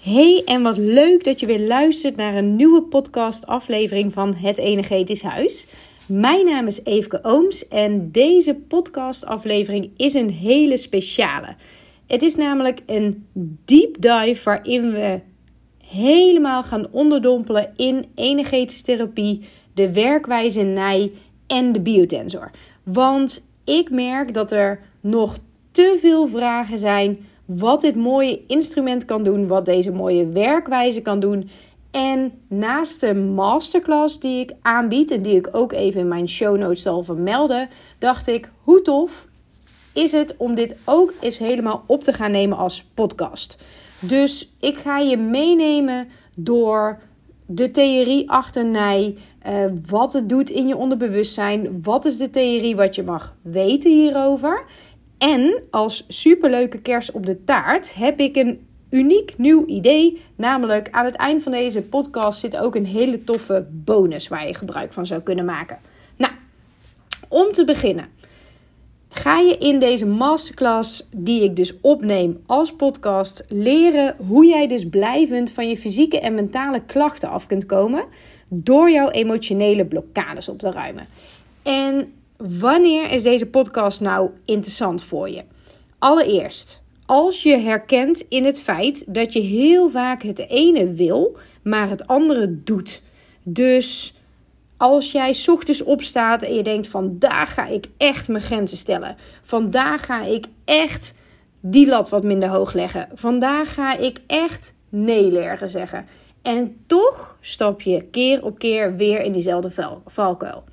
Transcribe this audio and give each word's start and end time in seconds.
Hey 0.00 0.42
en 0.44 0.62
wat 0.62 0.76
leuk 0.76 1.24
dat 1.24 1.40
je 1.40 1.46
weer 1.46 1.60
luistert 1.60 2.16
naar 2.16 2.34
een 2.36 2.56
nieuwe 2.56 2.82
podcast 2.82 3.46
aflevering 3.46 4.12
van 4.12 4.34
Het 4.34 4.58
Energetisch 4.58 5.22
Huis. 5.22 5.66
Mijn 6.08 6.44
naam 6.44 6.66
is 6.66 6.84
Eefke 6.84 7.18
Ooms 7.22 7.68
en 7.68 8.10
deze 8.12 8.54
podcast 8.54 9.24
aflevering 9.24 9.90
is 9.96 10.14
een 10.14 10.30
hele 10.30 10.76
speciale. 10.76 11.54
Het 12.06 12.22
is 12.22 12.36
namelijk 12.36 12.82
een 12.86 13.26
deep 13.64 14.00
dive 14.00 14.44
waarin 14.44 14.92
we 14.92 15.20
helemaal 15.84 16.62
gaan 16.62 16.86
onderdompelen 16.90 17.72
in 17.76 18.04
energetische 18.14 18.82
therapie, 18.82 19.48
de 19.74 19.92
werkwijze 19.92 20.62
NIJ 20.62 21.12
en 21.46 21.72
de 21.72 21.80
biotensor. 21.80 22.50
Want 22.82 23.42
ik 23.64 23.90
merk 23.90 24.34
dat 24.34 24.52
er 24.52 24.80
nog 25.00 25.38
te 25.70 25.96
veel 26.00 26.28
vragen 26.28 26.78
zijn 26.78 27.18
wat 27.58 27.80
dit 27.80 27.96
mooie 27.96 28.40
instrument 28.46 29.04
kan 29.04 29.24
doen, 29.24 29.46
wat 29.46 29.64
deze 29.64 29.90
mooie 29.90 30.26
werkwijze 30.26 31.00
kan 31.00 31.20
doen. 31.20 31.50
En 31.90 32.32
naast 32.48 33.00
de 33.00 33.14
masterclass 33.14 34.20
die 34.20 34.40
ik 34.40 34.52
aanbied 34.62 35.10
en 35.10 35.22
die 35.22 35.36
ik 35.36 35.48
ook 35.52 35.72
even 35.72 36.00
in 36.00 36.08
mijn 36.08 36.28
show 36.28 36.56
notes 36.56 36.82
zal 36.82 37.02
vermelden, 37.02 37.68
dacht 37.98 38.26
ik 38.26 38.50
hoe 38.62 38.82
tof 38.82 39.28
is 39.92 40.12
het 40.12 40.34
om 40.36 40.54
dit 40.54 40.76
ook 40.84 41.12
eens 41.20 41.38
helemaal 41.38 41.84
op 41.86 42.02
te 42.02 42.12
gaan 42.12 42.30
nemen 42.30 42.58
als 42.58 42.84
podcast. 42.94 43.56
Dus 44.00 44.48
ik 44.60 44.78
ga 44.78 44.98
je 44.98 45.16
meenemen 45.16 46.08
door 46.36 46.98
de 47.46 47.70
theorie 47.70 48.30
achter 48.30 48.64
Nij, 48.64 49.16
uh, 49.46 49.64
wat 49.86 50.12
het 50.12 50.28
doet 50.28 50.50
in 50.50 50.66
je 50.66 50.76
onderbewustzijn, 50.76 51.82
wat 51.82 52.04
is 52.04 52.16
de 52.16 52.30
theorie 52.30 52.76
wat 52.76 52.94
je 52.94 53.02
mag 53.02 53.36
weten 53.42 53.90
hierover. 53.90 54.64
En 55.20 55.62
als 55.70 56.04
superleuke 56.08 56.78
kers 56.78 57.12
op 57.12 57.26
de 57.26 57.44
taart 57.44 57.94
heb 57.94 58.20
ik 58.20 58.36
een 58.36 58.66
uniek 58.90 59.34
nieuw 59.36 59.66
idee. 59.66 60.22
Namelijk 60.36 60.88
aan 60.90 61.04
het 61.04 61.14
eind 61.14 61.42
van 61.42 61.52
deze 61.52 61.82
podcast 61.82 62.40
zit 62.40 62.56
ook 62.56 62.74
een 62.74 62.86
hele 62.86 63.24
toffe 63.24 63.66
bonus 63.70 64.28
waar 64.28 64.46
je 64.46 64.54
gebruik 64.54 64.92
van 64.92 65.06
zou 65.06 65.20
kunnen 65.20 65.44
maken. 65.44 65.78
Nou, 66.16 66.32
om 67.28 67.52
te 67.52 67.64
beginnen. 67.64 68.08
Ga 69.08 69.38
je 69.38 69.58
in 69.58 69.78
deze 69.78 70.06
masterclass, 70.06 71.08
die 71.16 71.44
ik 71.44 71.56
dus 71.56 71.80
opneem 71.80 72.42
als 72.46 72.72
podcast, 72.72 73.44
leren 73.48 74.16
hoe 74.26 74.46
jij 74.46 74.68
dus 74.68 74.88
blijvend 74.88 75.50
van 75.50 75.68
je 75.68 75.76
fysieke 75.76 76.20
en 76.20 76.34
mentale 76.34 76.82
klachten 76.86 77.28
af 77.28 77.46
kunt 77.46 77.66
komen 77.66 78.04
door 78.48 78.90
jouw 78.90 79.10
emotionele 79.10 79.84
blokkades 79.84 80.48
op 80.48 80.58
te 80.58 80.70
ruimen. 80.70 81.06
En 81.62 82.12
wanneer 82.42 83.10
is 83.10 83.22
deze 83.22 83.46
podcast 83.46 84.00
nou 84.00 84.30
interessant 84.44 85.02
voor 85.02 85.28
je? 85.28 85.42
Allereerst, 85.98 86.82
als 87.06 87.42
je 87.42 87.56
herkent 87.56 88.20
in 88.28 88.44
het 88.44 88.60
feit 88.60 89.04
dat 89.14 89.32
je 89.32 89.40
heel 89.40 89.88
vaak 89.90 90.22
het 90.22 90.48
ene 90.48 90.92
wil, 90.92 91.36
maar 91.62 91.88
het 91.88 92.06
andere 92.06 92.62
doet. 92.64 93.02
Dus 93.42 94.14
als 94.76 95.12
jij 95.12 95.36
ochtends 95.46 95.82
opstaat 95.82 96.42
en 96.42 96.54
je 96.54 96.62
denkt: 96.62 96.88
vandaag 96.88 97.54
ga 97.54 97.66
ik 97.66 97.86
echt 97.96 98.28
mijn 98.28 98.42
grenzen 98.42 98.78
stellen. 98.78 99.16
Vandaag 99.42 100.04
ga 100.04 100.22
ik 100.22 100.46
echt 100.64 101.14
die 101.60 101.86
lat 101.86 102.08
wat 102.08 102.24
minder 102.24 102.48
hoog 102.48 102.72
leggen. 102.72 103.08
Vandaag 103.14 103.74
ga 103.74 103.96
ik 103.96 104.20
echt 104.26 104.74
nee 104.88 105.32
leren 105.32 105.70
zeggen. 105.70 106.06
En 106.42 106.76
toch 106.86 107.36
stap 107.40 107.80
je 107.80 108.02
keer 108.02 108.44
op 108.44 108.58
keer 108.58 108.96
weer 108.96 109.20
in 109.20 109.32
diezelfde 109.32 110.00
valkuil. 110.06 110.64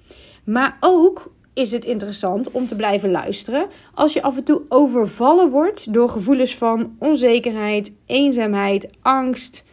Maar 0.43 0.77
ook 0.79 1.31
is 1.57 1.71
het 1.71 1.85
interessant 1.85 2.51
om 2.51 2.67
te 2.67 2.75
blijven 2.75 3.11
luisteren 3.11 3.67
als 3.93 4.13
je 4.13 4.21
af 4.21 4.37
en 4.37 4.43
toe 4.43 4.61
overvallen 4.69 5.49
wordt 5.49 5.93
door 5.93 6.09
gevoelens 6.09 6.55
van 6.55 6.95
onzekerheid, 6.99 7.95
eenzaamheid, 8.05 8.89
angst, 9.01 9.65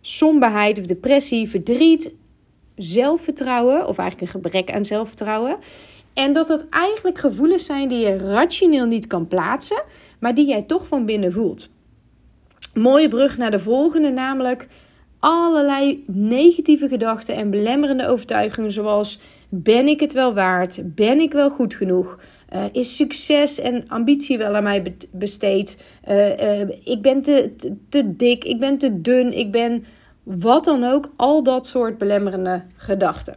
somberheid 0.00 0.78
of 0.78 0.84
depressie, 0.84 1.48
verdriet, 1.48 2.12
zelfvertrouwen 2.76 3.86
of 3.86 3.98
eigenlijk 3.98 4.20
een 4.20 4.40
gebrek 4.40 4.70
aan 4.70 4.84
zelfvertrouwen. 4.84 5.56
En 6.12 6.32
dat 6.32 6.48
dat 6.48 6.66
eigenlijk 6.70 7.18
gevoelens 7.18 7.64
zijn 7.64 7.88
die 7.88 8.06
je 8.06 8.16
rationeel 8.16 8.86
niet 8.86 9.06
kan 9.06 9.26
plaatsen, 9.26 9.82
maar 10.18 10.34
die 10.34 10.46
jij 10.46 10.62
toch 10.62 10.86
van 10.86 11.06
binnen 11.06 11.32
voelt. 11.32 11.68
Mooie 12.74 13.08
brug 13.08 13.36
naar 13.36 13.50
de 13.50 13.58
volgende, 13.58 14.10
namelijk 14.10 14.68
allerlei 15.18 16.02
negatieve 16.06 16.88
gedachten 16.88 17.34
en 17.34 17.50
belemmerende 17.50 18.06
overtuigingen, 18.06 18.72
zoals 18.72 19.18
ben 19.48 19.86
ik 19.86 20.00
het 20.00 20.12
wel 20.12 20.34
waard? 20.34 20.80
Ben 20.94 21.20
ik 21.20 21.32
wel 21.32 21.50
goed 21.50 21.74
genoeg? 21.74 22.18
Uh, 22.54 22.64
is 22.72 22.96
succes 22.96 23.60
en 23.60 23.84
ambitie 23.88 24.38
wel 24.38 24.56
aan 24.56 24.62
mij 24.62 24.96
besteed? 25.10 25.84
Uh, 26.08 26.60
uh, 26.60 26.68
ik 26.84 26.98
ben 27.02 27.22
te, 27.22 27.52
te, 27.56 27.76
te, 27.88 28.16
dik, 28.16 28.44
ik 28.44 28.58
ben 28.58 28.78
te 28.78 29.00
dun, 29.00 29.38
ik 29.38 29.52
ben 29.52 29.84
wat 30.22 30.64
dan 30.64 30.84
ook. 30.84 31.10
Al 31.16 31.42
dat 31.42 31.66
soort 31.66 31.98
belemmerende 31.98 32.62
gedachten. 32.76 33.36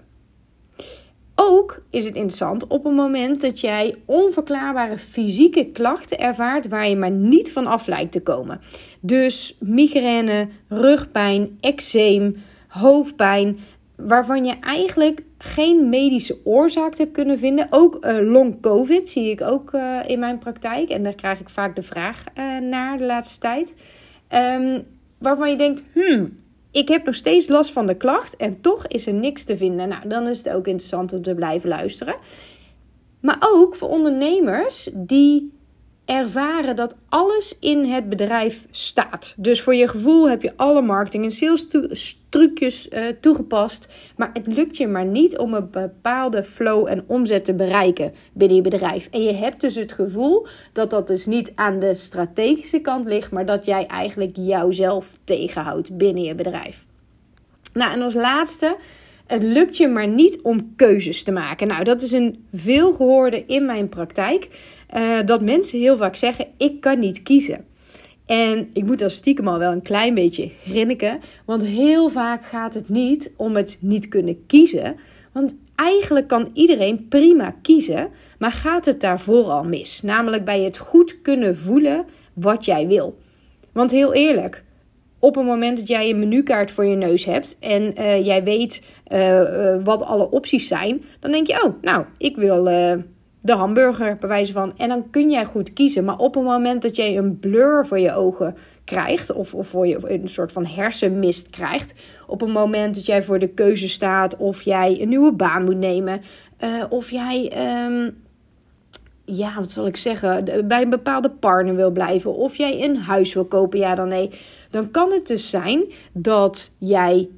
Ook 1.36 1.84
is 1.90 2.06
het 2.06 2.16
interessant 2.16 2.68
op 2.68 2.84
het 2.84 2.94
moment 2.94 3.42
dat 3.42 3.60
jij 3.60 3.96
onverklaarbare 4.06 4.98
fysieke 4.98 5.66
klachten 5.66 6.20
ervaart 6.20 6.68
waar 6.68 6.90
je 6.90 6.96
maar 6.96 7.12
niet 7.12 7.52
van 7.52 7.68
af 7.68 7.88
lijkt 7.88 8.12
te 8.12 8.22
komen. 8.22 8.60
Dus 9.00 9.56
migraine, 9.60 10.48
rugpijn, 10.68 11.58
eczeem, 11.60 12.36
hoofdpijn, 12.68 13.60
waarvan 13.96 14.46
je 14.46 14.56
eigenlijk 14.60 15.24
geen 15.44 15.90
medische 15.90 16.38
oorzaak 16.44 16.98
hebt 16.98 17.12
kunnen 17.12 17.40
vinden. 17.40 17.68
Ook 17.70 18.06
uh, 18.06 18.18
long 18.32 18.62
covid 18.62 19.10
zie 19.10 19.30
ik 19.30 19.42
ook 19.42 19.74
uh, 19.74 20.00
in 20.06 20.20
mijn 20.20 20.38
praktijk 20.38 20.90
en 20.90 21.04
daar 21.04 21.16
krijg 21.16 21.40
ik 21.40 21.50
vaak 21.50 21.76
de 21.76 21.82
vraag 21.82 22.24
uh, 22.36 22.58
naar 22.58 22.98
de 22.98 23.06
laatste 23.06 23.40
tijd. 23.40 23.74
Um, 24.30 24.84
waarvan 25.18 25.50
je 25.50 25.58
denkt, 25.58 25.84
hmm, 25.94 26.38
ik 26.72 26.88
heb 26.88 27.06
nog 27.06 27.16
steeds 27.16 27.48
last 27.48 27.72
van 27.72 27.88
de 27.88 27.98
klacht 27.98 28.36
en 28.36 28.62
toch 28.62 28.88
is 28.88 29.08
er 29.08 29.14
niks 29.14 29.44
te 29.44 29.58
vinden. 29.58 29.90
Nou, 29.90 30.08
dan 30.08 30.28
is 30.28 30.38
het 30.38 30.50
ook 30.50 30.68
interessant 30.68 31.14
om 31.14 31.22
te 31.22 31.34
blijven 31.34 31.70
luisteren. 31.70 32.16
Maar 33.20 33.38
ook 33.40 33.76
voor 33.76 33.90
ondernemers 33.90 34.90
die 34.94 35.52
ervaren 36.06 36.76
dat 36.76 36.96
alles 37.10 37.58
in 37.60 37.86
het 37.86 38.10
bedrijf 38.10 38.66
staat. 38.72 39.34
Dus 39.38 39.62
voor 39.62 39.76
je 39.76 39.88
gevoel 39.88 40.30
heb 40.30 40.42
je 40.42 40.54
alle 40.56 40.82
marketing 40.82 41.24
en 41.24 41.32
sales 41.32 41.68
trucjes 42.30 42.88
uh, 42.90 43.08
toegepast. 43.22 43.88
Maar 44.16 44.30
het 44.34 44.48
lukt 44.48 44.78
je 44.78 44.88
maar 44.88 45.06
niet 45.06 45.38
om 45.38 45.54
een 45.54 45.70
bepaalde 45.72 46.44
flow 46.44 46.88
en 46.88 47.04
omzet 47.08 47.46
te 47.46 47.54
bereiken 47.54 48.14
binnen 48.34 48.58
je 48.58 48.64
bedrijf. 48.64 49.08
En 49.12 49.24
je 49.24 49.34
hebt 49.34 49.62
dus 49.62 49.76
het 49.76 49.94
gevoel 49.94 50.48
dat 50.74 50.90
dat 50.90 51.08
dus 51.08 51.26
niet 51.26 51.52
aan 51.56 51.80
de 51.80 51.96
strategische 51.96 52.80
kant 52.80 53.08
ligt, 53.08 53.32
maar 53.32 53.46
dat 53.46 53.66
jij 53.66 53.86
eigenlijk 53.86 54.36
jouzelf 54.36 55.10
tegenhoudt 55.24 55.98
binnen 55.98 56.24
je 56.24 56.36
bedrijf. 56.36 56.86
Nou, 57.74 57.94
en 57.94 58.02
als 58.02 58.14
laatste. 58.14 58.78
Het 59.28 59.44
lukt 59.44 59.78
je 59.78 59.88
maar 59.88 60.08
niet 60.08 60.42
om 60.42 60.76
keuzes 60.76 61.24
te 61.24 61.32
maken. 61.32 61.68
Nou, 61.68 61.84
dat 61.84 62.02
is 62.02 62.12
een 62.12 62.46
veelgehoorde 62.54 63.46
in 63.46 63.66
mijn 63.66 63.90
praktijk. 63.90 64.48
Uh, 64.96 65.20
dat 65.26 65.42
mensen 65.42 65.80
heel 65.80 65.98
vaak 65.98 66.16
zeggen: 66.16 66.48
Ik 66.58 66.82
kan 66.82 67.00
niet 67.00 67.24
kiezen. 67.24 67.66
En 68.26 68.70
ik 68.74 68.84
moet 68.84 69.02
als 69.02 69.16
stiekem 69.16 69.48
al 69.48 69.60
wel 69.60 69.72
een 69.72 69.82
klein 69.82 70.14
beetje 70.14 70.52
grinniken. 70.64 71.20
Want 71.46 71.66
heel 71.66 72.10
vaak 72.10 72.46
gaat 72.46 72.74
het 72.74 72.90
niet 72.90 73.32
om 73.36 73.56
het 73.56 73.78
niet 73.80 74.08
kunnen 74.08 74.46
kiezen. 74.46 74.96
Want 75.32 75.56
eigenlijk 75.76 76.28
kan 76.28 76.50
iedereen 76.54 77.08
prima 77.08 77.56
kiezen. 77.62 78.10
Maar 78.40 78.52
gaat 78.52 78.86
het 78.86 79.02
daarvoor 79.02 79.44
al 79.44 79.64
mis? 79.64 80.02
Namelijk 80.02 80.46
bij 80.46 80.62
het 80.62 80.78
goed 80.78 81.22
kunnen 81.22 81.58
voelen 81.58 82.06
wat 82.34 82.66
jij 82.66 82.88
wil. 82.88 83.18
Want 83.72 83.92
heel 83.92 84.14
eerlijk, 84.14 84.64
op 85.20 85.36
het 85.36 85.46
moment 85.46 85.78
dat 85.78 85.88
jij 85.88 86.10
een 86.10 86.20
menukaart 86.20 86.72
voor 86.72 86.86
je 86.86 86.96
neus 86.96 87.26
hebt 87.26 87.58
en 87.60 87.94
uh, 88.00 88.26
jij 88.26 88.44
weet 88.44 88.84
uh, 89.08 89.76
wat 89.84 90.02
alle 90.02 90.32
opties 90.32 90.68
zijn, 90.68 91.04
dan 91.20 91.32
denk 91.32 91.48
je: 91.48 91.64
Oh, 91.64 91.82
nou, 91.82 92.06
ik 92.18 92.36
wil 92.36 92.68
de 93.42 93.54
hamburger, 93.54 94.18
bij 94.20 94.30
wijze 94.30 94.54
van. 94.54 94.74
En 94.78 94.90
dan 94.90 95.10
kun 95.10 95.32
jij 95.32 95.46
goed 95.46 95.74
kiezen. 95.74 96.06
Maar 96.06 96.18
op 96.18 96.34
het 96.34 96.44
moment 96.44 96.82
dat 96.82 96.96
jij 96.96 97.18
een 97.18 97.40
blur 97.40 97.86
voor 97.86 98.00
je 98.00 98.14
ogen 98.14 98.56
krijgt, 98.84 99.32
of, 99.32 99.54
of 99.54 99.68
voor 99.68 99.88
je 99.88 100.00
een 100.12 100.30
soort 100.30 100.52
van 100.52 100.66
hersenmist 100.66 101.50
krijgt, 101.50 101.94
op 102.28 102.40
het 102.40 102.54
moment 102.54 102.96
dat 102.96 103.06
jij 103.06 103.24
voor 103.24 103.40
de 103.40 103.50
keuze 103.50 103.88
staat 103.88 104.38
of 104.38 104.62
jij 104.62 105.02
een 105.02 105.10
nieuwe 105.10 105.34
baan 105.34 105.64
moet 105.64 105.78
nemen, 105.78 106.22
uh, 106.64 106.84
of 106.90 107.12
jij. 107.12 107.52
Um, 107.86 108.18
ja, 109.26 109.56
wat 109.56 109.72
zal 109.72 109.88
ik 109.88 109.98
zeggen, 109.98 110.46
bij 110.68 110.82
een 110.82 110.90
bepaalde 110.90 111.30
partner 111.30 111.76
wil 111.76 111.92
blijven, 111.92 112.36
of 112.36 112.56
jij 112.56 112.84
een 112.84 112.98
huis 112.98 113.34
wil 113.34 113.46
kopen, 113.46 113.80
ja 113.80 113.96
dan 113.96 114.08
nee, 114.08 114.30
dan 114.70 114.92
kan 114.92 115.12
het 115.12 115.28
dus 115.28 115.50
zijn 115.50 115.84
dat 116.14 116.72
jij 116.78 117.30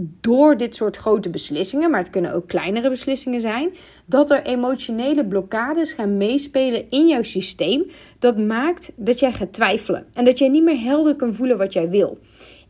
door 0.00 0.56
dit 0.56 0.74
soort 0.74 0.96
grote 0.96 1.30
beslissingen, 1.30 1.90
maar 1.90 2.00
het 2.00 2.10
kunnen 2.10 2.32
ook 2.32 2.48
kleinere 2.48 2.90
beslissingen 2.90 3.40
zijn, 3.40 3.70
dat 4.04 4.30
er 4.30 4.42
emotionele 4.42 5.26
blokkades 5.26 5.92
gaan 5.92 6.16
meespelen 6.16 6.90
in 6.90 7.08
jouw 7.08 7.22
systeem. 7.22 7.86
Dat 8.18 8.38
maakt 8.38 8.92
dat 8.96 9.18
jij 9.18 9.32
gaat 9.32 9.52
twijfelen 9.52 10.06
en 10.12 10.24
dat 10.24 10.38
jij 10.38 10.48
niet 10.48 10.64
meer 10.64 10.80
helder 10.80 11.16
kan 11.16 11.34
voelen 11.34 11.58
wat 11.58 11.72
jij 11.72 11.88
wil. 11.88 12.18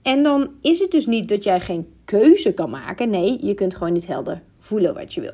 En 0.02 0.22
dan 0.22 0.50
is 0.60 0.78
het 0.80 0.90
dus 0.90 1.06
niet 1.06 1.28
dat 1.28 1.44
jij 1.44 1.60
geen 1.60 1.86
keuze 2.04 2.52
kan 2.52 2.70
maken. 2.70 3.10
Nee, 3.10 3.38
je 3.40 3.54
kunt 3.54 3.74
gewoon 3.74 3.92
niet 3.92 4.06
helder 4.06 4.42
voelen 4.58 4.94
wat 4.94 5.14
je 5.14 5.20
wil. 5.20 5.32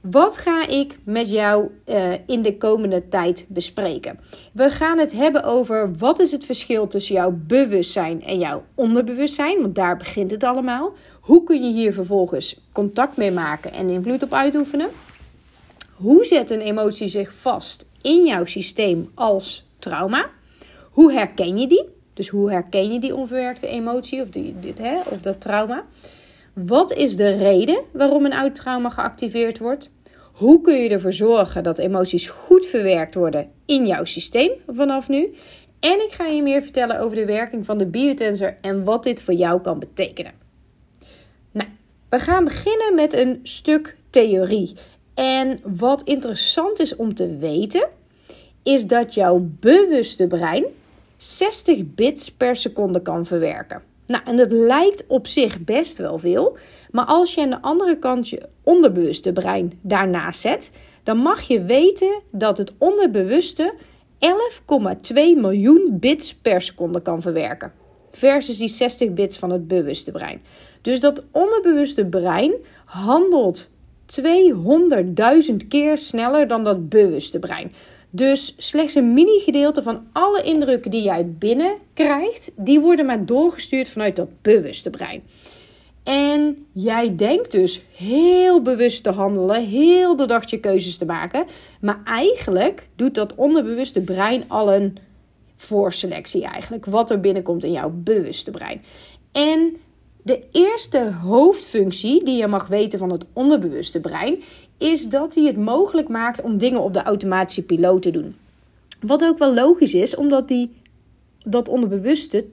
Wat 0.00 0.38
ga 0.38 0.66
ik 0.66 0.98
met 1.04 1.30
jou 1.30 1.70
uh, 1.86 2.12
in 2.26 2.42
de 2.42 2.56
komende 2.56 3.08
tijd 3.08 3.44
bespreken? 3.48 4.18
We 4.52 4.70
gaan 4.70 4.98
het 4.98 5.12
hebben 5.12 5.44
over 5.44 5.96
wat 5.98 6.18
is 6.18 6.32
het 6.32 6.44
verschil 6.44 6.86
tussen 6.88 7.14
jouw 7.14 7.38
bewustzijn 7.46 8.24
en 8.24 8.38
jouw 8.38 8.64
onderbewustzijn, 8.74 9.60
want 9.60 9.74
daar 9.74 9.96
begint 9.96 10.30
het 10.30 10.44
allemaal. 10.44 10.92
Hoe 11.20 11.44
kun 11.44 11.64
je 11.64 11.72
hier 11.72 11.92
vervolgens 11.92 12.60
contact 12.72 13.16
mee 13.16 13.30
maken 13.30 13.72
en 13.72 13.88
invloed 13.88 14.22
op 14.22 14.32
uitoefenen? 14.32 14.88
Hoe 15.94 16.24
zet 16.24 16.50
een 16.50 16.60
emotie 16.60 17.08
zich 17.08 17.32
vast 17.34 17.86
in 18.02 18.26
jouw 18.26 18.44
systeem 18.44 19.10
als 19.14 19.66
trauma? 19.78 20.30
Hoe 20.90 21.12
herken 21.12 21.58
je 21.58 21.66
die? 21.66 21.84
Dus 22.14 22.28
hoe 22.28 22.50
herken 22.50 22.92
je 22.92 23.00
die 23.00 23.14
onverwerkte 23.14 23.66
emotie 23.66 24.22
of, 24.22 24.28
die, 24.28 24.54
hè, 24.76 25.00
of 25.10 25.20
dat 25.20 25.40
trauma? 25.40 25.84
Wat 26.64 26.92
is 26.92 27.16
de 27.16 27.36
reden 27.36 27.82
waarom 27.92 28.24
een 28.24 28.32
oud 28.32 28.54
trauma 28.54 28.90
geactiveerd 28.90 29.58
wordt? 29.58 29.90
Hoe 30.32 30.60
kun 30.60 30.74
je 30.74 30.88
ervoor 30.88 31.12
zorgen 31.12 31.62
dat 31.62 31.78
emoties 31.78 32.28
goed 32.28 32.66
verwerkt 32.66 33.14
worden 33.14 33.50
in 33.66 33.86
jouw 33.86 34.04
systeem 34.04 34.50
vanaf 34.66 35.08
nu? 35.08 35.34
En 35.80 36.04
ik 36.04 36.12
ga 36.12 36.26
je 36.26 36.42
meer 36.42 36.62
vertellen 36.62 37.00
over 37.00 37.16
de 37.16 37.24
werking 37.24 37.64
van 37.64 37.78
de 37.78 37.86
biotensor 37.86 38.56
en 38.60 38.84
wat 38.84 39.02
dit 39.02 39.22
voor 39.22 39.34
jou 39.34 39.60
kan 39.60 39.78
betekenen. 39.78 40.32
Nou, 41.52 41.68
we 42.08 42.18
gaan 42.18 42.44
beginnen 42.44 42.94
met 42.94 43.14
een 43.14 43.40
stuk 43.42 43.96
theorie. 44.10 44.76
En 45.14 45.60
wat 45.62 46.02
interessant 46.02 46.80
is 46.80 46.96
om 46.96 47.14
te 47.14 47.36
weten, 47.36 47.88
is 48.62 48.86
dat 48.86 49.14
jouw 49.14 49.48
bewuste 49.60 50.26
brein 50.26 50.64
60 51.16 51.94
bits 51.94 52.32
per 52.32 52.56
seconde 52.56 53.02
kan 53.02 53.26
verwerken. 53.26 53.82
Nou, 54.06 54.22
en 54.24 54.36
dat 54.36 54.52
lijkt 54.52 55.04
op 55.06 55.26
zich 55.26 55.58
best 55.58 55.96
wel 55.98 56.18
veel. 56.18 56.56
Maar 56.90 57.04
als 57.04 57.34
je 57.34 57.40
aan 57.40 57.50
de 57.50 57.62
andere 57.62 57.98
kant 57.98 58.28
je 58.28 58.48
onderbewuste 58.62 59.32
brein 59.32 59.78
daarnaast 59.80 60.40
zet, 60.40 60.70
dan 61.02 61.16
mag 61.16 61.40
je 61.42 61.62
weten 61.62 62.22
dat 62.30 62.58
het 62.58 62.72
onderbewuste 62.78 63.74
11,2 64.18 65.14
miljoen 65.14 65.96
bits 66.00 66.34
per 66.34 66.62
seconde 66.62 67.02
kan 67.02 67.22
verwerken. 67.22 67.72
Versus 68.10 68.58
die 68.58 68.68
60 68.68 69.12
bits 69.12 69.38
van 69.38 69.50
het 69.50 69.68
bewuste 69.68 70.10
brein. 70.10 70.42
Dus 70.82 71.00
dat 71.00 71.24
onderbewuste 71.30 72.06
brein 72.06 72.52
handelt 72.84 73.70
200.000 75.50 75.56
keer 75.68 75.98
sneller 75.98 76.48
dan 76.48 76.64
dat 76.64 76.88
bewuste 76.88 77.38
brein. 77.38 77.72
Dus 78.16 78.54
slechts 78.58 78.94
een 78.94 79.14
mini 79.14 79.38
gedeelte 79.38 79.82
van 79.82 80.06
alle 80.12 80.42
indrukken 80.42 80.90
die 80.90 81.02
jij 81.02 81.28
binnenkrijgt, 81.28 82.52
die 82.56 82.80
worden 82.80 83.06
maar 83.06 83.26
doorgestuurd 83.26 83.88
vanuit 83.88 84.16
dat 84.16 84.28
bewuste 84.42 84.90
brein. 84.90 85.22
En 86.02 86.66
jij 86.72 87.16
denkt 87.16 87.52
dus 87.52 87.82
heel 87.94 88.62
bewust 88.62 89.02
te 89.02 89.10
handelen, 89.10 89.64
heel 89.64 90.16
de 90.16 90.26
dag 90.26 90.50
je 90.50 90.60
keuzes 90.60 90.96
te 90.96 91.04
maken. 91.04 91.46
Maar 91.80 92.00
eigenlijk 92.04 92.88
doet 92.94 93.14
dat 93.14 93.34
onderbewuste 93.34 94.00
brein 94.00 94.44
al 94.46 94.72
een 94.72 94.98
voorselectie 95.56 96.44
eigenlijk. 96.44 96.84
Wat 96.84 97.10
er 97.10 97.20
binnenkomt 97.20 97.64
in 97.64 97.72
jouw 97.72 97.92
bewuste 97.94 98.50
brein. 98.50 98.82
En 99.32 99.76
de 100.22 100.42
eerste 100.52 101.12
hoofdfunctie 101.22 102.24
die 102.24 102.36
je 102.36 102.46
mag 102.46 102.66
weten 102.66 102.98
van 102.98 103.10
het 103.10 103.24
onderbewuste 103.32 104.00
brein 104.00 104.42
is 104.78 105.08
dat 105.08 105.34
hij 105.34 105.44
het 105.44 105.56
mogelijk 105.56 106.08
maakt 106.08 106.40
om 106.40 106.58
dingen 106.58 106.82
op 106.82 106.92
de 106.92 107.02
automatische 107.02 107.62
piloot 107.62 108.02
te 108.02 108.10
doen. 108.10 108.36
Wat 109.00 109.24
ook 109.24 109.38
wel 109.38 109.54
logisch 109.54 109.94
is, 109.94 110.16
omdat 110.16 110.48
die 110.48 110.74
dat 111.44 111.68
onderbewuste 111.68 112.44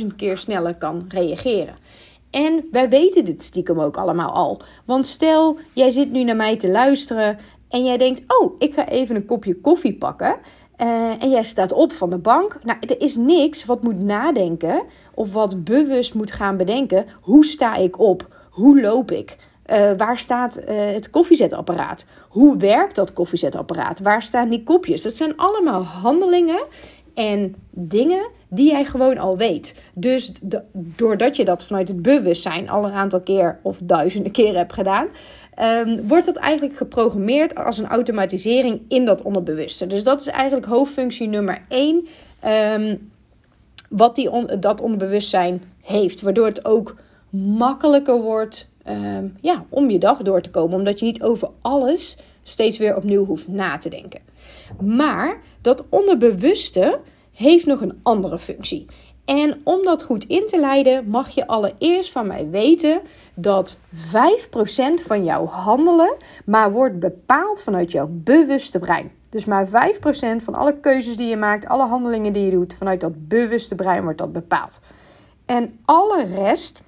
200.000 0.00 0.06
keer 0.16 0.38
sneller 0.38 0.74
kan 0.74 1.04
reageren. 1.08 1.74
En 2.30 2.64
wij 2.70 2.88
weten 2.88 3.24
dit 3.24 3.42
stiekem 3.42 3.80
ook 3.80 3.96
allemaal 3.96 4.32
al. 4.32 4.60
Want 4.84 5.06
stel, 5.06 5.58
jij 5.72 5.90
zit 5.90 6.12
nu 6.12 6.24
naar 6.24 6.36
mij 6.36 6.56
te 6.56 6.68
luisteren 6.70 7.38
en 7.68 7.84
jij 7.84 7.98
denkt: 7.98 8.22
Oh, 8.26 8.54
ik 8.58 8.74
ga 8.74 8.88
even 8.88 9.16
een 9.16 9.24
kopje 9.24 9.54
koffie 9.54 9.94
pakken. 9.94 10.36
Uh, 10.82 11.22
en 11.22 11.30
jij 11.30 11.44
staat 11.44 11.72
op 11.72 11.92
van 11.92 12.10
de 12.10 12.18
bank. 12.18 12.58
Nou, 12.64 12.78
er 12.80 13.00
is 13.00 13.16
niks 13.16 13.64
wat 13.64 13.82
moet 13.82 14.00
nadenken 14.00 14.82
of 15.14 15.32
wat 15.32 15.64
bewust 15.64 16.14
moet 16.14 16.30
gaan 16.30 16.56
bedenken. 16.56 17.06
Hoe 17.20 17.44
sta 17.44 17.74
ik 17.74 17.98
op? 17.98 18.28
Hoe 18.50 18.80
loop 18.80 19.10
ik? 19.10 19.36
Uh, 19.72 19.90
waar 19.96 20.18
staat 20.18 20.58
uh, 20.58 20.64
het 20.68 21.10
koffiezetapparaat? 21.10 22.04
Hoe 22.28 22.56
werkt 22.56 22.94
dat 22.94 23.12
koffiezetapparaat? 23.12 24.00
Waar 24.00 24.22
staan 24.22 24.48
die 24.48 24.62
kopjes? 24.62 25.02
Dat 25.02 25.12
zijn 25.12 25.36
allemaal 25.36 25.82
handelingen 25.82 26.62
en 27.14 27.54
dingen 27.70 28.26
die 28.48 28.70
jij 28.70 28.84
gewoon 28.84 29.18
al 29.18 29.36
weet. 29.36 29.74
Dus 29.94 30.32
doordat 30.72 31.36
je 31.36 31.44
dat 31.44 31.64
vanuit 31.64 31.88
het 31.88 32.02
bewustzijn 32.02 32.70
al 32.70 32.84
een 32.84 32.92
aantal 32.92 33.20
keer 33.20 33.58
of 33.62 33.78
duizenden 33.82 34.32
keer 34.32 34.56
hebt 34.56 34.72
gedaan, 34.72 35.06
um, 35.86 36.08
wordt 36.08 36.26
dat 36.26 36.36
eigenlijk 36.36 36.76
geprogrammeerd 36.76 37.54
als 37.54 37.78
een 37.78 37.88
automatisering 37.88 38.80
in 38.88 39.04
dat 39.04 39.22
onderbewuste. 39.22 39.86
Dus 39.86 40.04
dat 40.04 40.20
is 40.20 40.26
eigenlijk 40.26 40.66
hoofdfunctie 40.66 41.28
nummer 41.28 41.64
1. 41.68 42.06
Um, 42.46 43.10
wat 43.88 44.14
die 44.14 44.58
dat 44.58 44.80
onderbewustzijn 44.80 45.62
heeft. 45.80 46.20
Waardoor 46.20 46.46
het 46.46 46.64
ook 46.64 46.96
makkelijker 47.30 48.20
wordt 48.20 48.68
um, 48.90 49.36
ja, 49.40 49.64
om 49.68 49.90
je 49.90 49.98
dag 49.98 50.22
door 50.22 50.40
te 50.40 50.50
komen. 50.50 50.78
Omdat 50.78 50.98
je 50.98 51.06
niet 51.06 51.22
over 51.22 51.50
alles 51.60 52.16
steeds 52.42 52.78
weer 52.78 52.96
opnieuw 52.96 53.24
hoeft 53.24 53.48
na 53.48 53.78
te 53.78 53.88
denken. 53.88 54.20
Maar 54.80 55.40
dat 55.62 55.84
onderbewuste 55.88 57.00
heeft 57.32 57.66
nog 57.66 57.80
een 57.80 58.00
andere 58.02 58.38
functie. 58.38 58.86
En 59.24 59.60
om 59.64 59.84
dat 59.84 60.02
goed 60.02 60.24
in 60.24 60.46
te 60.46 60.60
leiden, 60.60 61.08
mag 61.08 61.28
je 61.28 61.46
allereerst 61.46 62.12
van 62.12 62.26
mij 62.26 62.50
weten 62.50 63.00
dat 63.34 63.78
5% 63.96 63.98
van 65.06 65.24
jouw 65.24 65.46
handelen 65.46 66.16
maar 66.44 66.72
wordt 66.72 66.98
bepaald 66.98 67.62
vanuit 67.62 67.92
jouw 67.92 68.08
bewuste 68.10 68.78
brein. 68.78 69.10
Dus 69.30 69.44
maar 69.44 69.66
5% 69.66 69.70
van 70.42 70.54
alle 70.54 70.80
keuzes 70.80 71.16
die 71.16 71.28
je 71.28 71.36
maakt, 71.36 71.66
alle 71.66 71.86
handelingen 71.86 72.32
die 72.32 72.44
je 72.44 72.50
doet, 72.50 72.74
vanuit 72.74 73.00
dat 73.00 73.28
bewuste 73.28 73.74
brein 73.74 74.02
wordt 74.02 74.18
dat 74.18 74.32
bepaald. 74.32 74.80
En 75.44 75.78
alle 75.84 76.24
rest 76.24 76.82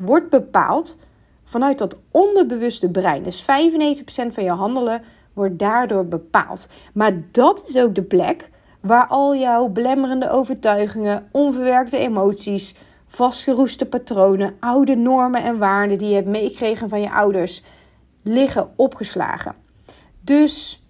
wordt 0.00 0.30
bepaald 0.30 0.96
vanuit 1.44 1.78
dat 1.78 1.98
onderbewuste 2.10 2.90
brein. 2.90 3.22
Dus 3.22 3.42
95% 3.42 3.46
van 4.32 4.44
je 4.44 4.50
handelen 4.50 5.02
wordt 5.32 5.58
daardoor 5.58 6.06
bepaald. 6.06 6.68
Maar 6.94 7.12
dat 7.32 7.62
is 7.66 7.76
ook 7.76 7.94
de 7.94 8.02
plek 8.02 8.50
waar 8.80 9.06
al 9.06 9.36
jouw 9.36 9.68
belemmerende 9.68 10.30
overtuigingen, 10.30 11.28
onverwerkte 11.32 11.98
emoties, 11.98 12.74
vastgeroeste 13.06 13.86
patronen, 13.86 14.56
oude 14.60 14.96
normen 14.96 15.42
en 15.42 15.58
waarden 15.58 15.98
die 15.98 16.08
je 16.08 16.14
hebt 16.14 16.28
meegekregen 16.28 16.88
van 16.88 17.00
je 17.00 17.12
ouders 17.12 17.62
liggen 18.22 18.70
opgeslagen. 18.76 19.54
Dus 20.20 20.84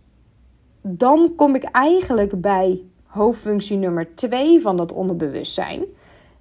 dan 0.82 1.32
kom 1.36 1.54
ik 1.54 1.64
eigenlijk 1.64 2.40
bij 2.40 2.82
hoofdfunctie 3.06 3.76
nummer 3.76 4.14
2 4.14 4.60
van 4.60 4.76
dat 4.76 4.92
onderbewustzijn. 4.92 5.84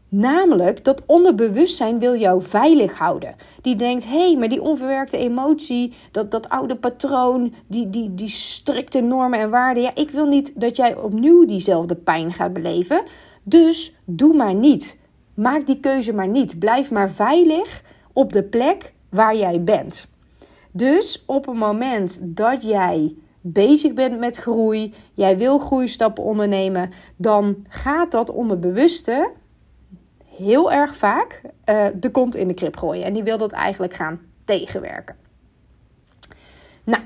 Namelijk, 0.10 0.84
dat 0.84 1.04
onderbewustzijn 1.06 2.00
wil 2.00 2.16
jou 2.16 2.44
veilig 2.44 2.98
houden. 2.98 3.36
Die 3.62 3.76
denkt, 3.76 4.06
hé, 4.06 4.28
hey, 4.28 4.38
maar 4.38 4.50
die 4.50 4.62
onverwerkte 4.62 5.18
emotie, 5.18 5.94
dat, 6.12 6.32
dat 6.32 6.50
oude 6.50 6.76
patroon, 6.76 7.54
die, 7.68 7.90
die, 7.90 8.16
die 8.16 8.30
strikte 8.30 9.02
normen 9.02 9.40
en 9.40 9.50
waarden. 9.50 9.84
Ja, 9.84 9.96
ik 9.96 10.10
wil 10.10 10.26
niet 10.28 10.52
dat 10.56 10.76
jij 10.76 10.96
opnieuw 10.96 11.46
diezelfde 11.46 11.96
pijn 11.96 12.34
gaat 12.34 12.54
beleven. 12.54 13.04
Dus 13.44 13.94
doe 14.06 14.36
maar 14.36 14.54
niet. 14.54 15.00
Maak 15.34 15.66
die 15.66 15.80
keuze 15.80 16.14
maar 16.14 16.28
niet. 16.28 16.60
Blijf 16.60 16.92
maar 16.92 17.12
veilig 17.12 17.84
op 18.14 18.34
de 18.34 18.44
plek 18.44 18.94
waar 19.10 19.36
jij 19.36 19.64
bent. 19.64 20.08
Dus 20.72 21.24
op 21.26 21.46
het 21.46 21.56
moment 21.56 22.20
dat 22.24 22.64
jij 22.64 23.16
bezig 23.42 23.94
bent 23.94 24.20
met 24.20 24.38
groei, 24.38 24.94
jij 25.14 25.38
wil 25.38 25.58
groeistappen 25.58 26.24
ondernemen, 26.24 26.92
dan 27.16 27.56
gaat 27.68 28.12
dat 28.12 28.32
onderbewuste 28.32 29.30
heel 30.40 30.72
erg 30.72 30.96
vaak 30.96 31.42
uh, 31.66 31.86
de 31.96 32.12
kont 32.12 32.36
in 32.36 32.48
de 32.48 32.54
krip 32.54 32.78
gooien. 32.78 33.06
En 33.06 33.14
die 33.14 33.24
wil 33.24 33.38
dat 33.38 33.52
eigenlijk 33.52 33.94
gaan 33.94 34.20
tegenwerken. 34.46 35.16
Nou, 36.84 37.04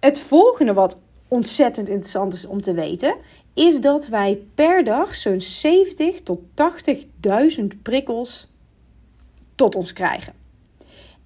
het 0.00 0.18
volgende 0.18 0.72
wat 0.72 1.00
ontzettend 1.28 1.88
interessant 1.88 2.32
is 2.34 2.46
om 2.46 2.60
te 2.60 2.72
weten, 2.72 3.14
is 3.54 3.80
dat 3.80 4.06
wij 4.06 4.38
per 4.54 4.84
dag 4.84 5.14
zo'n 5.14 5.40
70 5.40 6.20
tot 6.20 6.40
80.000 7.60 7.64
prikkels 7.82 8.52
tot 9.54 9.74
ons 9.74 9.92
krijgen. 9.92 10.32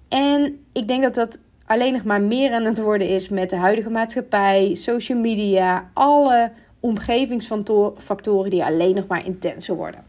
En 0.07 0.65
ik 0.71 0.87
denk 0.87 1.03
dat 1.03 1.15
dat 1.15 1.39
alleen 1.65 1.93
nog 1.93 2.03
maar 2.03 2.21
meer 2.21 2.51
aan 2.51 2.63
het 2.63 2.79
worden 2.79 3.07
is 3.07 3.29
met 3.29 3.49
de 3.49 3.55
huidige 3.55 3.89
maatschappij, 3.89 4.73
social 4.73 5.19
media, 5.19 5.89
alle 5.93 6.51
omgevingsfactoren 6.79 8.49
die 8.49 8.63
alleen 8.63 8.95
nog 8.95 9.07
maar 9.07 9.25
intenser 9.25 9.75
worden. 9.75 10.03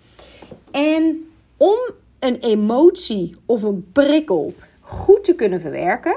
En 0.70 1.30
om 1.56 1.78
een 2.18 2.38
emotie 2.38 3.36
of 3.46 3.62
een 3.62 3.88
prikkel 3.92 4.54
goed 4.80 5.24
te 5.24 5.34
kunnen 5.34 5.60
verwerken, 5.60 6.16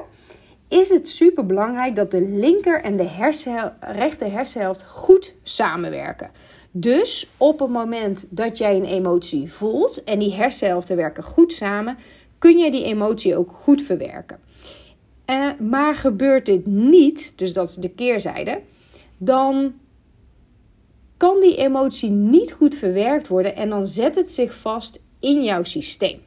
is 0.67 0.89
het 0.89 1.07
super 1.07 1.45
belangrijk 1.45 1.95
dat 1.95 2.11
de 2.11 2.21
linker 2.21 2.81
en 2.81 2.97
de 2.97 3.07
rechter 3.79 4.31
hersenhelft 4.31 4.83
goed 4.83 5.33
samenwerken. 5.43 6.31
Dus 6.71 7.29
op 7.37 7.59
het 7.59 7.69
moment 7.69 8.27
dat 8.29 8.57
jij 8.57 8.75
een 8.75 8.85
emotie 8.85 9.51
voelt 9.51 10.03
en 10.03 10.19
die 10.19 10.33
hersenhelften 10.33 10.95
werken 10.95 11.23
goed 11.23 11.53
samen, 11.53 11.97
kun 12.37 12.57
je 12.57 12.71
die 12.71 12.83
emotie 12.83 13.37
ook 13.37 13.51
goed 13.51 13.81
verwerken. 13.81 14.39
Uh, 15.25 15.49
maar 15.59 15.95
gebeurt 15.95 16.45
dit 16.45 16.65
niet, 16.65 17.33
dus 17.35 17.53
dat 17.53 17.69
is 17.69 17.75
de 17.75 17.89
keerzijde, 17.89 18.61
dan 19.17 19.73
kan 21.23 21.39
die 21.39 21.55
emotie 21.55 22.09
niet 22.09 22.51
goed 22.51 22.75
verwerkt 22.75 23.27
worden 23.27 23.55
en 23.55 23.69
dan 23.69 23.87
zet 23.87 24.15
het 24.15 24.31
zich 24.31 24.55
vast 24.55 25.01
in 25.19 25.43
jouw 25.43 25.63
systeem. 25.63 26.21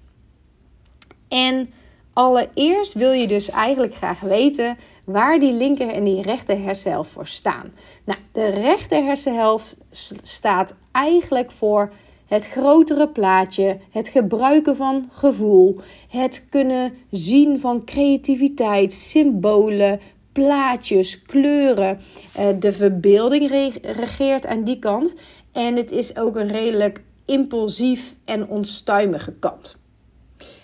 En 1.28 1.72
allereerst 2.12 2.92
wil 2.92 3.12
je 3.12 3.26
dus 3.26 3.50
eigenlijk 3.50 3.94
graag 3.94 4.20
weten 4.20 4.76
waar 5.04 5.38
die 5.38 5.52
linker 5.52 5.88
en 5.88 6.04
die 6.04 6.22
rechter 6.22 6.62
hersenhelft 6.62 7.10
voor 7.10 7.26
staan. 7.26 7.72
Nou, 8.04 8.18
de 8.32 8.46
rechter 8.46 9.04
hersenhelft 9.04 9.76
staat 10.22 10.74
eigenlijk 10.92 11.50
voor 11.50 11.92
het 12.26 12.48
grotere 12.48 13.08
plaatje, 13.08 13.78
het 13.90 14.08
gebruiken 14.08 14.76
van 14.76 15.08
gevoel, 15.12 15.80
het 16.08 16.46
kunnen 16.50 16.92
zien 17.10 17.60
van 17.60 17.84
creativiteit, 17.84 18.92
symbolen, 18.92 20.00
plaatjes, 20.36 21.22
kleuren. 21.22 21.98
Eh, 22.34 22.48
de 22.58 22.72
verbeelding 22.72 23.50
regeert 23.82 24.46
aan 24.46 24.64
die 24.64 24.78
kant. 24.78 25.14
En 25.52 25.76
het 25.76 25.90
is 25.90 26.16
ook 26.16 26.36
een 26.36 26.48
redelijk 26.48 27.02
impulsief 27.24 28.16
en 28.24 28.48
onstuimige 28.48 29.32
kant. 29.32 29.76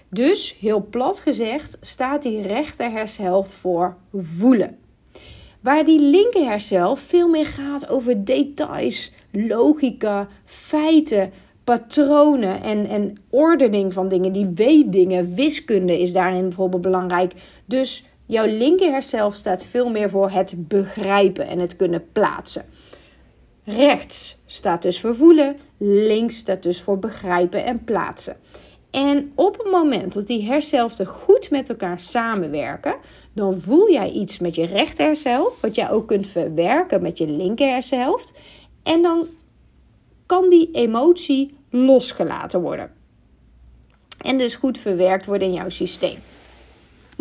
Dus, 0.08 0.56
heel 0.60 0.86
plat 0.90 1.20
gezegd, 1.20 1.78
staat 1.80 2.22
die 2.22 2.42
rechter 2.42 3.08
voor 3.42 3.96
voelen. 4.12 4.78
Waar 5.60 5.84
die 5.84 6.00
linker 6.00 6.44
hersenhelft 6.44 7.02
veel 7.02 7.28
meer 7.28 7.46
gaat 7.46 7.88
over 7.88 8.24
details, 8.24 9.12
logica, 9.30 10.28
feiten, 10.44 11.32
patronen 11.64 12.62
en, 12.62 12.88
en 12.88 13.16
ordening 13.30 13.92
van 13.92 14.08
dingen. 14.08 14.32
Die 14.32 14.50
weet 14.54 14.92
dingen, 14.92 15.34
wiskunde 15.34 16.00
is 16.00 16.12
daarin 16.12 16.42
bijvoorbeeld 16.42 16.82
belangrijk. 16.82 17.32
Dus 17.64 18.04
jouw 18.32 18.46
linker 18.46 19.02
staat 19.30 19.64
veel 19.64 19.90
meer 19.90 20.10
voor 20.10 20.30
het 20.30 20.68
begrijpen 20.68 21.46
en 21.46 21.58
het 21.58 21.76
kunnen 21.76 22.04
plaatsen. 22.12 22.64
Rechts 23.64 24.42
staat 24.46 24.82
dus 24.82 25.00
voor 25.00 25.16
voelen, 25.16 25.56
links 25.78 26.36
staat 26.36 26.62
dus 26.62 26.80
voor 26.80 26.98
begrijpen 26.98 27.64
en 27.64 27.84
plaatsen. 27.84 28.36
En 28.90 29.32
op 29.34 29.58
het 29.58 29.70
moment 29.70 30.12
dat 30.12 30.26
die 30.26 30.44
hersenhelften 30.44 31.06
goed 31.06 31.50
met 31.50 31.68
elkaar 31.68 32.00
samenwerken, 32.00 32.94
dan 33.32 33.60
voel 33.60 33.90
jij 33.90 34.10
iets 34.10 34.38
met 34.38 34.54
je 34.54 34.66
rechter 34.66 35.16
wat 35.60 35.74
jij 35.74 35.90
ook 35.90 36.08
kunt 36.08 36.26
verwerken 36.26 37.02
met 37.02 37.18
je 37.18 37.26
linker. 37.26 37.84
En 38.82 39.02
dan 39.02 39.26
kan 40.26 40.48
die 40.48 40.70
emotie 40.72 41.54
losgelaten 41.70 42.60
worden. 42.60 42.90
En 44.18 44.38
dus 44.38 44.54
goed 44.54 44.78
verwerkt 44.78 45.26
worden 45.26 45.48
in 45.48 45.54
jouw 45.54 45.68
systeem. 45.68 46.18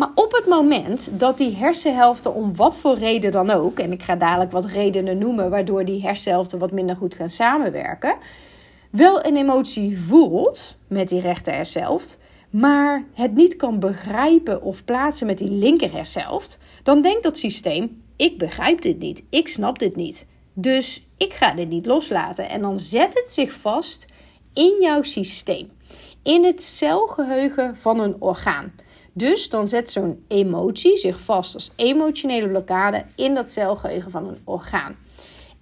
Maar 0.02 0.10
op 0.14 0.32
het 0.32 0.46
moment 0.46 1.20
dat 1.20 1.38
die 1.38 1.56
hersenhelften 1.56 2.34
om 2.34 2.56
wat 2.56 2.78
voor 2.78 2.98
reden 2.98 3.32
dan 3.32 3.50
ook, 3.50 3.78
en 3.78 3.92
ik 3.92 4.02
ga 4.02 4.16
dadelijk 4.16 4.52
wat 4.52 4.64
redenen 4.64 5.18
noemen 5.18 5.50
waardoor 5.50 5.84
die 5.84 6.02
hersenhelften 6.02 6.58
wat 6.58 6.72
minder 6.72 6.96
goed 6.96 7.14
gaan 7.14 7.30
samenwerken, 7.30 8.16
wel 8.90 9.26
een 9.26 9.36
emotie 9.36 9.98
voelt 10.00 10.76
met 10.86 11.08
die 11.08 11.20
rechter 11.20 11.54
hersenhelft, 11.54 12.18
maar 12.50 13.04
het 13.14 13.34
niet 13.34 13.56
kan 13.56 13.78
begrijpen 13.78 14.62
of 14.62 14.84
plaatsen 14.84 15.26
met 15.26 15.38
die 15.38 15.50
linker 15.50 15.92
hersenhelft, 15.92 16.58
dan 16.82 17.02
denkt 17.02 17.22
dat 17.22 17.38
systeem: 17.38 18.02
ik 18.16 18.38
begrijp 18.38 18.82
dit 18.82 18.98
niet, 18.98 19.24
ik 19.30 19.48
snap 19.48 19.78
dit 19.78 19.96
niet. 19.96 20.28
Dus 20.52 21.06
ik 21.16 21.32
ga 21.32 21.54
dit 21.54 21.68
niet 21.68 21.86
loslaten. 21.86 22.48
En 22.48 22.60
dan 22.60 22.78
zet 22.78 23.14
het 23.14 23.30
zich 23.30 23.52
vast 23.52 24.06
in 24.52 24.76
jouw 24.80 25.02
systeem, 25.02 25.70
in 26.22 26.44
het 26.44 26.62
celgeheugen 26.62 27.76
van 27.76 28.00
een 28.00 28.16
orgaan. 28.18 28.72
Dus 29.12 29.48
dan 29.48 29.68
zet 29.68 29.90
zo'n 29.90 30.24
emotie 30.28 30.96
zich 30.96 31.20
vast 31.20 31.54
als 31.54 31.72
emotionele 31.76 32.48
blokkade 32.48 33.04
in 33.16 33.34
dat 33.34 33.50
celgeheugen 33.50 34.10
van 34.10 34.28
een 34.28 34.40
orgaan. 34.44 34.96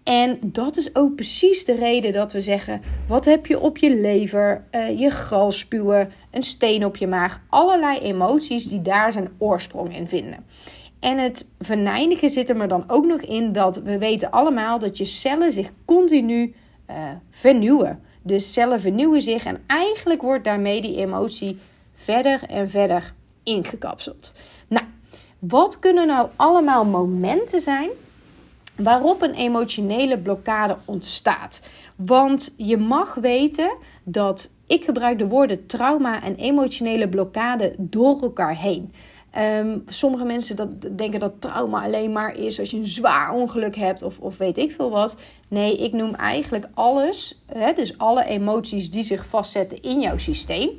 En 0.03 0.39
dat 0.43 0.77
is 0.77 0.95
ook 0.95 1.15
precies 1.15 1.65
de 1.65 1.75
reden 1.75 2.13
dat 2.13 2.33
we 2.33 2.41
zeggen: 2.41 2.83
wat 3.09 3.25
heb 3.25 3.47
je 3.47 3.61
op 3.61 3.79
je 3.79 3.97
lever, 3.97 4.65
uh, 4.71 4.99
je 4.99 5.11
galspuwen, 5.11 6.13
een 6.31 6.43
steen 6.43 6.85
op 6.85 6.97
je 6.97 7.07
maag, 7.07 7.41
allerlei 7.49 7.99
emoties 7.99 8.65
die 8.65 8.83
daar 8.83 9.13
zijn 9.13 9.29
oorsprong 9.39 9.97
in 9.97 10.09
vinden. 10.09 10.45
En 11.01 11.19
het 11.19 11.51
venijnige 11.59 12.29
zit 12.29 12.51
er 12.51 12.57
maar 12.57 12.69
dan 12.69 12.85
ook 12.87 13.07
nog 13.07 13.21
in 13.21 13.53
dat 13.53 13.77
we 13.77 13.99
weten 13.99 14.31
allemaal 14.31 14.79
dat 14.79 14.99
je 14.99 15.05
cellen 15.05 15.53
zich 15.53 15.73
continu 15.85 16.55
uh, 16.91 16.97
vernieuwen. 17.31 18.03
Dus 18.23 18.53
cellen 18.53 18.81
vernieuwen 18.81 19.23
zich 19.23 19.45
en 19.45 19.63
eigenlijk 19.67 20.23
wordt 20.23 20.45
daarmee 20.45 20.81
die 20.81 20.97
emotie 20.97 21.59
verder 21.95 22.41
en 22.49 22.71
verder 22.71 23.15
ingekapseld. 23.51 24.33
Nou, 24.69 24.87
wat 25.39 25.79
kunnen 25.79 26.07
nou 26.07 26.29
allemaal 26.37 26.85
momenten 26.85 27.61
zijn 27.61 27.91
waarop 28.77 29.23
een 29.23 29.35
emotionele 29.35 30.19
blokkade 30.19 30.77
ontstaat? 30.85 31.61
Want 31.97 32.55
je 32.57 32.77
mag 32.77 33.15
weten 33.15 33.77
dat 34.05 34.51
ik 34.67 34.85
gebruik 34.85 35.19
de 35.19 35.29
woorden 35.29 35.67
trauma 35.67 36.23
en 36.23 36.35
emotionele 36.35 37.09
blokkade 37.09 37.75
door 37.79 38.23
elkaar 38.23 38.57
heen. 38.57 38.93
Ehm, 39.31 39.79
sommige 39.87 40.25
mensen 40.25 40.57
dat, 40.57 40.69
denken 40.97 41.21
dat 41.21 41.41
trauma 41.41 41.83
alleen 41.83 42.13
maar 42.13 42.37
is 42.37 42.59
als 42.59 42.71
je 42.71 42.77
een 42.77 42.87
zwaar 42.87 43.33
ongeluk 43.33 43.77
hebt 43.77 44.03
of, 44.03 44.19
of 44.19 44.39
weet 44.39 44.59
ik 44.59 44.73
veel 44.73 44.91
wat. 44.91 45.17
Nee, 45.49 45.79
ik 45.79 45.93
noem 45.93 46.15
eigenlijk 46.15 46.69
alles, 46.75 47.43
hè, 47.47 47.73
dus 47.73 47.99
alle 47.99 48.25
emoties 48.25 48.91
die 48.91 49.03
zich 49.03 49.27
vastzetten 49.27 49.83
in 49.83 50.01
jouw 50.01 50.19
systeem, 50.19 50.71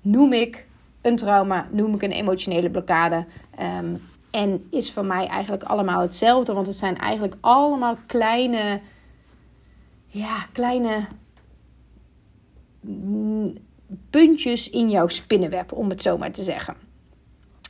noem 0.00 0.32
ik 0.32 0.66
een 1.04 1.16
trauma, 1.16 1.68
noem 1.70 1.94
ik 1.94 2.02
een 2.02 2.12
emotionele 2.12 2.70
blokkade. 2.70 3.24
Ehm, 3.56 3.96
en 4.30 4.66
is 4.70 4.92
voor 4.92 5.04
mij 5.04 5.26
eigenlijk 5.26 5.62
allemaal 5.62 6.00
hetzelfde, 6.00 6.52
want 6.52 6.66
het 6.66 6.76
zijn 6.76 6.98
eigenlijk 6.98 7.36
allemaal 7.40 7.96
kleine, 8.06 8.80
ja, 10.06 10.46
kleine 10.52 11.06
mm, 12.80 13.52
puntjes 14.10 14.70
in 14.70 14.90
jouw 14.90 15.08
spinnenweb, 15.08 15.72
om 15.72 15.88
het 15.88 16.02
zo 16.02 16.18
maar 16.18 16.32
te 16.32 16.42
zeggen. 16.42 16.76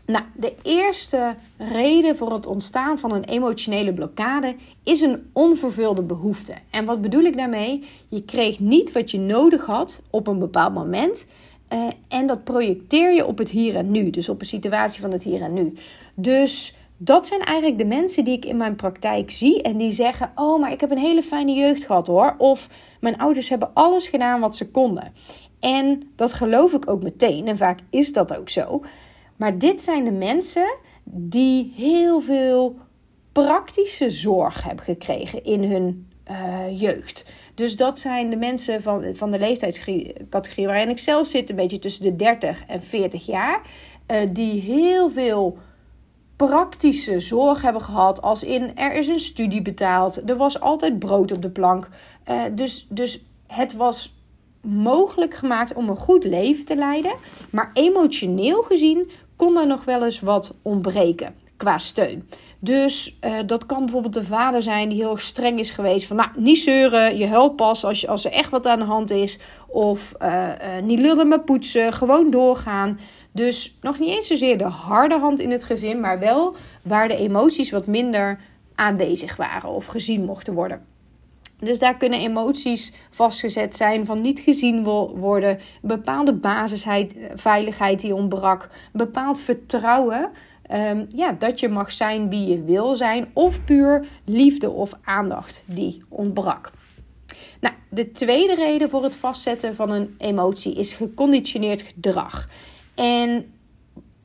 Nou, 0.06 0.24
de 0.34 0.54
eerste 0.62 1.34
reden 1.56 2.16
voor 2.16 2.32
het 2.32 2.46
ontstaan 2.46 2.98
van 2.98 3.12
een 3.12 3.24
emotionele 3.24 3.92
blokkade 3.94 4.56
is 4.82 5.00
een 5.00 5.30
onvervulde 5.32 6.02
behoefte. 6.02 6.54
En 6.70 6.84
wat 6.84 7.00
bedoel 7.00 7.22
ik 7.22 7.36
daarmee? 7.36 7.88
Je 8.08 8.24
kreeg 8.24 8.58
niet 8.58 8.92
wat 8.92 9.10
je 9.10 9.18
nodig 9.18 9.66
had 9.66 10.00
op 10.10 10.26
een 10.26 10.38
bepaald 10.38 10.74
moment. 10.74 11.26
Uh, 11.72 11.86
en 12.08 12.26
dat 12.26 12.44
projecteer 12.44 13.14
je 13.14 13.26
op 13.26 13.38
het 13.38 13.50
hier 13.50 13.76
en 13.76 13.90
nu, 13.90 14.10
dus 14.10 14.28
op 14.28 14.40
een 14.40 14.46
situatie 14.46 15.00
van 15.00 15.10
het 15.10 15.22
hier 15.22 15.42
en 15.42 15.52
nu. 15.52 15.74
Dus 16.14 16.74
dat 16.96 17.26
zijn 17.26 17.40
eigenlijk 17.40 17.78
de 17.78 17.84
mensen 17.84 18.24
die 18.24 18.36
ik 18.36 18.44
in 18.44 18.56
mijn 18.56 18.76
praktijk 18.76 19.30
zie 19.30 19.62
en 19.62 19.76
die 19.76 19.92
zeggen: 19.92 20.32
Oh, 20.34 20.60
maar 20.60 20.72
ik 20.72 20.80
heb 20.80 20.90
een 20.90 20.98
hele 20.98 21.22
fijne 21.22 21.52
jeugd 21.52 21.84
gehad 21.84 22.06
hoor. 22.06 22.34
Of 22.38 22.68
mijn 23.00 23.18
ouders 23.18 23.48
hebben 23.48 23.70
alles 23.74 24.08
gedaan 24.08 24.40
wat 24.40 24.56
ze 24.56 24.70
konden. 24.70 25.12
En 25.60 26.02
dat 26.16 26.32
geloof 26.32 26.72
ik 26.72 26.90
ook 26.90 27.02
meteen, 27.02 27.46
en 27.46 27.56
vaak 27.56 27.78
is 27.90 28.12
dat 28.12 28.36
ook 28.38 28.48
zo. 28.48 28.84
Maar 29.36 29.58
dit 29.58 29.82
zijn 29.82 30.04
de 30.04 30.12
mensen 30.12 30.74
die 31.04 31.72
heel 31.76 32.20
veel 32.20 32.76
praktische 33.32 34.10
zorg 34.10 34.62
hebben 34.62 34.84
gekregen 34.84 35.44
in 35.44 35.64
hun 35.64 36.08
uh, 36.30 36.80
jeugd. 36.80 37.24
Dus 37.54 37.76
dat 37.76 37.98
zijn 37.98 38.30
de 38.30 38.36
mensen 38.36 38.82
van, 38.82 39.04
van 39.14 39.30
de 39.30 39.38
leeftijdscategorie 39.38 40.66
waarin 40.66 40.88
ik 40.88 40.98
zelf 40.98 41.26
zit, 41.26 41.50
een 41.50 41.56
beetje 41.56 41.78
tussen 41.78 42.02
de 42.02 42.16
30 42.16 42.64
en 42.66 42.82
40 42.82 43.26
jaar, 43.26 43.60
uh, 44.10 44.16
die 44.32 44.60
heel 44.60 45.10
veel 45.10 45.58
praktische 46.36 47.20
zorg 47.20 47.62
hebben 47.62 47.82
gehad. 47.82 48.22
Als 48.22 48.42
in 48.42 48.76
er 48.76 48.94
is 48.94 49.08
een 49.08 49.20
studie 49.20 49.62
betaald, 49.62 50.28
er 50.30 50.36
was 50.36 50.60
altijd 50.60 50.98
brood 50.98 51.32
op 51.32 51.42
de 51.42 51.50
plank. 51.50 51.88
Uh, 52.30 52.42
dus, 52.52 52.86
dus 52.88 53.20
het 53.46 53.72
was 53.72 54.14
mogelijk 54.60 55.34
gemaakt 55.34 55.74
om 55.74 55.88
een 55.88 55.96
goed 55.96 56.24
leven 56.24 56.64
te 56.64 56.76
leiden. 56.76 57.14
Maar 57.50 57.70
emotioneel 57.74 58.62
gezien 58.62 59.10
kon 59.36 59.54
daar 59.54 59.66
nog 59.66 59.84
wel 59.84 60.04
eens 60.04 60.20
wat 60.20 60.54
ontbreken 60.62 61.43
qua 61.56 61.78
steun. 61.78 62.28
Dus 62.58 63.18
uh, 63.24 63.32
dat 63.46 63.66
kan 63.66 63.78
bijvoorbeeld 63.78 64.14
de 64.14 64.24
vader 64.24 64.62
zijn 64.62 64.88
die 64.88 64.98
heel 64.98 65.16
streng 65.16 65.58
is 65.58 65.70
geweest. 65.70 66.06
Van 66.06 66.16
nou, 66.16 66.28
niet 66.36 66.58
zeuren, 66.58 67.18
je 67.18 67.26
helpt 67.26 67.56
pas 67.56 67.84
als, 67.84 68.06
als 68.06 68.24
er 68.24 68.32
echt 68.32 68.50
wat 68.50 68.66
aan 68.66 68.78
de 68.78 68.84
hand 68.84 69.10
is. 69.10 69.38
Of 69.68 70.14
uh, 70.22 70.28
uh, 70.28 70.82
niet 70.82 70.98
lullen 70.98 71.28
maar 71.28 71.40
poetsen, 71.40 71.92
gewoon 71.92 72.30
doorgaan. 72.30 72.98
Dus 73.32 73.78
nog 73.80 73.98
niet 73.98 74.08
eens 74.08 74.26
zozeer 74.26 74.58
de 74.58 74.64
harde 74.64 75.18
hand 75.18 75.40
in 75.40 75.50
het 75.50 75.64
gezin, 75.64 76.00
maar 76.00 76.18
wel 76.18 76.56
waar 76.82 77.08
de 77.08 77.16
emoties 77.16 77.70
wat 77.70 77.86
minder 77.86 78.40
aanwezig 78.74 79.36
waren 79.36 79.68
of 79.68 79.86
gezien 79.86 80.24
mochten 80.24 80.54
worden. 80.54 80.92
Dus 81.58 81.78
daar 81.78 81.96
kunnen 81.96 82.18
emoties 82.18 82.92
vastgezet 83.10 83.76
zijn 83.76 84.04
van 84.04 84.20
niet 84.20 84.40
gezien 84.40 84.84
worden, 85.14 85.58
bepaalde 85.82 86.32
basisheid, 86.32 87.16
veiligheid 87.34 88.00
die 88.00 88.14
ontbrak, 88.14 88.68
bepaald 88.92 89.40
vertrouwen 89.40 90.30
um, 90.74 91.06
ja, 91.14 91.32
dat 91.32 91.60
je 91.60 91.68
mag 91.68 91.92
zijn 91.92 92.28
wie 92.28 92.46
je 92.48 92.62
wil 92.62 92.96
zijn, 92.96 93.30
of 93.32 93.64
puur 93.64 94.06
liefde 94.24 94.70
of 94.70 94.92
aandacht 95.04 95.62
die 95.66 96.02
ontbrak. 96.08 96.70
Nou, 97.60 97.74
de 97.90 98.10
tweede 98.10 98.54
reden 98.54 98.90
voor 98.90 99.02
het 99.02 99.16
vastzetten 99.16 99.74
van 99.74 99.90
een 99.90 100.14
emotie 100.18 100.74
is 100.74 100.94
geconditioneerd 100.94 101.82
gedrag. 101.82 102.48
En 102.94 103.52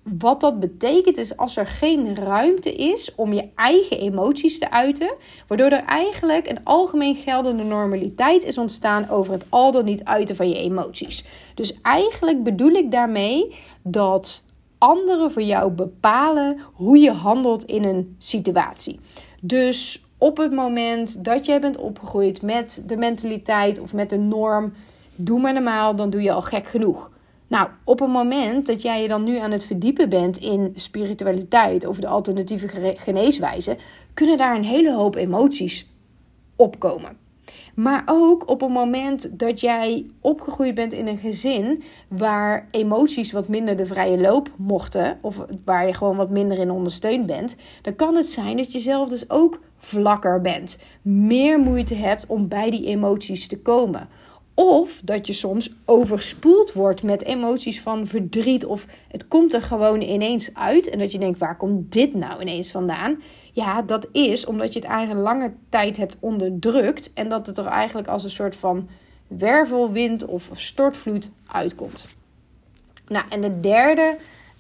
wat 0.04 0.42
dat 0.42 0.60
betekent 0.60 1.18
is 1.18 1.38
als 1.38 1.58
er 1.58 1.68
geen 1.68 2.16
ruimte 2.16 2.76
is 2.76 3.16
om 3.16 3.34
je 3.34 3.50
eigen 3.56 4.00
emoties 4.00 4.60
te 4.60 4.72
uiten, 4.72 5.14
waardoor 5.48 5.70
er 5.70 5.84
eigenlijk 5.84 6.50
een 6.50 6.64
algemeen 6.64 7.16
geldende 7.16 7.64
normaliteit 7.64 8.44
is 8.44 8.58
ontstaan 8.58 9.10
over 9.10 9.34
het 9.34 9.46
al 9.50 9.72
dan 9.72 9.86
niet 9.86 10.04
uiten 10.04 10.36
van 10.36 10.50
je 10.50 10.56
emoties. 10.56 11.26
Dus 11.56 11.82
eigenlijk 11.82 12.44
bedoel 12.44 12.72
ik 12.72 12.92
daarmee 12.92 13.56
dat 13.84 14.44
anderen 14.80 15.32
voor 15.32 15.42
jou 15.42 15.72
bepalen 15.72 16.58
hoe 16.74 16.98
je 16.98 17.12
handelt 17.12 17.64
in 17.64 17.84
een 17.84 18.16
situatie. 18.18 19.00
Dus 19.42 20.04
op 20.18 20.38
het 20.38 20.52
moment 20.52 21.24
dat 21.24 21.46
jij 21.46 21.62
bent 21.62 21.78
opgegroeid 21.78 22.42
met 22.42 22.84
de 22.86 22.98
mentaliteit 22.98 23.80
of 23.80 23.94
met 23.94 24.10
de 24.10 24.18
norm, 24.18 24.74
doe 25.16 25.40
maar 25.40 25.54
normaal, 25.54 25.96
dan 25.96 26.10
doe 26.10 26.22
je 26.22 26.32
al 26.32 26.42
gek 26.42 26.68
genoeg. 26.68 27.12
Nou, 27.48 27.70
op 27.84 28.00
het 28.00 28.10
moment 28.10 28.66
dat 28.66 28.82
jij 28.82 29.02
je 29.02 29.08
dan 29.08 29.24
nu 29.24 29.38
aan 29.38 29.52
het 29.52 29.66
verdiepen 29.66 30.10
bent 30.10 30.38
in 30.38 30.74
spiritualiteit 30.76 31.86
of 31.86 31.98
de 31.98 32.08
alternatieve 32.08 32.96
geneeswijze, 32.96 33.78
kunnen 34.14 34.38
daar 34.38 34.56
een 34.56 34.64
hele 34.64 34.94
hoop 34.94 35.16
emoties 35.16 35.88
opkomen. 36.56 37.18
Maar 37.76 38.04
ook 38.06 38.50
op 38.50 38.62
het 38.62 38.70
moment 38.70 39.40
dat 39.40 39.60
jij 39.60 40.06
opgegroeid 40.22 40.76
bent 40.76 40.94
in 40.94 41.08
een 41.08 41.18
gezin 41.18 41.84
waar 42.08 42.68
emoties 42.72 43.32
wat 43.32 43.48
minder 43.48 43.78
de 43.78 43.86
vrije 43.86 44.18
loop 44.18 44.50
mochten, 44.56 45.18
of 45.22 45.46
waar 45.66 45.88
je 45.88 45.94
gewoon 45.94 46.16
wat 46.16 46.30
minder 46.30 46.58
in 46.58 46.72
ondersteund 46.72 47.26
bent, 47.26 47.56
dan 47.82 47.96
kan 47.96 48.16
het 48.16 48.28
zijn 48.28 48.58
dat 48.58 48.72
je 48.72 48.80
zelf 48.80 49.10
dus 49.10 49.30
ook 49.30 49.60
vlakker 49.78 50.42
bent, 50.42 50.78
meer 51.02 51.60
moeite 51.60 51.96
hebt 51.96 52.26
om 52.28 52.48
bij 52.48 52.72
die 52.72 52.86
emoties 52.86 53.48
te 53.48 53.60
komen. 53.60 54.10
Of 54.54 55.02
dat 55.04 55.28
je 55.28 55.34
soms 55.34 55.74
overspoeld 55.86 56.74
wordt 56.74 57.04
met 57.04 57.24
emoties 57.24 57.82
van 57.82 58.08
verdriet. 58.08 58.66
Of 58.66 58.86
het 59.08 59.28
komt 59.28 59.54
er 59.54 59.62
gewoon 59.62 60.02
ineens 60.02 60.54
uit. 60.54 60.90
En 60.90 61.00
dat 61.00 61.12
je 61.12 61.20
denkt, 61.20 61.40
waar 61.40 61.58
komt 61.58 61.92
dit 61.92 62.14
nou 62.14 62.42
ineens 62.42 62.72
vandaan? 62.72 63.22
Ja, 63.54 63.82
dat 63.82 64.08
is 64.12 64.46
omdat 64.46 64.74
je 64.74 64.80
het 64.80 64.88
eigenlijk 64.88 65.26
lange 65.26 65.52
tijd 65.70 65.98
hebt 65.98 66.16
onderdrukt. 66.20 67.14
En 67.14 67.30
dat 67.30 67.48
het 67.48 67.58
er 67.58 67.66
eigenlijk 67.66 68.08
als 68.08 68.24
een 68.24 68.30
soort 68.30 68.56
van 68.56 68.90
wervelwind 69.28 70.26
of 70.26 70.50
stortvloed 70.54 71.30
uitkomt. 71.48 72.08
Nou, 73.08 73.26
en 73.30 73.42
de 73.42 73.60
derde 73.60 74.16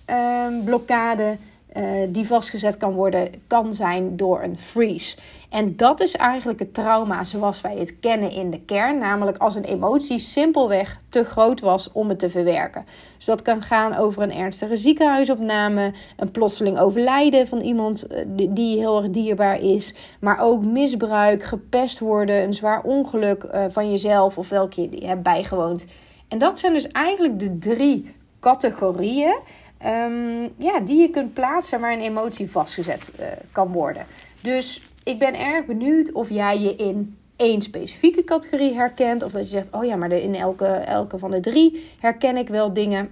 uh, 0.10 0.63
blokkade 0.65 1.38
uh, 1.77 1.84
die 2.10 2.27
vastgezet 2.27 2.77
kan 2.77 2.93
worden, 2.93 3.29
kan 3.48 3.74
zijn 3.74 4.17
door 4.17 4.43
een 4.43 4.58
freeze. 4.58 5.17
En 5.50 5.75
dat 5.75 6.01
is 6.01 6.15
eigenlijk 6.15 6.60
het 6.60 6.74
trauma 6.74 7.24
zoals 7.24 7.62
wij 7.62 7.77
het 7.77 8.00
kennen 8.00 8.32
in 8.32 8.51
de 8.51 8.60
kern. 8.60 9.00
Namelijk 9.00 9.38
als 9.38 9.56
een 9.56 9.63
emotie 9.63 10.20
simpelweg 10.20 11.00
te 11.10 11.24
groot 11.24 11.60
was 11.60 11.91
om 11.91 12.10
het 12.10 12.20
te 12.20 12.29
verwerken. 12.29 12.86
Dus 13.18 13.25
dat 13.25 13.41
kan 13.41 13.62
gaan 13.62 13.96
over 13.96 14.22
een 14.22 14.34
ernstige 14.34 14.77
ziekenhuisopname, 14.77 15.94
een 16.18 16.32
plotseling 16.32 16.79
overlijden 16.79 17.48
van 17.48 17.60
iemand 17.60 18.08
eh, 18.08 18.25
die 18.50 18.77
heel 18.77 19.01
erg 19.01 19.10
dierbaar 19.10 19.60
is. 19.62 19.94
Maar 20.20 20.39
ook 20.39 20.65
misbruik, 20.65 21.44
gepest 21.44 22.00
worden, 22.00 22.44
een 22.44 22.53
zwaar 22.53 22.82
ongeluk 22.82 23.44
uh, 23.44 23.65
van 23.70 23.91
jezelf 23.91 24.38
of 24.38 24.50
welke 24.50 24.82
je 24.82 25.06
hebt 25.06 25.24
bijgewoond. 25.24 25.86
En 26.27 26.38
dat 26.38 26.60
zijn 26.60 26.74
dus 26.74 26.88
eigenlijk 26.88 27.39
de 27.39 27.58
drie 27.58 28.15
categorieën 28.39 29.38
um, 29.86 30.50
ja, 30.58 30.79
die 30.79 31.01
je 31.01 31.10
kunt 31.10 31.34
plaatsen 31.34 31.79
waar 31.79 31.94
een 31.94 32.01
emotie 32.01 32.51
vastgezet 32.51 33.12
uh, 33.20 33.25
kan 33.51 33.72
worden. 33.72 34.06
Dus 34.41 34.88
ik 35.03 35.20
ben 35.20 35.39
erg 35.39 35.65
benieuwd 35.65 36.12
of 36.12 36.29
jij 36.29 36.60
je 36.60 36.75
in 36.75 37.18
één 37.36 37.62
specifieke 37.62 38.24
categorie 38.24 38.74
herkent. 38.74 39.24
Of 39.24 39.32
dat 39.32 39.41
je 39.41 39.48
zegt, 39.48 39.68
oh 39.72 39.86
ja, 39.86 39.96
maar 39.96 40.12
in 40.12 40.36
elke, 40.36 40.65
elke 40.65 41.18
van 41.18 41.32
de 41.32 41.39
drie 41.39 41.89
herken 42.00 42.38
ik 42.38 42.48
wel 42.48 42.74
dingen. 42.74 43.10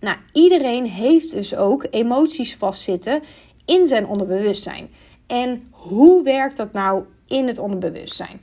Nou, 0.00 0.16
iedereen 0.32 0.86
heeft 0.86 1.32
dus 1.32 1.56
ook 1.56 1.86
emoties 1.90 2.56
vastzitten 2.56 3.22
in 3.64 3.86
zijn 3.86 4.06
onderbewustzijn. 4.06 4.90
En 5.26 5.68
hoe 5.70 6.22
werkt 6.22 6.56
dat 6.56 6.72
nou 6.72 7.04
in 7.26 7.46
het 7.46 7.58
onderbewustzijn? 7.58 8.42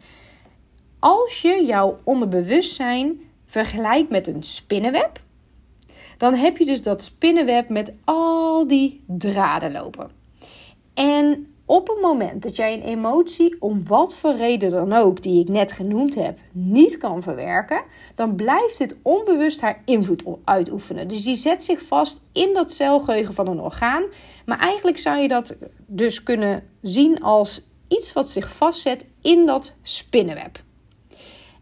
Als 1.00 1.42
je 1.42 1.66
jouw 1.66 2.00
onderbewustzijn 2.04 3.20
vergelijkt 3.46 4.10
met 4.10 4.28
een 4.28 4.44
spinnenweb, 4.44 5.22
dan 6.18 6.34
heb 6.34 6.58
je 6.58 6.66
dus 6.66 6.84
dat 6.84 7.04
spinnenweb 7.04 7.70
met 7.70 7.94
al 8.04 8.68
die 8.68 9.04
draden 9.08 9.72
lopen. 9.72 10.10
En 10.94 11.48
op 11.69 11.88
het 11.88 12.01
moment 12.01 12.43
dat 12.43 12.56
jij 12.56 12.73
een 12.73 12.84
emotie, 12.84 13.56
om 13.60 13.88
wat 13.88 14.15
voor 14.15 14.36
reden 14.36 14.71
dan 14.71 14.93
ook, 14.93 15.23
die 15.23 15.41
ik 15.41 15.47
net 15.47 15.71
genoemd 15.71 16.15
heb, 16.15 16.39
niet 16.51 16.97
kan 16.97 17.21
verwerken, 17.21 17.84
dan 18.15 18.36
blijft 18.36 18.77
dit 18.77 18.95
onbewust 19.01 19.62
haar 19.62 19.82
invloed 19.86 20.23
uitoefenen. 20.43 21.08
Dus 21.08 21.23
die 21.23 21.36
zet 21.36 21.63
zich 21.63 21.82
vast 21.82 22.21
in 22.32 22.53
dat 22.53 22.71
celgeheugen 22.71 23.34
van 23.34 23.47
een 23.47 23.62
orgaan. 23.62 24.03
Maar 24.45 24.60
eigenlijk 24.60 24.97
zou 24.97 25.17
je 25.17 25.27
dat 25.27 25.56
dus 25.86 26.23
kunnen 26.23 26.63
zien 26.82 27.21
als 27.23 27.62
iets 27.88 28.13
wat 28.13 28.30
zich 28.30 28.56
vastzet 28.56 29.06
in 29.21 29.45
dat 29.45 29.73
spinnenweb. 29.82 30.63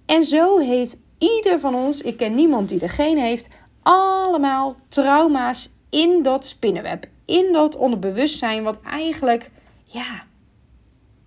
En 0.05 0.23
zo 0.23 0.57
heeft 0.57 0.97
ieder 1.17 1.59
van 1.59 1.75
ons, 1.75 2.01
ik 2.01 2.17
ken 2.17 2.35
niemand 2.35 2.69
die 2.69 2.81
er 2.81 2.89
geen 2.89 3.17
heeft, 3.17 3.47
allemaal 3.81 4.75
trauma's 4.89 5.69
in 5.89 6.23
dat 6.23 6.45
spinnenweb. 6.45 7.05
In 7.25 7.53
dat 7.53 7.75
onderbewustzijn, 7.75 8.63
wat 8.63 8.79
eigenlijk 8.81 9.49
ja, 9.95 10.23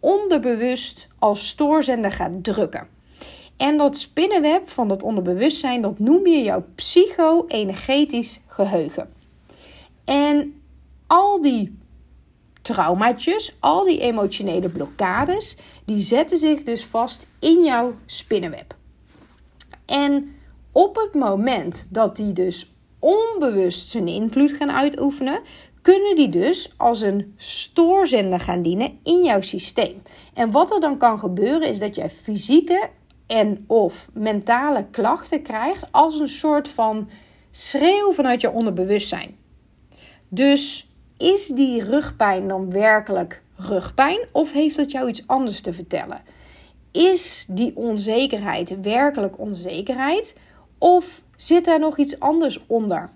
onderbewust 0.00 1.08
als 1.18 1.48
stoorzender 1.48 2.12
gaat 2.12 2.44
drukken. 2.44 2.88
En 3.56 3.76
dat 3.76 3.98
spinnenweb 3.98 4.68
van 4.68 4.88
dat 4.88 5.02
onderbewustzijn, 5.02 5.82
dat 5.82 5.98
noem 5.98 6.26
je 6.26 6.42
jouw 6.42 6.64
psycho-energetisch 6.74 8.40
geheugen. 8.46 9.12
En 10.04 10.62
al 11.06 11.42
die 11.42 11.78
traumaatjes, 12.62 13.56
al 13.60 13.84
die 13.84 14.00
emotionele 14.00 14.68
blokkades, 14.68 15.56
die 15.84 16.00
zetten 16.00 16.38
zich 16.38 16.62
dus 16.62 16.84
vast 16.84 17.26
in 17.38 17.64
jouw 17.64 17.94
spinnenweb. 18.06 18.74
En 19.84 20.36
op 20.72 20.96
het 20.96 21.14
moment 21.14 21.88
dat 21.90 22.16
die 22.16 22.32
dus 22.32 22.70
onbewust 22.98 23.88
zijn 23.88 24.08
invloed 24.08 24.52
gaan 24.52 24.70
uitoefenen, 24.70 25.40
kunnen 25.94 26.16
die 26.16 26.28
dus 26.28 26.72
als 26.76 27.00
een 27.00 27.34
stoorzender 27.36 28.40
gaan 28.40 28.62
dienen 28.62 28.98
in 29.02 29.24
jouw 29.24 29.40
systeem. 29.40 30.02
En 30.34 30.50
wat 30.50 30.70
er 30.70 30.80
dan 30.80 30.98
kan 30.98 31.18
gebeuren 31.18 31.68
is 31.68 31.78
dat 31.78 31.94
jij 31.94 32.10
fysieke 32.10 32.88
en 33.26 33.64
of 33.66 34.10
mentale 34.12 34.86
klachten 34.90 35.42
krijgt 35.42 35.92
als 35.92 36.20
een 36.20 36.28
soort 36.28 36.68
van 36.68 37.08
schreeuw 37.50 38.12
vanuit 38.12 38.40
je 38.40 38.50
onderbewustzijn. 38.50 39.36
Dus 40.28 40.88
is 41.16 41.46
die 41.46 41.84
rugpijn 41.84 42.48
dan 42.48 42.70
werkelijk 42.70 43.42
rugpijn 43.56 44.20
of 44.32 44.52
heeft 44.52 44.76
dat 44.76 44.90
jou 44.90 45.08
iets 45.08 45.26
anders 45.26 45.60
te 45.60 45.72
vertellen? 45.72 46.22
Is 46.92 47.46
die 47.48 47.76
onzekerheid 47.76 48.80
werkelijk 48.80 49.38
onzekerheid 49.38 50.36
of 50.78 51.22
zit 51.36 51.64
daar 51.64 51.80
nog 51.80 51.98
iets 51.98 52.20
anders 52.20 52.66
onder? 52.66 53.10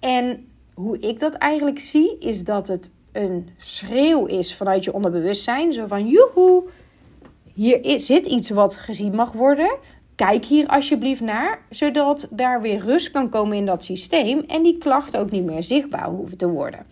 En 0.00 0.46
hoe 0.76 0.98
ik 0.98 1.18
dat 1.18 1.32
eigenlijk 1.32 1.78
zie, 1.78 2.16
is 2.18 2.44
dat 2.44 2.68
het 2.68 2.90
een 3.12 3.48
schreeuw 3.56 4.26
is 4.26 4.54
vanuit 4.54 4.84
je 4.84 4.92
onderbewustzijn. 4.92 5.72
Zo 5.72 5.86
van, 5.86 6.06
joehoe, 6.06 6.62
hier 7.54 8.00
zit 8.00 8.26
iets 8.26 8.50
wat 8.50 8.76
gezien 8.76 9.14
mag 9.14 9.32
worden. 9.32 9.76
Kijk 10.14 10.44
hier 10.44 10.66
alsjeblieft 10.66 11.20
naar, 11.20 11.58
zodat 11.70 12.28
daar 12.30 12.60
weer 12.60 12.78
rust 12.78 13.10
kan 13.10 13.28
komen 13.28 13.56
in 13.56 13.66
dat 13.66 13.84
systeem 13.84 14.44
en 14.46 14.62
die 14.62 14.78
klachten 14.78 15.20
ook 15.20 15.30
niet 15.30 15.44
meer 15.44 15.62
zichtbaar 15.62 16.08
hoeven 16.08 16.36
te 16.36 16.48
worden. 16.48 16.86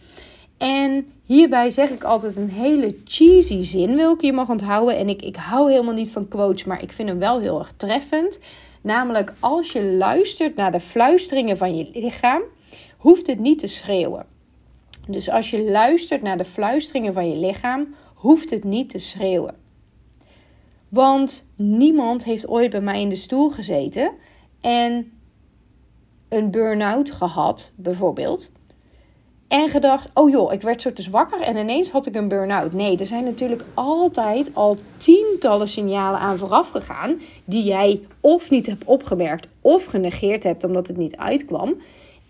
En 0.58 1.06
hierbij 1.24 1.70
zeg 1.70 1.90
ik 1.90 2.04
altijd 2.04 2.36
een 2.36 2.50
hele 2.50 2.96
cheesy 3.04 3.62
zin, 3.62 3.96
welke 3.96 4.26
je 4.26 4.32
mag 4.32 4.48
onthouden. 4.48 4.96
En 4.96 5.08
ik, 5.08 5.22
ik 5.22 5.36
hou 5.36 5.70
helemaal 5.70 5.94
niet 5.94 6.10
van 6.10 6.28
quotes, 6.28 6.64
maar 6.64 6.82
ik 6.82 6.92
vind 6.92 7.08
hem 7.08 7.18
wel 7.18 7.40
heel 7.40 7.58
erg 7.58 7.72
treffend. 7.76 8.38
Namelijk, 8.80 9.32
als 9.40 9.72
je 9.72 9.82
luistert 9.82 10.56
naar 10.56 10.72
de 10.72 10.80
fluisteringen 10.80 11.56
van 11.56 11.76
je 11.76 11.90
lichaam, 11.92 12.42
hoeft 13.04 13.26
het 13.26 13.38
niet 13.38 13.58
te 13.58 13.66
schreeuwen. 13.66 14.26
Dus 15.08 15.30
als 15.30 15.50
je 15.50 15.70
luistert 15.70 16.22
naar 16.22 16.36
de 16.36 16.44
fluisteringen 16.44 17.12
van 17.12 17.28
je 17.28 17.36
lichaam, 17.36 17.94
hoeft 18.14 18.50
het 18.50 18.64
niet 18.64 18.90
te 18.90 18.98
schreeuwen. 18.98 19.54
Want 20.88 21.44
niemand 21.56 22.24
heeft 22.24 22.48
ooit 22.48 22.70
bij 22.70 22.80
mij 22.80 23.00
in 23.00 23.08
de 23.08 23.16
stoel 23.16 23.50
gezeten 23.50 24.10
en 24.60 25.12
een 26.28 26.50
burn-out 26.50 27.10
gehad, 27.10 27.72
bijvoorbeeld. 27.74 28.50
En 29.48 29.68
gedacht, 29.68 30.10
oh 30.14 30.30
joh, 30.30 30.52
ik 30.52 30.62
werd 30.62 30.82
zo 30.82 30.92
te 30.92 31.10
wakker 31.10 31.40
en 31.40 31.56
ineens 31.56 31.90
had 31.90 32.06
ik 32.06 32.14
een 32.14 32.28
burn-out. 32.28 32.72
Nee, 32.72 32.98
er 32.98 33.06
zijn 33.06 33.24
natuurlijk 33.24 33.64
altijd 33.74 34.50
al 34.54 34.76
tientallen 34.96 35.68
signalen 35.68 36.20
aan 36.20 36.38
vooraf 36.38 36.70
gegaan. 36.70 37.20
Die 37.44 37.62
jij 37.62 38.00
of 38.20 38.50
niet 38.50 38.66
hebt 38.66 38.84
opgemerkt 38.84 39.48
of 39.60 39.84
genegeerd 39.84 40.42
hebt 40.42 40.64
omdat 40.64 40.86
het 40.86 40.96
niet 40.96 41.16
uitkwam. 41.16 41.74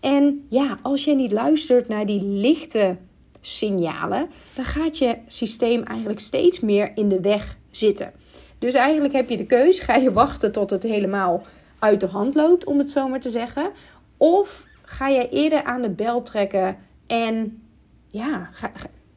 En 0.05 0.47
ja, 0.49 0.79
als 0.83 1.05
je 1.05 1.14
niet 1.14 1.33
luistert 1.33 1.88
naar 1.88 2.07
die 2.07 2.23
lichte 2.23 2.97
signalen, 3.40 4.29
dan 4.55 4.64
gaat 4.64 4.99
je 4.99 5.19
systeem 5.27 5.83
eigenlijk 5.83 6.21
steeds 6.21 6.61
meer 6.61 6.90
in 6.95 7.09
de 7.09 7.21
weg 7.21 7.57
zitten. 7.71 8.12
Dus 8.59 8.75
eigenlijk 8.75 9.14
heb 9.14 9.29
je 9.29 9.37
de 9.37 9.47
keus: 9.47 9.79
ga 9.79 9.95
je 9.95 10.12
wachten 10.12 10.53
tot 10.53 10.71
het 10.71 10.83
helemaal 10.83 11.43
uit 11.79 12.01
de 12.01 12.07
hand 12.07 12.35
loopt, 12.35 12.64
om 12.64 12.79
het 12.79 12.90
zo 12.90 13.09
maar 13.09 13.21
te 13.21 13.31
zeggen, 13.31 13.71
of 14.17 14.67
ga 14.83 15.09
je 15.09 15.29
eerder 15.29 15.62
aan 15.62 15.83
de 15.83 15.90
bel 15.90 16.23
trekken 16.23 16.77
En 17.07 17.62
ja, 18.09 18.49
ga, 18.53 18.73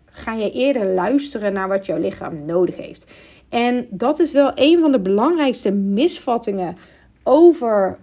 ga 0.06 0.34
je 0.34 0.52
eerder 0.52 0.86
luisteren 0.86 1.54
naar 1.54 1.67
wat 1.67 1.86
jouw 1.86 2.00
lichaam 2.00 2.45
nodig 2.45 2.78
heeft. 2.78 3.12
En 3.50 3.88
dat 3.89 4.19
is 4.19 4.32
wel 4.32 4.52
een 4.56 4.80
van 4.80 4.91
de 4.91 5.00
belangrijkste 5.00 5.71
misvattingen 5.71 6.78
over 7.23 7.97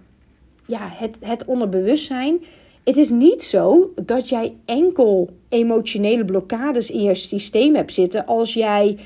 ja, 0.65 0.89
het, 0.91 1.17
het 1.21 1.45
onderbewustzijn. 1.45 2.43
Het 2.85 2.97
is 2.97 3.09
niet 3.09 3.43
zo 3.43 3.91
dat 3.95 4.29
jij 4.29 4.55
enkel 4.65 5.29
emotionele 5.49 6.25
blokkades 6.25 6.91
in 6.91 7.01
je 7.01 7.15
systeem 7.15 7.75
hebt 7.75 7.93
zitten 7.93 8.25
als 8.25 8.53
jij 8.53 8.97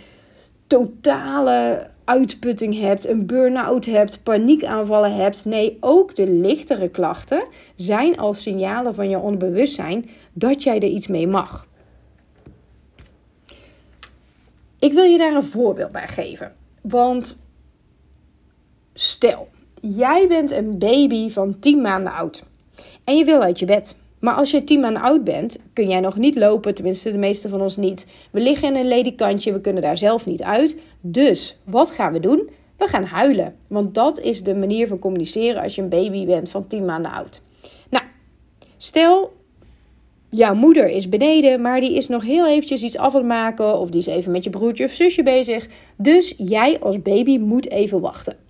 totale 0.67 1.87
uitputting 2.03 2.79
hebt, 2.79 3.07
een 3.07 3.25
burn-out 3.25 3.85
hebt, 3.85 4.23
paniekaanvallen 4.23 5.15
hebt. 5.15 5.45
Nee, 5.45 5.77
ook 5.79 6.15
de 6.15 6.27
lichtere 6.27 6.89
klachten 6.89 7.43
zijn 7.75 8.17
al 8.17 8.33
signalen 8.33 8.95
van 8.95 9.09
je 9.09 9.19
onderbewustzijn 9.19 10.09
dat 10.33 10.63
jij 10.63 10.75
er 10.75 10.83
iets 10.83 11.07
mee 11.07 11.27
mag. 11.27 11.67
Ik 14.79 14.93
wil 14.93 15.03
je 15.03 15.17
daar 15.17 15.35
een 15.35 15.43
voorbeeld 15.43 15.91
bij 15.91 16.07
geven. 16.07 16.55
Want 16.81 17.41
stel, 18.93 19.47
jij 19.81 20.27
bent 20.27 20.51
een 20.51 20.77
baby 20.77 21.29
van 21.29 21.59
10 21.59 21.81
maanden 21.81 22.13
oud 22.13 22.47
en 23.09 23.17
je 23.17 23.25
wil 23.25 23.41
uit 23.41 23.59
je 23.59 23.65
bed. 23.65 23.95
Maar 24.19 24.33
als 24.33 24.51
je 24.51 24.63
10 24.63 24.79
maanden 24.79 25.01
oud 25.01 25.23
bent, 25.23 25.57
kun 25.73 25.89
jij 25.89 25.99
nog 25.99 26.17
niet 26.17 26.35
lopen, 26.35 26.75
tenminste 26.75 27.11
de 27.11 27.17
meeste 27.17 27.49
van 27.49 27.61
ons 27.61 27.77
niet. 27.77 28.07
We 28.31 28.39
liggen 28.39 28.67
in 28.67 28.75
een 28.75 28.87
ledikantje, 28.87 29.53
we 29.53 29.61
kunnen 29.61 29.81
daar 29.81 29.97
zelf 29.97 30.25
niet 30.25 30.43
uit. 30.43 30.75
Dus 31.01 31.57
wat 31.63 31.91
gaan 31.91 32.13
we 32.13 32.19
doen? 32.19 32.49
We 32.77 32.87
gaan 32.87 33.03
huilen. 33.03 33.55
Want 33.67 33.95
dat 33.95 34.19
is 34.19 34.43
de 34.43 34.55
manier 34.55 34.87
van 34.87 34.99
communiceren 34.99 35.61
als 35.61 35.75
je 35.75 35.81
een 35.81 35.89
baby 35.89 36.25
bent 36.25 36.49
van 36.49 36.67
10 36.67 36.85
maanden 36.85 37.11
oud. 37.11 37.41
Nou, 37.89 38.03
stel 38.77 39.33
jouw 40.29 40.53
moeder 40.53 40.89
is 40.89 41.09
beneden, 41.09 41.61
maar 41.61 41.79
die 41.79 41.95
is 41.95 42.07
nog 42.07 42.23
heel 42.23 42.47
eventjes 42.47 42.81
iets 42.81 42.97
af 42.97 43.13
aan 43.13 43.19
het 43.19 43.27
maken. 43.27 43.79
Of 43.79 43.89
die 43.89 43.99
is 43.99 44.07
even 44.07 44.31
met 44.31 44.43
je 44.43 44.49
broertje 44.49 44.85
of 44.85 44.91
zusje 44.91 45.23
bezig. 45.23 45.67
Dus 45.97 46.33
jij 46.37 46.79
als 46.79 47.01
baby 47.01 47.37
moet 47.37 47.69
even 47.69 48.01
wachten. 48.01 48.48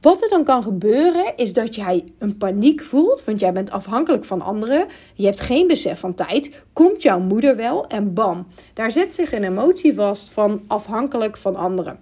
Wat 0.00 0.22
er 0.22 0.28
dan 0.28 0.44
kan 0.44 0.62
gebeuren 0.62 1.36
is 1.36 1.52
dat 1.52 1.74
jij 1.74 2.04
een 2.18 2.36
paniek 2.36 2.82
voelt. 2.82 3.24
Want 3.24 3.40
jij 3.40 3.52
bent 3.52 3.70
afhankelijk 3.70 4.24
van 4.24 4.40
anderen. 4.40 4.86
Je 5.14 5.24
hebt 5.24 5.40
geen 5.40 5.66
besef 5.66 6.00
van 6.00 6.14
tijd. 6.14 6.62
Komt 6.72 7.02
jouw 7.02 7.20
moeder 7.20 7.56
wel 7.56 7.86
en 7.86 8.14
bam. 8.14 8.46
Daar 8.74 8.92
zet 8.92 9.12
zich 9.12 9.32
een 9.32 9.44
emotie 9.44 9.94
vast 9.94 10.30
van 10.30 10.62
afhankelijk 10.66 11.36
van 11.36 11.56
anderen. 11.56 11.98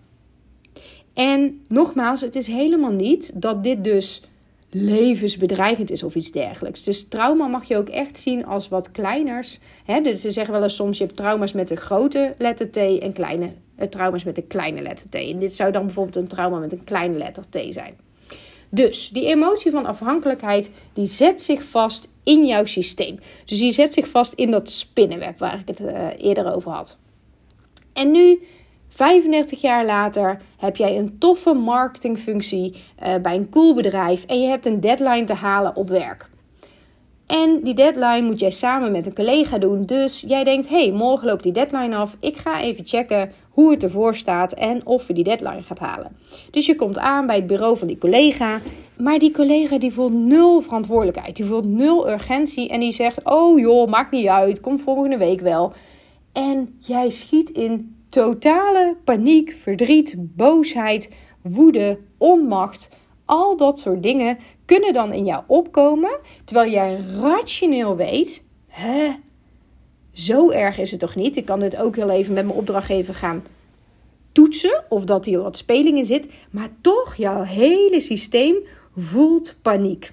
En 1.15 1.61
nogmaals, 1.69 2.21
het 2.21 2.37
is 2.37 2.47
helemaal 2.47 2.91
niet 2.91 3.43
dat 3.43 3.65
dit 3.65 3.85
dus 3.85 4.23
levensbedreigend 4.71 5.91
is 5.91 6.03
of 6.03 6.15
iets 6.15 6.33
dergelijks. 6.33 6.85
Dus 6.85 7.09
trauma 7.09 7.47
mag 7.47 7.65
je 7.65 7.77
ook 7.77 7.89
echt 7.89 8.19
zien 8.19 8.47
als 8.47 8.69
wat 8.69 8.91
kleiners. 8.91 9.59
Dus 10.03 10.21
ze 10.21 10.31
zeggen 10.31 10.55
wel 10.55 10.63
eens 10.63 10.77
soms 10.77 10.99
je 10.99 11.05
hebt 11.05 11.17
trauma's 11.17 11.53
met 11.53 11.71
een 11.71 11.77
grote 11.77 12.35
letter 12.39 12.71
T 12.71 12.77
en 12.77 13.13
kleine 13.13 13.53
trauma's 13.91 14.25
met 14.25 14.37
een 14.37 14.47
kleine 14.47 14.81
letter 14.83 15.09
T. 15.09 15.15
En 15.15 15.39
dit 15.39 15.55
zou 15.55 15.73
dan 15.73 15.85
bijvoorbeeld 15.85 16.17
een 16.17 16.29
trauma 16.29 16.59
met 16.59 16.73
een 16.73 16.85
kleine 16.85 17.19
letter 17.19 17.45
T 17.51 17.59
zijn. 17.71 17.97
Dus 18.69 19.09
die 19.09 19.27
emotie 19.27 19.71
van 19.71 19.87
afhankelijkheid 19.87 20.71
die 20.93 21.07
zet 21.07 21.43
zich 21.43 21.63
vast 21.63 22.09
in 22.23 22.47
jouw 22.47 22.65
systeem. 22.65 23.19
Dus 23.45 23.59
die 23.59 23.73
zet 23.73 23.93
zich 23.93 24.09
vast 24.09 24.33
in 24.33 24.51
dat 24.51 24.71
spinnenweb 24.71 25.39
waar 25.39 25.59
ik 25.59 25.69
het 25.69 25.81
uh, 25.81 26.07
eerder 26.19 26.55
over 26.55 26.71
had. 26.71 26.99
En 27.93 28.11
nu 28.11 28.47
35 28.89 29.61
jaar 29.61 29.85
later 29.85 30.41
heb 30.57 30.77
jij 30.77 30.99
een 30.99 31.19
toffe 31.19 31.53
marketingfunctie 31.53 32.75
uh, 33.03 33.15
bij 33.17 33.35
een 33.35 33.49
cool 33.49 33.75
bedrijf 33.75 34.25
en 34.25 34.41
je 34.41 34.49
hebt 34.49 34.67
een 34.67 34.81
deadline 34.81 35.25
te 35.25 35.35
halen 35.35 35.77
op 35.77 35.89
werk. 35.89 36.29
En 37.27 37.61
die 37.63 37.75
deadline 37.75 38.27
moet 38.27 38.41
jij 38.41 38.51
samen 38.51 38.93
met 38.93 39.07
een 39.07 39.15
collega 39.15 39.59
doen. 39.59 39.87
Dus 39.87 40.25
jij 40.27 40.45
denkt: 40.45 40.69
hey, 40.69 40.91
morgen 40.93 41.27
loopt 41.27 41.43
die 41.43 41.53
deadline 41.53 41.97
af. 41.97 42.17
Ik 42.21 42.37
ga 42.37 42.61
even 42.61 42.87
checken 42.87 43.33
hoe 43.59 43.71
het 43.71 43.83
ervoor 43.83 44.15
staat 44.15 44.53
en 44.53 44.87
of 44.87 45.07
je 45.07 45.15
die 45.15 45.25
deadline 45.25 45.63
gaat 45.63 45.79
halen. 45.79 46.17
Dus 46.51 46.67
je 46.67 46.75
komt 46.75 46.99
aan 46.99 47.27
bij 47.27 47.37
het 47.37 47.47
bureau 47.47 47.77
van 47.77 47.87
die 47.87 47.99
collega. 47.99 48.61
Maar 48.97 49.19
die 49.19 49.31
collega 49.31 49.79
die 49.79 49.93
voelt 49.93 50.13
nul 50.13 50.61
verantwoordelijkheid. 50.61 51.37
Die 51.37 51.45
voelt 51.45 51.65
nul 51.65 52.11
urgentie. 52.11 52.69
En 52.69 52.81
die 52.81 52.93
zegt: 52.93 53.25
Oh 53.25 53.59
joh, 53.59 53.89
maakt 53.89 54.11
niet 54.11 54.27
uit. 54.27 54.61
Kom 54.61 54.79
volgende 54.79 55.17
week 55.17 55.41
wel. 55.41 55.73
En 56.33 56.77
jij 56.79 57.11
schiet 57.11 57.51
in 57.51 57.97
totale 58.09 58.97
paniek, 59.05 59.57
verdriet, 59.61 60.15
boosheid, 60.19 61.15
woede, 61.43 61.99
onmacht. 62.19 62.89
Al 63.25 63.57
dat 63.57 63.79
soort 63.79 64.03
dingen 64.03 64.39
kunnen 64.65 64.93
dan 64.93 65.13
in 65.13 65.25
jou 65.25 65.43
opkomen, 65.47 66.19
terwijl 66.45 66.71
jij 66.71 66.99
rationeel 67.21 67.97
weet: 67.97 68.45
hè, 68.67 69.11
zo 70.19 70.51
erg 70.51 70.79
is 70.79 70.91
het 70.91 71.01
toch 71.01 71.15
niet? 71.15 71.37
Ik 71.37 71.45
kan 71.45 71.61
dit 71.61 71.77
ook 71.77 71.97
heel 71.97 72.11
even 72.11 72.35
met 72.35 72.45
mijn 72.45 72.59
opdrachtgever 72.59 73.15
gaan 73.15 73.45
toetsen 74.33 74.85
of 74.89 75.05
dat 75.05 75.25
hier 75.25 75.43
wat 75.43 75.57
speling 75.57 75.99
in 75.99 76.07
zit, 76.07 76.29
maar 76.51 76.69
toch 76.81 77.15
jouw 77.15 77.43
hele 77.43 78.01
systeem 78.01 78.57
voelt 78.97 79.55
paniek. 79.63 80.13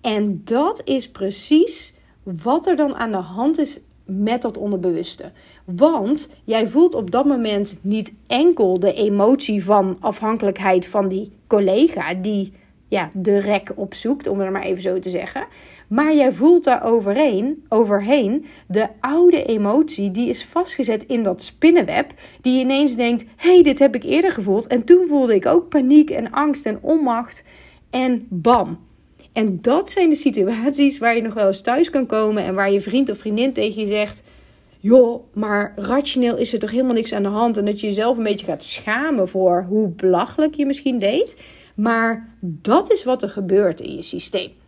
En 0.00 0.40
dat 0.44 0.82
is 0.84 1.10
precies 1.10 1.94
wat 2.22 2.66
er 2.66 2.76
dan 2.76 2.94
aan 2.94 3.10
de 3.10 3.16
hand 3.16 3.58
is 3.58 3.80
met 4.04 4.42
dat 4.42 4.58
onderbewuste. 4.58 5.32
Want 5.64 6.28
jij 6.44 6.66
voelt 6.66 6.94
op 6.94 7.10
dat 7.10 7.24
moment 7.24 7.78
niet 7.80 8.12
enkel 8.26 8.80
de 8.80 8.92
emotie 8.92 9.64
van 9.64 9.96
afhankelijkheid 10.00 10.86
van 10.86 11.08
die 11.08 11.32
collega 11.46 12.14
die 12.14 12.52
ja, 12.88 13.10
de 13.14 13.38
rek 13.38 13.72
opzoekt, 13.74 14.26
om 14.26 14.40
het 14.40 14.50
maar 14.50 14.62
even 14.62 14.82
zo 14.82 14.98
te 14.98 15.10
zeggen. 15.10 15.46
Maar 15.92 16.14
jij 16.14 16.32
voelt 16.32 16.64
daar 16.64 16.84
overheen, 16.84 17.64
overheen 17.68 18.44
de 18.68 18.88
oude 19.00 19.44
emotie 19.44 20.10
die 20.10 20.28
is 20.28 20.44
vastgezet 20.44 21.04
in 21.04 21.22
dat 21.22 21.42
spinnenweb. 21.42 22.12
Die 22.40 22.60
ineens 22.60 22.96
denkt: 22.96 23.24
hey, 23.36 23.62
dit 23.62 23.78
heb 23.78 23.94
ik 23.94 24.02
eerder 24.02 24.32
gevoeld. 24.32 24.66
En 24.66 24.84
toen 24.84 25.06
voelde 25.06 25.34
ik 25.34 25.46
ook 25.46 25.68
paniek 25.68 26.10
en 26.10 26.30
angst 26.30 26.66
en 26.66 26.78
onmacht. 26.80 27.44
En 27.90 28.26
bam, 28.28 28.78
en 29.32 29.58
dat 29.60 29.90
zijn 29.90 30.10
de 30.10 30.16
situaties 30.16 30.98
waar 30.98 31.16
je 31.16 31.22
nog 31.22 31.34
wel 31.34 31.46
eens 31.46 31.60
thuis 31.60 31.90
kan 31.90 32.06
komen 32.06 32.44
en 32.44 32.54
waar 32.54 32.72
je 32.72 32.80
vriend 32.80 33.10
of 33.10 33.18
vriendin 33.18 33.52
tegen 33.52 33.80
je 33.80 33.88
zegt: 33.88 34.22
Joh, 34.78 35.24
maar 35.34 35.72
rationeel 35.76 36.36
is 36.36 36.52
er 36.52 36.58
toch 36.58 36.70
helemaal 36.70 36.94
niks 36.94 37.12
aan 37.12 37.22
de 37.22 37.28
hand. 37.28 37.56
En 37.56 37.64
dat 37.64 37.80
je 37.80 37.86
jezelf 37.86 38.16
een 38.16 38.24
beetje 38.24 38.46
gaat 38.46 38.64
schamen 38.64 39.28
voor 39.28 39.66
hoe 39.68 39.88
belachelijk 39.88 40.54
je 40.54 40.66
misschien 40.66 40.98
deed. 40.98 41.40
Maar 41.74 42.36
dat 42.40 42.92
is 42.92 43.04
wat 43.04 43.22
er 43.22 43.28
gebeurt 43.28 43.80
in 43.80 43.94
je 43.94 44.02
systeem. 44.02 44.60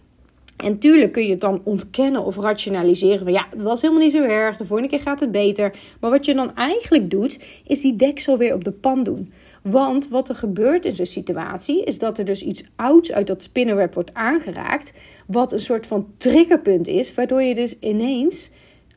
En 0.56 0.78
tuurlijk 0.78 1.12
kun 1.12 1.24
je 1.24 1.30
het 1.30 1.40
dan 1.40 1.60
ontkennen 1.64 2.24
of 2.24 2.36
rationaliseren. 2.36 3.24
Van 3.24 3.32
ja, 3.32 3.46
dat 3.50 3.62
was 3.62 3.80
helemaal 3.80 4.02
niet 4.02 4.12
zo 4.12 4.22
erg. 4.22 4.56
De 4.56 4.66
volgende 4.66 4.90
keer 4.90 5.00
gaat 5.00 5.20
het 5.20 5.30
beter. 5.30 5.74
Maar 6.00 6.10
wat 6.10 6.24
je 6.24 6.34
dan 6.34 6.54
eigenlijk 6.56 7.10
doet, 7.10 7.38
is 7.66 7.80
die 7.80 7.96
deksel 7.96 8.38
weer 8.38 8.54
op 8.54 8.64
de 8.64 8.72
pan 8.72 9.02
doen. 9.02 9.32
Want 9.62 10.08
wat 10.08 10.28
er 10.28 10.34
gebeurt 10.34 10.84
in 10.84 10.94
zo'n 10.94 11.06
situatie 11.06 11.84
is 11.84 11.98
dat 11.98 12.18
er 12.18 12.24
dus 12.24 12.42
iets 12.42 12.64
ouds 12.76 13.12
uit 13.12 13.26
dat 13.26 13.42
spinnenweb 13.42 13.94
wordt 13.94 14.14
aangeraakt. 14.14 14.92
Wat 15.26 15.52
een 15.52 15.60
soort 15.60 15.86
van 15.86 16.06
triggerpunt 16.16 16.86
is, 16.86 17.14
waardoor 17.14 17.42
je 17.42 17.54
dus 17.54 17.78
ineens 17.78 18.50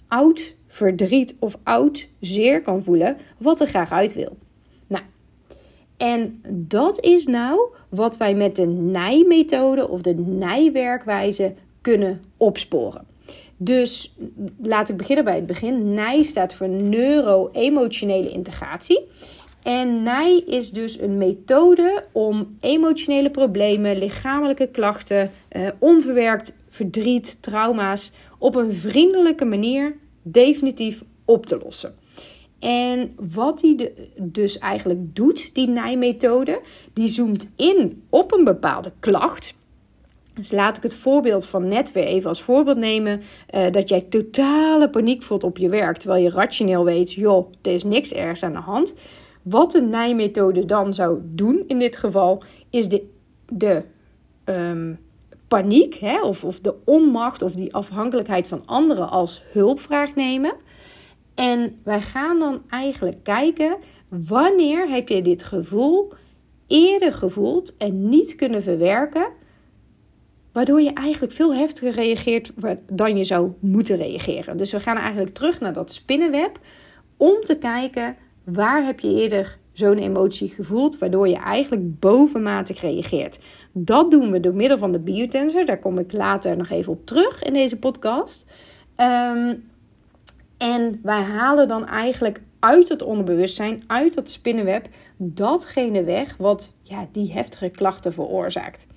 oud 0.08 0.56
verdriet 0.68 1.36
of 1.40 1.58
oud 1.64 2.08
zeer 2.20 2.62
kan 2.62 2.84
voelen, 2.84 3.18
wat 3.38 3.62
er 3.62 3.68
graag 3.68 3.92
uit 3.92 4.14
wil. 4.14 4.38
Nou, 4.88 5.04
en 5.98 6.42
dat 6.52 7.00
is 7.04 7.26
nou 7.26 7.60
wat 7.90 8.18
wij 8.18 8.36
met 8.36 8.56
de 8.56 8.66
nijmethode 8.66 9.90
of 9.90 10.02
de 10.02 10.14
nijwerkwijze 10.16 11.54
kunnen 11.82 12.22
opsporen. 12.38 13.06
Dus 13.58 14.14
laat 14.62 14.90
ik 14.90 14.98
beginnen 14.98 15.26
bij 15.26 15.36
het 15.36 15.46
begin. 15.46 15.94
NIJ 15.94 16.24
staat 16.24 16.54
voor 16.54 16.70
neuro-emotionele 16.70 18.30
integratie. 18.30 19.02
En 19.64 20.04
NIJ 20.04 20.44
is 20.46 20.72
dus 20.72 21.00
een 21.00 21.18
methode 21.18 22.04
om 22.12 22.58
emotionele 22.60 23.30
problemen, 23.30 23.98
lichamelijke 23.98 24.68
klachten, 24.68 25.32
eh, 25.48 25.68
onverwerkt 25.80 26.54
verdriet, 26.70 27.38
trauma's 27.42 28.12
op 28.38 28.56
een 28.56 28.74
vriendelijke 28.74 29.46
manier 29.46 29.96
definitief 30.22 31.04
op 31.26 31.46
te 31.46 31.60
lossen. 31.64 31.96
En 32.68 33.16
wat 33.32 33.60
die 33.60 33.94
dus 34.18 34.58
eigenlijk 34.58 35.16
doet, 35.16 35.50
die 35.54 35.68
NIJ-methode, 35.68 36.62
die 36.94 37.08
zoomt 37.08 37.50
in 37.56 38.04
op 38.10 38.34
een 38.34 38.44
bepaalde 38.44 38.92
klacht. 39.00 39.54
Dus 40.34 40.52
laat 40.52 40.78
ik 40.78 40.84
het 40.84 40.96
voorbeeld 40.96 41.46
van 41.46 41.68
net 41.68 41.92
weer 41.92 42.04
even 42.04 42.30
als 42.30 42.42
voorbeeld 42.42 42.78
nemen. 42.78 43.22
Uh, 43.56 43.72
dat 43.72 43.90
jij 43.90 44.02
totale 44.02 44.90
paniek 44.90 45.24
voelt 45.24 45.44
op 45.44 45.58
je 45.58 45.70
werk. 45.70 45.98
Terwijl 45.98 46.24
je 46.24 46.30
rationeel 46.30 46.84
weet, 46.84 47.14
joh, 47.14 47.52
er 47.62 47.74
is 47.74 47.84
niks 47.84 48.14
ergs 48.14 48.44
aan 48.44 48.54
de 48.54 48.60
hand. 48.60 48.94
Wat 49.42 49.72
de 49.72 49.82
nijmethode 49.82 50.66
dan 50.66 50.94
zou 50.94 51.20
doen 51.24 51.64
in 51.68 51.80
dit 51.80 51.98
geval, 51.98 52.44
is 52.70 52.90
de, 52.90 53.04
de 53.46 53.82
ehm, 54.44 54.94
paniek 55.48 55.96
hè, 55.96 56.22
of, 56.22 56.44
of 56.44 56.60
de 56.60 56.76
onmacht 56.86 57.42
of 57.42 57.52
die 57.52 57.74
afhankelijkheid 57.74 58.48
van 58.48 58.62
anderen 58.66 59.10
als 59.10 59.44
hulpvraag 59.52 60.16
nemen. 60.16 60.54
En 61.38 61.80
wij 61.84 62.02
gaan 62.02 62.40
dan 62.40 62.62
eigenlijk 62.70 63.24
kijken 63.24 63.78
wanneer 64.08 64.90
heb 64.90 65.10
je 65.10 65.22
dit 65.22 65.44
gevoel 65.44 66.14
eerder 66.68 67.14
gevoeld 67.14 67.78
en 67.78 68.10
niet 68.10 68.36
kunnen 68.36 68.64
verwerken 68.64 69.28
Waardoor 70.58 70.82
je 70.82 70.94
eigenlijk 70.94 71.34
veel 71.34 71.56
heftiger 71.56 71.92
reageert 71.92 72.52
dan 72.94 73.18
je 73.18 73.24
zou 73.24 73.52
moeten 73.60 73.98
reageren. 73.98 74.58
Dus 74.58 74.72
we 74.72 74.80
gaan 74.80 74.98
eigenlijk 74.98 75.34
terug 75.34 75.60
naar 75.60 75.74
dat 75.74 75.92
spinnenweb 75.92 76.60
om 77.18 77.44
te 77.44 77.58
kijken 77.58 78.16
waar 78.44 78.86
heb 78.86 79.00
je 79.00 79.22
eerder 79.22 79.58
zo'n 79.72 79.98
emotie 79.98 80.50
gevoeld, 80.50 80.98
waardoor 80.98 81.28
je 81.28 81.36
eigenlijk 81.36 82.00
bovenmatig 82.00 82.82
reageert. 82.82 83.40
Dat 83.72 84.12
doen 84.12 84.32
we 84.32 84.40
door 84.40 84.54
middel 84.54 84.78
van 84.78 84.92
de 84.92 85.00
biotensor. 85.00 85.66
Daar 85.66 85.80
kom 85.80 85.98
ik 85.98 86.12
later 86.12 86.58
nog 86.58 86.70
even 86.70 86.92
op 86.92 87.06
terug 87.06 87.44
in 87.44 87.54
deze 87.54 87.78
podcast. 87.78 88.46
Ehm, 88.96 89.56
en 90.58 91.00
wij 91.04 91.22
halen 91.22 91.68
dan 91.68 91.88
eigenlijk 91.88 92.42
uit 92.60 92.90
het 92.90 93.02
onderbewustzijn, 93.02 93.84
uit 93.88 94.14
dat 94.14 94.30
spinnenweb, 94.30 94.88
datgene 95.18 96.04
weg 96.04 96.36
wat 96.38 96.74
ja, 96.84 97.08
die 97.12 97.32
heftige 97.32 97.70
klachten 97.70 98.14
veroorzaakt. 98.14 98.88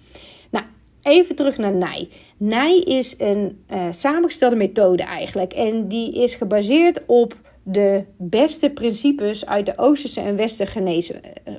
Nou, 0.50 0.64
even 1.02 1.34
terug 1.34 1.58
naar 1.58 1.72
NIJ. 1.72 2.08
NIJ 2.36 2.78
is 2.78 3.14
een 3.18 3.64
uh, 3.70 3.86
samengestelde 3.90 4.56
methode 4.56 5.02
eigenlijk. 5.02 5.52
En 5.52 5.88
die 5.88 6.12
is 6.12 6.34
gebaseerd 6.34 7.00
op 7.06 7.36
de 7.62 8.04
beste 8.16 8.70
principes 8.70 9.46
uit 9.46 9.66
de 9.66 9.78
Oosterse 9.78 10.20
en 10.20 10.36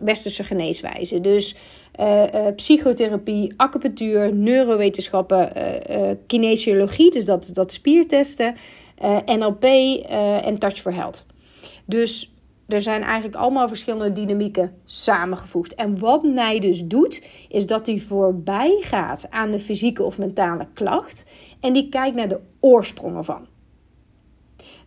Westerse 0.02 0.44
geneeswijze. 0.44 1.22
Dus 1.22 1.56
uh, 2.00 2.24
psychotherapie, 2.56 3.54
acupunctuur, 3.56 4.34
neurowetenschappen, 4.34 5.54
kinesiologie, 6.28 7.12
dus 7.12 7.26
dat, 7.26 7.50
dat 7.54 7.74
spiertesten, 7.74 8.56
NLP 9.26 9.64
en 10.44 10.58
Touch 10.60 10.82
for 10.82 10.94
Health. 10.94 11.26
Dus 11.86 12.34
er 12.68 12.82
zijn 12.82 13.02
eigenlijk 13.02 13.36
allemaal 13.36 13.68
verschillende 13.68 14.14
dynamieken 14.14 14.74
samengevoegd. 14.86 15.76
En 15.76 16.00
wat 16.00 16.24
Nij 16.24 16.60
dus 16.60 16.86
doet, 16.86 17.22
is 17.50 17.68
dat 17.68 17.86
hij 17.86 18.00
voorbij 18.00 18.78
gaat 18.82 19.28
aan 19.30 19.52
de 19.52 19.60
fysieke 19.60 20.04
of 20.04 20.18
mentale 20.18 20.68
klacht 20.74 21.26
en 21.60 21.74
die 21.74 21.90
kijkt 21.90 22.16
naar 22.16 22.30
de 22.30 22.40
oorsprong 22.60 23.18
ervan. 23.18 23.48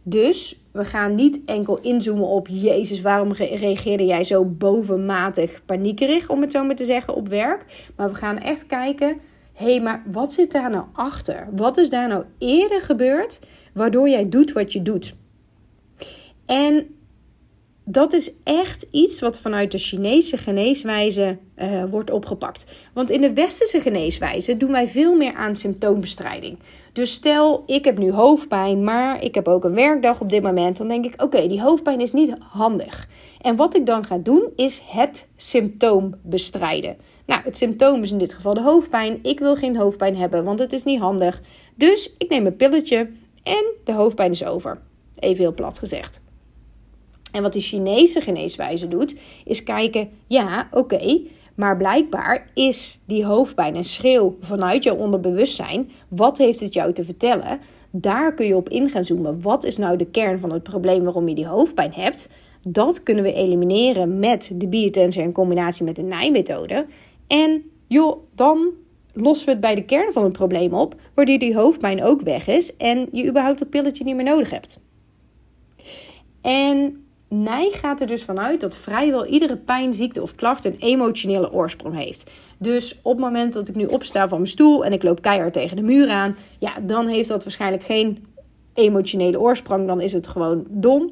Dus 0.02 0.58
we 0.72 0.84
gaan 0.84 1.14
niet 1.14 1.40
enkel 1.44 1.78
inzoomen 1.82 2.26
op 2.26 2.48
Jezus, 2.48 3.00
waarom 3.00 3.32
reageerde 3.32 4.04
jij 4.04 4.24
zo 4.24 4.44
bovenmatig 4.44 5.64
paniekerig, 5.64 6.28
om 6.28 6.40
het 6.40 6.52
zo 6.52 6.64
maar 6.64 6.74
te 6.74 6.84
zeggen, 6.84 7.14
op 7.14 7.28
werk. 7.28 7.90
Maar 7.96 8.08
we 8.08 8.14
gaan 8.14 8.38
echt 8.38 8.66
kijken, 8.66 9.20
hé, 9.52 9.70
hey, 9.70 9.80
maar 9.80 10.02
wat 10.12 10.32
zit 10.32 10.52
daar 10.52 10.70
nou 10.70 10.84
achter? 10.92 11.48
Wat 11.56 11.76
is 11.76 11.90
daar 11.90 12.08
nou 12.08 12.24
eerder 12.38 12.82
gebeurd, 12.82 13.40
waardoor 13.74 14.08
jij 14.08 14.28
doet 14.28 14.52
wat 14.52 14.72
je 14.72 14.82
doet? 14.82 15.14
En 16.46 16.86
dat 17.84 18.12
is 18.12 18.32
echt 18.44 18.86
iets 18.90 19.20
wat 19.20 19.38
vanuit 19.38 19.72
de 19.72 19.78
Chinese 19.78 20.36
geneeswijze 20.36 21.38
uh, 21.56 21.84
wordt 21.90 22.10
opgepakt. 22.10 22.64
Want 22.92 23.10
in 23.10 23.20
de 23.20 23.32
westerse 23.32 23.80
geneeswijze 23.80 24.56
doen 24.56 24.70
wij 24.70 24.88
veel 24.88 25.16
meer 25.16 25.34
aan 25.34 25.56
symptoombestrijding. 25.56 26.58
Dus 26.92 27.12
stel, 27.12 27.62
ik 27.66 27.84
heb 27.84 27.98
nu 27.98 28.12
hoofdpijn, 28.12 28.84
maar 28.84 29.22
ik 29.22 29.34
heb 29.34 29.48
ook 29.48 29.64
een 29.64 29.74
werkdag 29.74 30.20
op 30.20 30.30
dit 30.30 30.42
moment. 30.42 30.76
Dan 30.76 30.88
denk 30.88 31.04
ik, 31.04 31.22
oké, 31.22 31.46
die 31.46 31.62
hoofdpijn 31.62 32.00
is 32.00 32.12
niet 32.12 32.34
handig. 32.40 33.08
En 33.40 33.56
wat 33.56 33.76
ik 33.76 33.86
dan 33.86 34.04
ga 34.04 34.18
doen, 34.18 34.48
is 34.56 34.82
het 34.84 35.28
symptoom 35.36 36.14
bestrijden. 36.22 36.96
Nou, 37.26 37.40
het 37.44 37.56
symptoom 37.56 38.02
is 38.02 38.10
in 38.10 38.18
dit 38.18 38.32
geval 38.32 38.54
de 38.54 38.62
hoofdpijn. 38.62 39.18
Ik 39.22 39.38
wil 39.38 39.56
geen 39.56 39.76
hoofdpijn 39.76 40.16
hebben, 40.16 40.44
want 40.44 40.58
het 40.58 40.72
is 40.72 40.84
niet 40.84 41.00
handig. 41.00 41.40
Dus 41.74 42.12
ik 42.18 42.28
neem 42.28 42.46
een 42.46 42.56
pilletje 42.56 43.08
en 43.44 43.64
de 43.84 43.92
hoofdpijn 43.92 44.30
is 44.30 44.44
over. 44.44 44.80
Even 45.18 45.42
heel 45.42 45.54
plat 45.54 45.78
gezegd. 45.78 46.22
En 47.32 47.42
wat 47.42 47.52
de 47.52 47.60
Chinese 47.60 48.20
geneeswijze 48.20 48.86
doet, 48.86 49.16
is 49.44 49.62
kijken, 49.62 50.08
ja, 50.26 50.68
oké, 50.70 51.20
maar 51.54 51.76
blijkbaar 51.76 52.50
is 52.54 53.00
die 53.06 53.24
hoofdpijn 53.24 53.76
een 53.76 53.84
schreeuw 53.84 54.36
vanuit 54.40 54.84
jouw 54.84 54.96
onderbewustzijn. 54.96 55.90
Wat 56.08 56.38
heeft 56.38 56.60
het 56.60 56.74
jou 56.74 56.92
te 56.92 57.04
vertellen? 57.04 57.60
Daar 57.90 58.34
kun 58.34 58.46
je 58.46 58.56
op 58.56 58.68
in 58.68 58.88
gaan 58.88 59.04
zoomen. 59.04 59.42
Wat 59.42 59.64
is 59.64 59.76
nou 59.76 59.96
de 59.96 60.06
kern 60.06 60.38
van 60.38 60.52
het 60.52 60.62
probleem 60.62 61.04
waarom 61.04 61.28
je 61.28 61.34
die 61.34 61.46
hoofdpijn 61.46 61.92
hebt? 61.92 62.28
Dat 62.68 63.02
kunnen 63.02 63.24
we 63.24 63.32
elimineren 63.32 64.18
met 64.18 64.50
de 64.54 64.66
biotensor 64.66 65.22
in 65.22 65.32
combinatie 65.32 65.84
met 65.84 65.96
de 65.96 66.02
nijmethode. 66.02 66.86
En 67.26 67.62
joh, 67.86 68.22
dan 68.34 68.72
lossen 69.14 69.46
we 69.46 69.52
het 69.52 69.60
bij 69.60 69.74
de 69.74 69.84
kern 69.84 70.12
van 70.12 70.24
het 70.24 70.32
probleem 70.32 70.74
op, 70.74 70.94
waardoor 71.14 71.38
die 71.38 71.56
hoofdpijn 71.56 72.02
ook 72.02 72.20
weg 72.20 72.46
is 72.46 72.76
en 72.76 73.08
je 73.12 73.26
überhaupt 73.28 73.58
dat 73.58 73.70
pilletje 73.70 74.04
niet 74.04 74.14
meer 74.14 74.24
nodig 74.24 74.50
hebt. 74.50 74.80
En 76.40 77.04
Nij 77.42 77.70
gaat 77.70 78.00
er 78.00 78.06
dus 78.06 78.22
vanuit 78.22 78.60
dat 78.60 78.76
vrijwel 78.76 79.26
iedere 79.26 79.56
pijn, 79.56 79.94
ziekte 79.94 80.22
of 80.22 80.34
klacht 80.34 80.64
een 80.64 80.76
emotionele 80.78 81.52
oorsprong 81.52 81.96
heeft. 81.96 82.30
Dus 82.58 82.98
op 83.02 83.12
het 83.12 83.20
moment 83.20 83.52
dat 83.52 83.68
ik 83.68 83.74
nu 83.74 83.86
opsta 83.86 84.28
van 84.28 84.38
mijn 84.38 84.50
stoel 84.50 84.84
en 84.84 84.92
ik 84.92 85.02
loop 85.02 85.22
keihard 85.22 85.52
tegen 85.52 85.76
de 85.76 85.82
muur 85.82 86.08
aan, 86.08 86.36
ja, 86.58 86.80
dan 86.80 87.06
heeft 87.06 87.28
dat 87.28 87.44
waarschijnlijk 87.44 87.82
geen 87.82 88.26
emotionele 88.74 89.40
oorsprong. 89.40 89.86
Dan 89.86 90.00
is 90.00 90.12
het 90.12 90.26
gewoon 90.26 90.64
dom. 90.68 91.10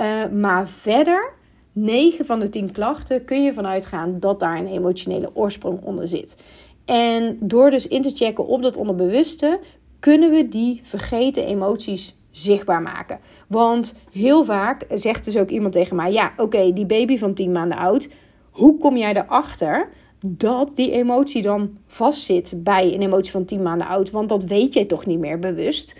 Uh, 0.00 0.26
maar 0.26 0.68
verder, 0.68 1.32
9 1.72 2.26
van 2.26 2.40
de 2.40 2.48
10 2.48 2.72
klachten 2.72 3.24
kun 3.24 3.44
je 3.44 3.52
vanuit 3.52 3.86
gaan 3.86 4.20
dat 4.20 4.40
daar 4.40 4.58
een 4.58 4.66
emotionele 4.66 5.30
oorsprong 5.34 5.80
onder 5.82 6.08
zit. 6.08 6.36
En 6.84 7.36
door 7.40 7.70
dus 7.70 7.86
in 7.86 8.02
te 8.02 8.10
checken 8.14 8.46
op 8.46 8.62
dat 8.62 8.76
onderbewuste, 8.76 9.60
kunnen 10.00 10.30
we 10.30 10.48
die 10.48 10.80
vergeten 10.82 11.46
emoties 11.46 12.16
zichtbaar 12.30 12.82
maken. 12.82 13.18
Want 13.48 13.94
heel 14.12 14.44
vaak 14.44 14.86
zegt 14.88 15.24
dus 15.24 15.36
ook 15.36 15.50
iemand 15.50 15.72
tegen 15.72 15.96
mij: 15.96 16.12
Ja, 16.12 16.32
oké, 16.36 16.72
die 16.72 16.86
baby 16.86 17.18
van 17.18 17.34
10 17.34 17.52
maanden 17.52 17.78
oud, 17.78 18.08
hoe 18.50 18.78
kom 18.78 18.96
jij 18.96 19.14
erachter 19.14 19.88
dat 20.26 20.76
die 20.76 20.90
emotie 20.90 21.42
dan 21.42 21.76
vastzit 21.86 22.54
bij 22.56 22.94
een 22.94 23.02
emotie 23.02 23.32
van 23.32 23.44
10 23.44 23.62
maanden 23.62 23.86
oud? 23.86 24.10
Want 24.10 24.28
dat 24.28 24.44
weet 24.44 24.74
jij 24.74 24.84
toch 24.84 25.06
niet 25.06 25.18
meer 25.18 25.38
bewust. 25.38 25.94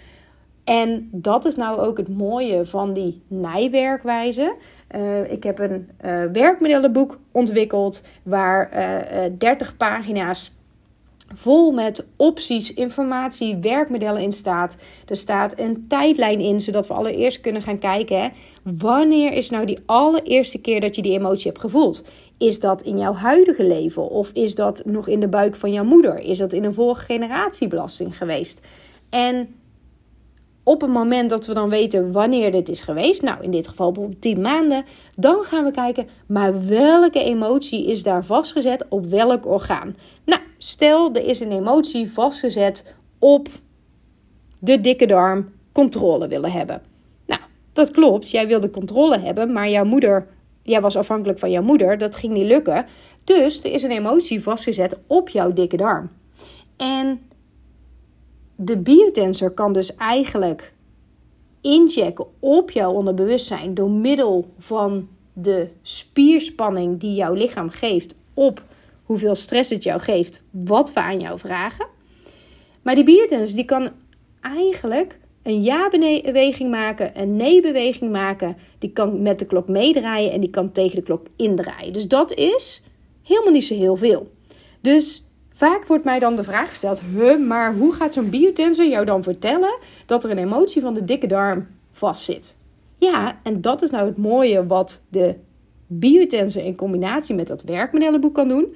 En 0.65 1.09
dat 1.13 1.45
is 1.45 1.57
nou 1.57 1.79
ook 1.79 1.97
het 1.97 2.09
mooie 2.09 2.67
van 2.67 2.93
die 2.93 3.23
nijwerkwijze. 3.29 4.55
Uh, 4.97 5.33
ik 5.33 5.43
heb 5.43 5.59
een 5.59 5.91
uh, 6.05 6.25
werkmodellenboek 6.33 7.19
ontwikkeld 7.33 8.03
waar 8.23 8.71
uh, 8.73 9.25
eh, 9.25 9.33
30 9.39 9.77
pagina's 9.77 10.53
vol 11.35 11.73
met 11.73 12.07
opties, 12.17 12.75
informatie, 12.75 13.57
werkmodellen 13.57 14.23
in 14.23 14.33
staat. 14.33 14.77
Er 15.07 15.17
staat 15.17 15.59
een 15.59 15.85
tijdlijn 15.89 16.41
in, 16.41 16.61
zodat 16.61 16.87
we 16.87 16.95
allereerst 16.95 17.41
kunnen 17.41 17.63
gaan 17.63 17.79
kijken: 17.79 18.23
hè, 18.23 18.29
wanneer 18.63 19.33
is 19.33 19.51
nou 19.51 19.67
die 19.67 19.79
allereerste 19.87 20.59
keer 20.59 20.81
dat 20.81 20.97
je 20.97 21.03
die 21.03 21.19
emotie 21.19 21.47
hebt 21.47 21.61
gevoeld? 21.61 22.03
Is 22.39 22.61
dat 22.61 22.83
in 22.83 22.99
jouw 22.99 23.15
huidige 23.15 23.67
leven 23.67 24.11
of 24.11 24.31
is 24.33 24.55
dat 24.55 24.83
nog 24.85 25.09
in 25.09 25.21
de 25.21 25.29
buik 25.29 25.55
van 25.55 25.73
jouw 25.73 25.85
moeder? 25.85 26.19
Is 26.19 26.39
dat 26.39 26.53
in 26.53 26.65
een 26.65 26.75
vorige 26.75 27.05
generatiebelasting 27.05 28.17
geweest? 28.17 28.61
En 29.11 29.49
op 30.65 30.81
het 30.81 30.91
moment 30.91 31.31
dat 31.31 31.47
we 31.47 31.55
dan 31.55 31.69
weten 31.69 32.13
wanneer 32.13 32.53
dit 32.53 32.69
is 32.69 32.81
geweest, 32.81 33.23
nou 33.23 33.43
in 33.43 33.51
dit 33.51 33.69
geval 33.69 33.93
bijvoorbeeld 33.93 34.21
10 34.21 34.41
maanden, 34.41 34.85
dan 35.17 35.43
gaan 35.43 35.65
we 35.65 35.71
kijken, 35.71 36.09
maar 36.27 36.67
welke 36.67 37.25
emotie 37.25 37.87
is 37.87 38.03
daar 38.03 38.25
vastgezet 38.25 38.85
op 38.89 39.07
welk 39.07 39.47
orgaan? 39.47 39.97
Nou, 40.25 40.41
stel 40.65 41.13
er 41.13 41.25
is 41.25 41.41
een 41.41 41.53
emotie 41.53 42.13
vastgezet 42.13 42.85
op 43.19 43.49
de 44.59 44.81
dikke 44.81 45.07
darm 45.07 45.53
controle 45.73 46.29
willen 46.29 46.53
hebben. 46.53 46.83
Nou, 47.27 47.41
dat 47.73 47.91
klopt, 47.91 48.31
jij 48.31 48.47
wilde 48.47 48.71
controle 48.71 49.19
hebben, 49.19 49.53
maar 49.53 49.69
jouw 49.69 49.85
moeder, 49.85 50.27
jij 50.63 50.81
was 50.81 50.97
afhankelijk 50.97 51.39
van 51.39 51.51
jouw 51.51 51.63
moeder, 51.63 51.99
dat 51.99 52.15
ging 52.15 52.33
niet 52.33 52.47
lukken. 52.47 52.87
Dus 53.25 53.59
er 53.65 53.73
is 53.73 53.83
een 53.83 53.91
emotie 53.91 54.43
vastgezet 54.43 54.99
op 55.07 55.29
jouw 55.29 55.53
dikke 55.53 55.77
darm. 55.77 56.11
En 56.77 57.21
de 58.57 58.77
biotensor 58.77 59.51
kan 59.51 59.73
dus 59.73 59.97
eigenlijk 59.97 60.73
inchecken 61.61 62.27
op 62.39 62.71
jouw 62.71 62.93
onderbewustzijn 62.93 63.75
door 63.75 63.91
middel 63.91 64.49
van 64.59 65.09
de 65.33 65.69
spierspanning 65.83 67.01
die 67.01 67.15
jouw 67.15 67.35
lichaam 67.35 67.71
geeft 67.71 68.15
op 68.35 68.63
hoeveel 69.05 69.35
stress 69.35 69.71
het 69.71 69.83
jou 69.83 70.01
geeft, 70.01 70.43
wat 70.51 70.93
we 70.93 71.01
aan 71.01 71.21
jou 71.21 71.39
vragen. 71.39 71.87
Maar 72.83 72.95
die 72.95 73.05
biotensor 73.05 73.57
die 73.57 73.65
kan 73.65 73.91
eigenlijk 74.41 75.19
een 75.43 75.63
ja-beweging 75.63 76.71
maken, 76.71 77.21
een 77.21 77.37
nee-beweging 77.37 78.13
maken. 78.13 78.57
Die 78.79 78.91
kan 78.91 79.23
met 79.23 79.39
de 79.39 79.47
klok 79.47 79.69
meedraaien 79.69 80.33
en 80.33 80.41
die 80.41 80.51
kan 80.51 80.73
tegen 80.73 80.97
de 80.97 81.03
klok 81.03 81.27
indraaien. 81.37 81.93
Dus 81.93 82.09
dat 82.09 82.35
is 82.35 82.83
helemaal 83.23 83.53
niet 83.53 83.65
zo 83.65 83.75
heel 83.75 83.97
veel. 83.97 84.31
Dus 84.81 85.25
Vaak 85.57 85.87
wordt 85.87 86.05
mij 86.05 86.19
dan 86.19 86.37
de 86.37 86.45
vraag 86.45 86.69
gesteld: 86.69 87.01
huh, 87.01 87.47
maar 87.47 87.75
hoe 87.75 87.93
gaat 87.93 88.15
zo'n 88.15 88.31
biotensor 88.31 88.87
jou 88.87 89.05
dan 89.05 89.23
vertellen 89.23 89.79
dat 90.07 90.25
er 90.25 90.31
een 90.31 90.39
emotie 90.39 90.83
van 90.83 90.95
de 90.95 91.05
dikke 91.05 91.27
darm 91.27 91.67
vastzit? 91.93 92.57
Ja, 92.99 93.39
en 93.43 93.61
dat 93.61 93.83
is 93.83 93.91
nou 93.91 94.07
het 94.07 94.17
mooie 94.17 94.67
wat 94.67 95.03
de 95.09 95.35
biotensor 95.87 96.65
in 96.65 96.77
combinatie 96.77 97.35
met 97.35 97.47
dat 97.47 97.63
werkmodellenboek 97.63 98.35
kan 98.35 98.49
doen. 98.49 98.75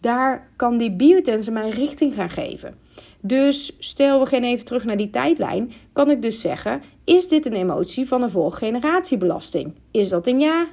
Daar 0.00 0.50
kan 0.56 0.76
die 0.76 0.92
biotensor 0.92 1.52
mij 1.52 1.68
richting 1.68 2.14
gaan 2.14 2.30
geven. 2.30 2.78
Dus 3.20 3.76
stel 3.78 4.20
we 4.20 4.26
gaan 4.26 4.42
even 4.42 4.64
terug 4.64 4.84
naar 4.84 4.96
die 4.96 5.10
tijdlijn, 5.10 5.72
kan 5.92 6.10
ik 6.10 6.22
dus 6.22 6.40
zeggen: 6.40 6.82
is 7.04 7.28
dit 7.28 7.46
een 7.46 7.52
emotie 7.52 8.08
van 8.08 8.22
een 8.22 8.30
volgeneratiebelasting? 8.30 9.74
Is 9.90 10.08
dat 10.08 10.26
een 10.26 10.40
ja 10.40 10.66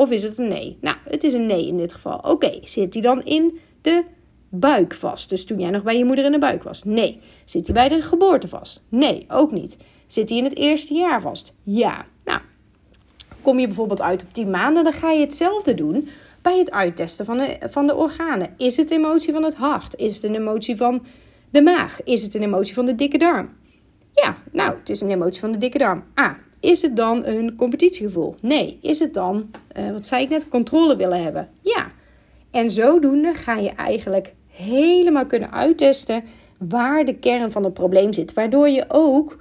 of 0.00 0.10
is 0.10 0.22
het 0.22 0.38
een 0.38 0.48
nee? 0.48 0.78
Nou, 0.80 0.96
het 1.04 1.24
is 1.24 1.32
een 1.32 1.46
nee 1.46 1.66
in 1.66 1.76
dit 1.76 1.92
geval. 1.92 2.18
Oké, 2.18 2.58
zit 2.62 2.92
die 2.92 3.02
dan 3.02 3.24
in 3.24 3.58
de 3.82 4.04
buik 4.48 4.94
vast? 4.94 5.28
Dus 5.28 5.44
toen 5.44 5.60
jij 5.60 5.70
nog 5.70 5.82
bij 5.82 5.98
je 5.98 6.04
moeder 6.04 6.24
in 6.24 6.32
de 6.32 6.38
buik 6.38 6.62
was? 6.62 6.84
Nee. 6.84 7.20
Zit 7.44 7.66
hij 7.66 7.74
bij 7.74 7.88
de 7.88 8.02
geboorte 8.02 8.48
vast? 8.48 8.82
Nee, 8.88 9.24
ook 9.28 9.52
niet. 9.52 9.76
Zit 10.06 10.28
hij 10.28 10.38
in 10.38 10.44
het 10.44 10.56
eerste 10.56 10.94
jaar 10.94 11.22
vast? 11.22 11.52
Ja. 11.62 12.06
Nou, 12.24 12.40
kom 13.42 13.58
je 13.58 13.66
bijvoorbeeld 13.66 14.02
uit 14.02 14.22
op 14.22 14.32
10 14.32 14.50
maanden, 14.50 14.84
dan 14.84 14.92
ga 14.92 15.10
je 15.10 15.20
hetzelfde 15.20 15.74
doen 15.74 16.08
bij 16.42 16.58
het 16.58 16.70
uittesten 16.70 17.24
van 17.24 17.36
de, 17.36 17.56
van 17.70 17.86
de 17.86 17.94
organen. 17.94 18.54
Is 18.56 18.76
het 18.76 18.90
emotie 18.90 19.32
van 19.32 19.42
het 19.42 19.54
hart? 19.54 19.96
Is 19.96 20.14
het 20.14 20.22
een 20.22 20.34
emotie 20.34 20.76
van 20.76 21.04
de 21.50 21.62
maag? 21.62 22.02
Is 22.04 22.22
het 22.22 22.34
een 22.34 22.42
emotie 22.42 22.74
van 22.74 22.86
de 22.86 22.94
dikke 22.94 23.18
darm? 23.18 23.48
Ja, 24.12 24.36
nou, 24.52 24.78
het 24.78 24.88
is 24.88 25.00
een 25.00 25.10
emotie 25.10 25.40
van 25.40 25.52
de 25.52 25.58
dikke 25.58 25.78
darm. 25.78 26.04
Ah, 26.14 26.32
is 26.60 26.82
het 26.82 26.96
dan 26.96 27.26
een 27.26 27.56
competitiegevoel? 27.56 28.34
Nee. 28.40 28.78
Is 28.82 28.98
het 28.98 29.14
dan, 29.14 29.50
uh, 29.78 29.90
wat 29.90 30.06
zei 30.06 30.22
ik 30.22 30.28
net, 30.28 30.48
controle 30.48 30.96
willen 30.96 31.22
hebben? 31.22 31.48
Ja. 31.60 31.86
En 32.50 32.70
zodoende 32.70 33.34
ga 33.34 33.56
je 33.56 33.70
eigenlijk 33.70 34.32
helemaal 34.46 35.26
kunnen 35.26 35.52
uittesten 35.52 36.24
waar 36.58 37.04
de 37.04 37.14
kern 37.14 37.50
van 37.50 37.64
het 37.64 37.74
probleem 37.74 38.12
zit. 38.12 38.32
Waardoor 38.32 38.68
je 38.68 38.84
ook, 38.88 39.36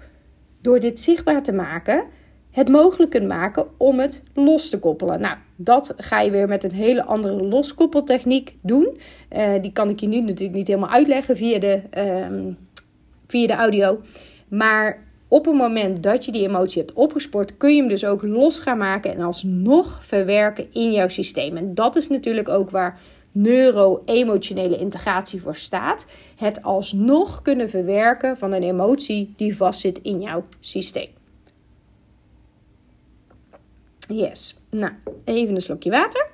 door 0.61 0.79
dit 0.79 0.99
zichtbaar 0.99 1.43
te 1.43 1.51
maken, 1.51 2.03
het 2.51 2.69
mogelijk 2.69 3.11
kunt 3.11 3.27
maken 3.27 3.67
om 3.77 3.99
het 3.99 4.23
los 4.33 4.69
te 4.69 4.79
koppelen. 4.79 5.21
Nou, 5.21 5.37
dat 5.55 5.93
ga 5.97 6.21
je 6.21 6.31
weer 6.31 6.47
met 6.47 6.63
een 6.63 6.71
hele 6.71 7.05
andere 7.05 7.43
loskoppeltechniek 7.43 8.55
doen. 8.61 8.97
Uh, 9.37 9.51
die 9.61 9.71
kan 9.71 9.89
ik 9.89 9.99
je 9.99 10.07
nu 10.07 10.21
natuurlijk 10.21 10.57
niet 10.57 10.67
helemaal 10.67 10.89
uitleggen 10.89 11.35
via 11.35 11.59
de, 11.59 11.81
uh, 11.97 12.53
via 13.27 13.47
de 13.47 13.53
audio. 13.53 13.99
Maar 14.47 15.03
op 15.27 15.45
het 15.45 15.55
moment 15.55 16.03
dat 16.03 16.25
je 16.25 16.31
die 16.31 16.47
emotie 16.47 16.81
hebt 16.81 16.93
opgespoord, 16.93 17.57
kun 17.57 17.75
je 17.75 17.79
hem 17.79 17.89
dus 17.89 18.05
ook 18.05 18.23
los 18.23 18.59
gaan 18.59 18.77
maken 18.77 19.13
en 19.13 19.21
alsnog 19.21 20.05
verwerken 20.05 20.67
in 20.73 20.91
jouw 20.91 21.07
systeem. 21.07 21.57
En 21.57 21.75
dat 21.75 21.95
is 21.95 22.07
natuurlijk 22.07 22.49
ook 22.49 22.69
waar 22.69 22.99
neuro-emotionele 23.31 24.77
integratie 24.77 25.41
voor 25.41 25.55
staat. 25.55 26.05
Het 26.35 26.63
alsnog 26.63 27.41
kunnen 27.41 27.69
verwerken 27.69 28.37
van 28.37 28.51
een 28.51 28.63
emotie 28.63 29.33
die 29.37 29.55
vastzit 29.55 29.99
in 30.01 30.21
jouw 30.21 30.43
systeem. 30.59 31.09
Yes. 34.13 34.59
Nou, 34.69 34.91
even 35.23 35.55
een 35.55 35.61
slokje 35.61 35.89
water. 35.89 36.27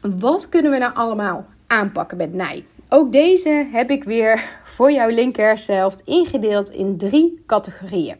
Wat 0.00 0.48
kunnen 0.48 0.70
we 0.70 0.78
nou 0.78 0.94
allemaal 0.94 1.46
aanpakken 1.66 2.16
met 2.16 2.34
nij? 2.34 2.64
Ook 2.88 3.12
deze 3.12 3.68
heb 3.72 3.90
ik 3.90 4.04
weer 4.04 4.60
voor 4.64 4.92
jouw 4.92 5.08
linkerhelft 5.08 6.02
ingedeeld 6.04 6.70
in 6.70 6.96
drie 6.96 7.42
categorieën. 7.46 8.16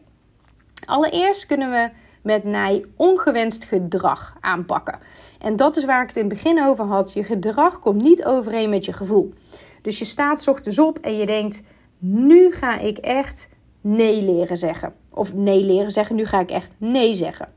Allereerst 0.85 1.45
kunnen 1.45 1.71
we 1.71 1.89
met 2.21 2.43
nij 2.43 2.85
ongewenst 2.95 3.63
gedrag 3.63 4.37
aanpakken. 4.39 4.99
En 5.39 5.55
dat 5.55 5.75
is 5.77 5.85
waar 5.85 6.01
ik 6.01 6.07
het 6.07 6.17
in 6.17 6.25
het 6.25 6.33
begin 6.33 6.63
over 6.63 6.85
had. 6.85 7.13
Je 7.13 7.23
gedrag 7.23 7.79
komt 7.79 8.01
niet 8.01 8.25
overeen 8.25 8.69
met 8.69 8.85
je 8.85 8.93
gevoel. 8.93 9.33
Dus 9.81 9.99
je 9.99 10.05
staat 10.05 10.47
ochtends 10.47 10.79
op 10.79 10.97
en 10.97 11.17
je 11.17 11.25
denkt: 11.25 11.61
nu 11.97 12.51
ga 12.51 12.77
ik 12.77 12.97
echt 12.97 13.49
nee 13.81 14.21
leren 14.21 14.57
zeggen. 14.57 14.93
Of 15.13 15.33
nee 15.33 15.63
leren 15.63 15.91
zeggen, 15.91 16.15
nu 16.15 16.25
ga 16.25 16.39
ik 16.39 16.51
echt 16.51 16.71
nee 16.77 17.13
zeggen. 17.13 17.49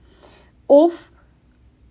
Of 0.66 1.10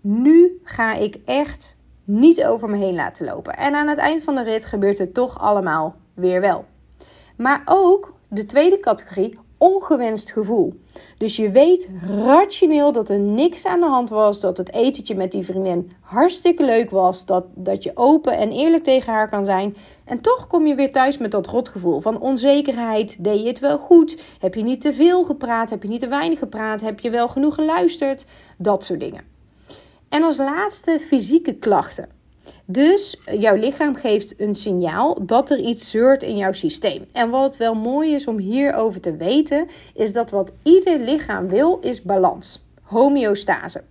nu 0.01 0.61
ga 0.63 0.93
ik 0.93 1.17
echt 1.25 1.75
niet 2.03 2.45
over 2.45 2.69
me 2.69 2.77
heen 2.77 2.95
laten 2.95 3.25
lopen. 3.25 3.57
En 3.57 3.75
aan 3.75 3.87
het 3.87 3.97
eind 3.97 4.23
van 4.23 4.35
de 4.35 4.43
rit 4.43 4.65
gebeurt 4.65 4.97
het 4.97 5.13
toch 5.13 5.39
allemaal 5.39 5.95
weer 6.13 6.41
wel. 6.41 6.65
Maar 7.37 7.61
ook 7.65 8.13
de 8.27 8.45
tweede 8.45 8.79
categorie, 8.79 9.39
ongewenst 9.61 10.31
gevoel. 10.31 10.73
Dus 11.17 11.35
je 11.35 11.51
weet 11.51 11.89
rationeel 12.25 12.91
dat 12.91 13.09
er 13.09 13.19
niks 13.19 13.65
aan 13.65 13.79
de 13.79 13.85
hand 13.85 14.09
was, 14.09 14.39
dat 14.39 14.57
het 14.57 14.73
etentje 14.73 15.15
met 15.15 15.31
die 15.31 15.45
vriendin 15.45 15.91
hartstikke 16.01 16.63
leuk 16.63 16.89
was, 16.89 17.25
dat, 17.25 17.45
dat 17.55 17.83
je 17.83 17.91
open 17.93 18.37
en 18.37 18.51
eerlijk 18.51 18.83
tegen 18.83 19.13
haar 19.13 19.29
kan 19.29 19.45
zijn. 19.45 19.75
En 20.05 20.21
toch 20.21 20.47
kom 20.47 20.67
je 20.67 20.75
weer 20.75 20.91
thuis 20.91 21.17
met 21.17 21.31
dat 21.31 21.47
rotgevoel 21.47 21.99
van 21.99 22.19
onzekerheid. 22.19 23.23
Deed 23.23 23.41
je 23.41 23.47
het 23.47 23.59
wel 23.59 23.77
goed? 23.77 24.21
Heb 24.39 24.53
je 24.53 24.63
niet 24.63 24.81
te 24.81 24.93
veel 24.93 25.23
gepraat? 25.23 25.69
Heb 25.69 25.83
je 25.83 25.89
niet 25.89 26.01
te 26.01 26.07
weinig 26.07 26.39
gepraat? 26.39 26.81
Heb 26.81 26.99
je 26.99 27.09
wel 27.09 27.27
genoeg 27.27 27.55
geluisterd? 27.55 28.25
Dat 28.57 28.83
soort 28.83 28.99
dingen. 28.99 29.23
En 30.09 30.23
als 30.23 30.37
laatste 30.37 30.99
fysieke 30.99 31.53
klachten. 31.53 32.20
Dus 32.65 33.21
jouw 33.39 33.55
lichaam 33.55 33.95
geeft 33.95 34.39
een 34.39 34.55
signaal 34.55 35.25
dat 35.25 35.49
er 35.49 35.59
iets 35.59 35.89
zeurt 35.89 36.23
in 36.23 36.37
jouw 36.37 36.51
systeem. 36.51 37.05
En 37.11 37.29
wat 37.29 37.57
wel 37.57 37.73
mooi 37.73 38.13
is 38.13 38.27
om 38.27 38.37
hierover 38.37 39.01
te 39.01 39.15
weten, 39.15 39.67
is 39.93 40.13
dat 40.13 40.29
wat 40.29 40.51
ieder 40.63 40.99
lichaam 40.99 41.47
wil, 41.47 41.79
is 41.81 42.01
balans, 42.01 42.65
homeostase. 42.81 43.83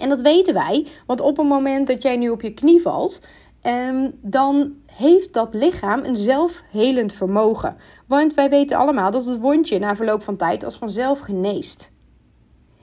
En 0.00 0.08
dat 0.08 0.20
weten 0.20 0.54
wij, 0.54 0.86
want 1.06 1.20
op 1.20 1.36
het 1.36 1.46
moment 1.46 1.86
dat 1.86 2.02
jij 2.02 2.16
nu 2.16 2.28
op 2.28 2.42
je 2.42 2.54
knie 2.54 2.82
valt, 2.82 3.20
ehm, 3.62 4.10
dan 4.20 4.74
heeft 4.86 5.32
dat 5.32 5.54
lichaam 5.54 6.04
een 6.04 6.16
zelfhelend 6.16 7.12
vermogen. 7.12 7.76
Want 8.06 8.34
wij 8.34 8.50
weten 8.50 8.78
allemaal 8.78 9.10
dat 9.10 9.24
het 9.24 9.40
wondje 9.40 9.78
na 9.78 9.96
verloop 9.96 10.22
van 10.22 10.36
tijd 10.36 10.64
als 10.64 10.76
vanzelf 10.76 11.18
geneest. 11.18 11.90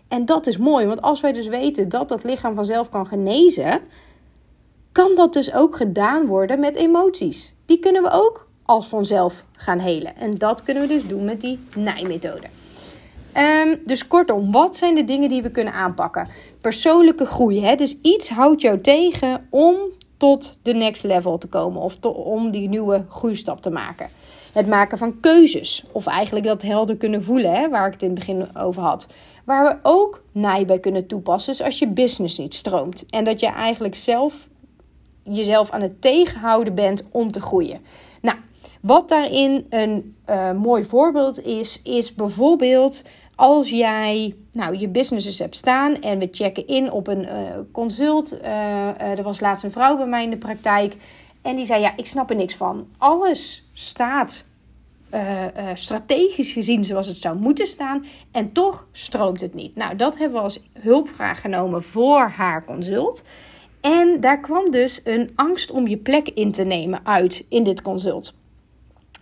En 0.07 0.25
dat 0.25 0.47
is 0.47 0.57
mooi, 0.57 0.85
want 0.85 1.01
als 1.01 1.21
wij 1.21 1.33
dus 1.33 1.47
weten 1.47 1.89
dat 1.89 2.09
dat 2.09 2.23
lichaam 2.23 2.55
vanzelf 2.55 2.89
kan 2.89 3.07
genezen, 3.07 3.81
kan 4.93 5.15
dat 5.15 5.33
dus 5.33 5.53
ook 5.53 5.75
gedaan 5.75 6.25
worden 6.25 6.59
met 6.59 6.75
emoties. 6.75 7.53
Die 7.65 7.79
kunnen 7.79 8.03
we 8.03 8.09
ook 8.11 8.47
als 8.65 8.87
vanzelf 8.87 9.43
gaan 9.51 9.79
helen. 9.79 10.15
En 10.15 10.37
dat 10.37 10.63
kunnen 10.63 10.83
we 10.83 10.93
dus 10.93 11.07
doen 11.07 11.25
met 11.25 11.41
die 11.41 11.59
nijmethode. 11.75 12.47
Um, 13.37 13.79
dus 13.85 14.07
kortom, 14.07 14.51
wat 14.51 14.77
zijn 14.77 14.95
de 14.95 15.03
dingen 15.03 15.29
die 15.29 15.41
we 15.41 15.51
kunnen 15.51 15.73
aanpakken? 15.73 16.27
Persoonlijke 16.61 17.25
groei. 17.25 17.65
Hè? 17.65 17.75
Dus 17.75 17.97
iets 18.01 18.29
houdt 18.29 18.61
jou 18.61 18.81
tegen 18.81 19.47
om 19.49 19.75
tot 20.17 20.57
de 20.61 20.73
next 20.73 21.03
level 21.03 21.37
te 21.37 21.47
komen 21.47 21.81
of 21.81 21.99
om 22.01 22.51
die 22.51 22.69
nieuwe 22.69 23.05
groeistap 23.09 23.61
te 23.61 23.69
maken. 23.69 24.09
Het 24.53 24.67
maken 24.67 24.97
van 24.97 25.19
keuzes, 25.19 25.85
of 25.91 26.05
eigenlijk 26.05 26.45
dat 26.45 26.61
helder 26.61 26.97
kunnen 26.97 27.23
voelen, 27.23 27.53
hè, 27.53 27.69
waar 27.69 27.87
ik 27.87 27.93
het 27.93 28.01
in 28.01 28.09
het 28.09 28.19
begin 28.19 28.57
over 28.57 28.81
had. 28.81 29.07
Waar 29.43 29.63
we 29.63 29.89
ook 29.89 30.23
naai 30.31 30.65
bij 30.65 30.79
kunnen 30.79 31.07
toepassen, 31.07 31.51
dus 31.51 31.61
als 31.65 31.79
je 31.79 31.87
business 31.87 32.37
niet 32.37 32.53
stroomt 32.53 33.05
en 33.09 33.23
dat 33.23 33.39
je 33.39 33.47
eigenlijk 33.47 33.95
zelf 33.95 34.47
jezelf 35.23 35.69
aan 35.69 35.81
het 35.81 36.01
tegenhouden 36.01 36.75
bent 36.75 37.03
om 37.11 37.31
te 37.31 37.41
groeien. 37.41 37.81
Nou, 38.21 38.37
wat 38.81 39.09
daarin 39.09 39.65
een 39.69 40.15
uh, 40.29 40.51
mooi 40.51 40.83
voorbeeld 40.83 41.43
is, 41.43 41.81
is 41.83 42.15
bijvoorbeeld 42.15 43.03
als 43.35 43.69
jij 43.69 44.35
nou, 44.51 44.77
je 44.77 44.87
businesses 44.87 45.39
hebt 45.39 45.55
staan 45.55 46.01
en 46.01 46.19
we 46.19 46.27
checken 46.31 46.67
in 46.67 46.91
op 46.91 47.07
een 47.07 47.23
uh, 47.23 47.31
consult. 47.71 48.33
Uh, 48.33 49.01
er 49.01 49.23
was 49.23 49.39
laatst 49.39 49.63
een 49.63 49.71
vrouw 49.71 49.97
bij 49.97 50.07
mij 50.07 50.23
in 50.23 50.29
de 50.29 50.37
praktijk 50.37 50.95
en 51.41 51.55
die 51.55 51.65
zei: 51.65 51.81
Ja, 51.81 51.93
ik 51.97 52.05
snap 52.05 52.29
er 52.29 52.35
niks 52.35 52.55
van. 52.55 52.87
Alles 52.97 53.67
staat 53.73 54.45
strategisch 55.73 56.51
gezien 56.51 56.85
zoals 56.85 57.07
het 57.07 57.15
zou 57.15 57.37
moeten 57.37 57.67
staan 57.67 58.05
en 58.31 58.51
toch 58.51 58.87
stroomt 58.91 59.41
het 59.41 59.53
niet. 59.53 59.75
Nou, 59.75 59.95
dat 59.95 60.17
hebben 60.17 60.37
we 60.37 60.43
als 60.43 60.63
hulpvraag 60.79 61.41
genomen 61.41 61.83
voor 61.83 62.19
haar 62.19 62.65
consult. 62.65 63.23
En 63.83 64.19
daar 64.19 64.39
kwam 64.39 64.71
dus 64.71 65.01
een 65.03 65.29
angst 65.35 65.71
om 65.71 65.87
je 65.87 65.97
plek 65.97 66.29
in 66.29 66.51
te 66.51 66.63
nemen 66.63 66.99
uit 67.05 67.45
in 67.49 67.63
dit 67.63 67.81
consult. 67.81 68.33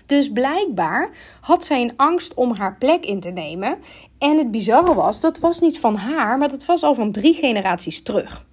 Dus 0.06 0.32
blijkbaar 0.32 1.10
had 1.42 1.66
zij 1.66 1.82
een 1.82 1.94
angst 1.98 2.34
om 2.34 2.56
haar 2.56 2.76
plek 2.78 3.06
in 3.06 3.20
te 3.20 3.30
nemen. 3.30 3.78
En 4.18 4.38
het 4.38 4.52
bizarre 4.52 4.94
was, 4.94 5.22
dat 5.22 5.40
was 5.40 5.60
niet 5.60 5.80
van 5.80 5.96
haar, 5.96 6.38
maar 6.38 6.50
dat 6.50 6.66
was 6.66 6.84
al 6.84 6.96
van 6.96 7.12
drie 7.12 7.34
generaties 7.34 8.02
terug. 8.02 8.46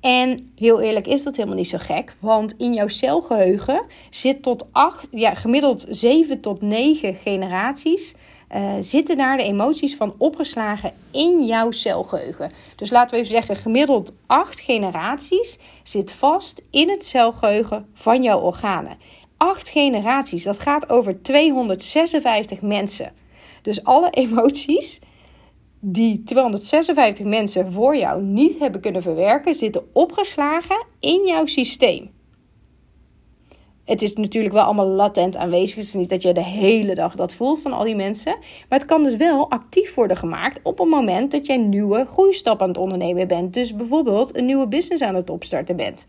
En 0.00 0.52
heel 0.56 0.80
eerlijk 0.80 1.06
is 1.06 1.22
dat 1.22 1.36
helemaal 1.36 1.56
niet 1.56 1.68
zo 1.68 1.78
gek, 1.80 2.16
want 2.20 2.54
in 2.56 2.74
jouw 2.74 2.88
celgeheugen 2.88 3.82
zit 4.10 4.42
tot 4.42 4.66
acht, 4.72 5.06
ja, 5.10 5.34
gemiddeld 5.34 5.86
7 5.88 6.40
tot 6.40 6.60
9 6.60 7.14
generaties 7.14 8.14
uh, 8.54 8.72
zitten 8.80 9.16
daar 9.16 9.36
de 9.36 9.42
emoties 9.42 9.96
van 9.96 10.14
opgeslagen 10.18 10.92
in 11.10 11.44
jouw 11.46 11.70
celgeheugen. 11.70 12.52
Dus 12.76 12.90
laten 12.90 13.10
we 13.10 13.16
even 13.16 13.32
zeggen, 13.32 13.56
gemiddeld 13.56 14.12
8 14.26 14.60
generaties 14.60 15.58
zit 15.82 16.12
vast 16.12 16.62
in 16.70 16.90
het 16.90 17.04
celgeheugen 17.04 17.86
van 17.94 18.22
jouw 18.22 18.40
organen. 18.40 18.96
8 19.36 19.68
generaties, 19.68 20.44
dat 20.44 20.58
gaat 20.58 20.88
over 20.88 21.22
256 21.22 22.62
mensen. 22.62 23.12
Dus 23.62 23.84
alle 23.84 24.10
emoties 24.10 25.00
die 25.80 26.22
256 26.24 27.26
mensen 27.26 27.72
voor 27.72 27.96
jou 27.96 28.22
niet 28.22 28.58
hebben 28.58 28.80
kunnen 28.80 29.02
verwerken, 29.02 29.54
zitten 29.54 29.88
opgeslagen 29.92 30.86
in 31.00 31.26
jouw 31.26 31.46
systeem. 31.46 32.10
Het 33.86 34.02
is 34.02 34.14
natuurlijk 34.14 34.54
wel 34.54 34.62
allemaal 34.62 34.86
latent 34.86 35.36
aanwezig. 35.36 35.76
Het 35.76 35.84
is 35.84 35.94
niet 35.94 36.10
dat 36.10 36.22
je 36.22 36.32
de 36.32 36.44
hele 36.44 36.94
dag 36.94 37.14
dat 37.14 37.34
voelt 37.34 37.60
van 37.60 37.72
al 37.72 37.84
die 37.84 37.96
mensen. 37.96 38.36
Maar 38.68 38.78
het 38.78 38.88
kan 38.88 39.02
dus 39.02 39.16
wel 39.16 39.50
actief 39.50 39.94
worden 39.94 40.16
gemaakt 40.16 40.60
op 40.62 40.78
het 40.78 40.88
moment 40.88 41.30
dat 41.30 41.46
jij 41.46 41.56
nieuwe 41.56 42.04
groeistap 42.04 42.62
aan 42.62 42.68
het 42.68 42.78
ondernemen 42.78 43.28
bent. 43.28 43.54
Dus 43.54 43.74
bijvoorbeeld 43.74 44.36
een 44.36 44.46
nieuwe 44.46 44.68
business 44.68 45.02
aan 45.02 45.14
het 45.14 45.30
opstarten 45.30 45.76
bent. 45.76 46.04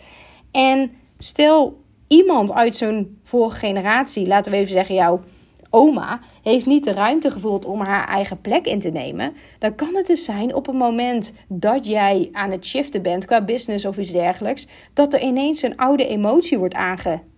En 0.51 0.91
stel 1.17 1.77
iemand 2.07 2.53
uit 2.53 2.75
zo'n 2.75 3.19
vorige 3.23 3.57
generatie, 3.57 4.27
laten 4.27 4.51
we 4.51 4.57
even 4.57 4.73
zeggen 4.73 4.95
jouw 4.95 5.21
oma 5.69 6.19
heeft 6.43 6.65
niet 6.65 6.83
de 6.83 6.91
ruimte 6.91 7.31
gevoeld 7.31 7.65
om 7.65 7.81
haar 7.81 8.07
eigen 8.07 8.41
plek 8.41 8.65
in 8.65 8.79
te 8.79 8.89
nemen, 8.89 9.33
dan 9.59 9.75
kan 9.75 9.95
het 9.95 10.05
dus 10.05 10.25
zijn 10.25 10.55
op 10.55 10.65
het 10.65 10.75
moment 10.75 11.33
dat 11.47 11.85
jij 11.85 12.29
aan 12.31 12.51
het 12.51 12.65
shiften 12.65 13.01
bent 13.01 13.25
qua 13.25 13.43
business 13.43 13.85
of 13.85 13.97
iets 13.97 14.11
dergelijks, 14.11 14.67
dat 14.93 15.13
er 15.13 15.21
ineens 15.21 15.61
een 15.61 15.77
oude 15.77 16.07
emotie 16.07 16.57
wordt 16.57 16.73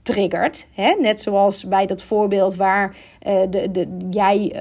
aangetriggerd. 0.09 0.67
Hè? 0.73 0.95
Net 0.99 1.21
zoals 1.21 1.67
bij 1.67 1.85
dat 1.85 2.03
voorbeeld 2.03 2.55
waar 2.55 2.95
uh, 3.27 3.41
de, 3.49 3.71
de, 3.71 4.07
jij 4.09 4.53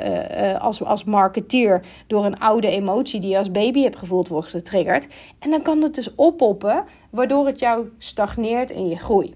uh, 0.54 0.60
als, 0.60 0.82
als 0.82 1.04
marketeer 1.04 1.80
door 2.06 2.24
een 2.24 2.38
oude 2.38 2.68
emotie 2.68 3.20
die 3.20 3.30
je 3.30 3.38
als 3.38 3.50
baby 3.50 3.82
hebt 3.82 3.98
gevoeld 3.98 4.28
wordt 4.28 4.48
getriggerd. 4.48 5.06
En 5.38 5.50
dan 5.50 5.62
kan 5.62 5.82
het 5.82 5.94
dus 5.94 6.14
oppoppen, 6.14 6.84
waardoor 7.10 7.46
het 7.46 7.58
jou 7.58 7.88
stagneert 7.98 8.70
in 8.70 8.88
je 8.88 8.96
groei. 8.96 9.34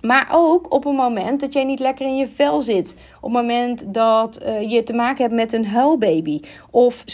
Maar 0.00 0.28
ook 0.32 0.72
op 0.74 0.84
een 0.84 0.94
moment 0.94 1.40
dat 1.40 1.52
jij 1.52 1.64
niet 1.64 1.80
lekker 1.80 2.06
in 2.06 2.16
je 2.16 2.28
vel 2.28 2.60
zit. 2.60 2.96
Op 3.20 3.32
het 3.32 3.42
moment 3.42 3.94
dat 3.94 4.40
je 4.68 4.82
te 4.82 4.92
maken 4.92 5.22
hebt 5.22 5.34
met 5.34 5.52
een 5.52 5.66
huilbaby. 5.66 6.40
Of 6.70 7.04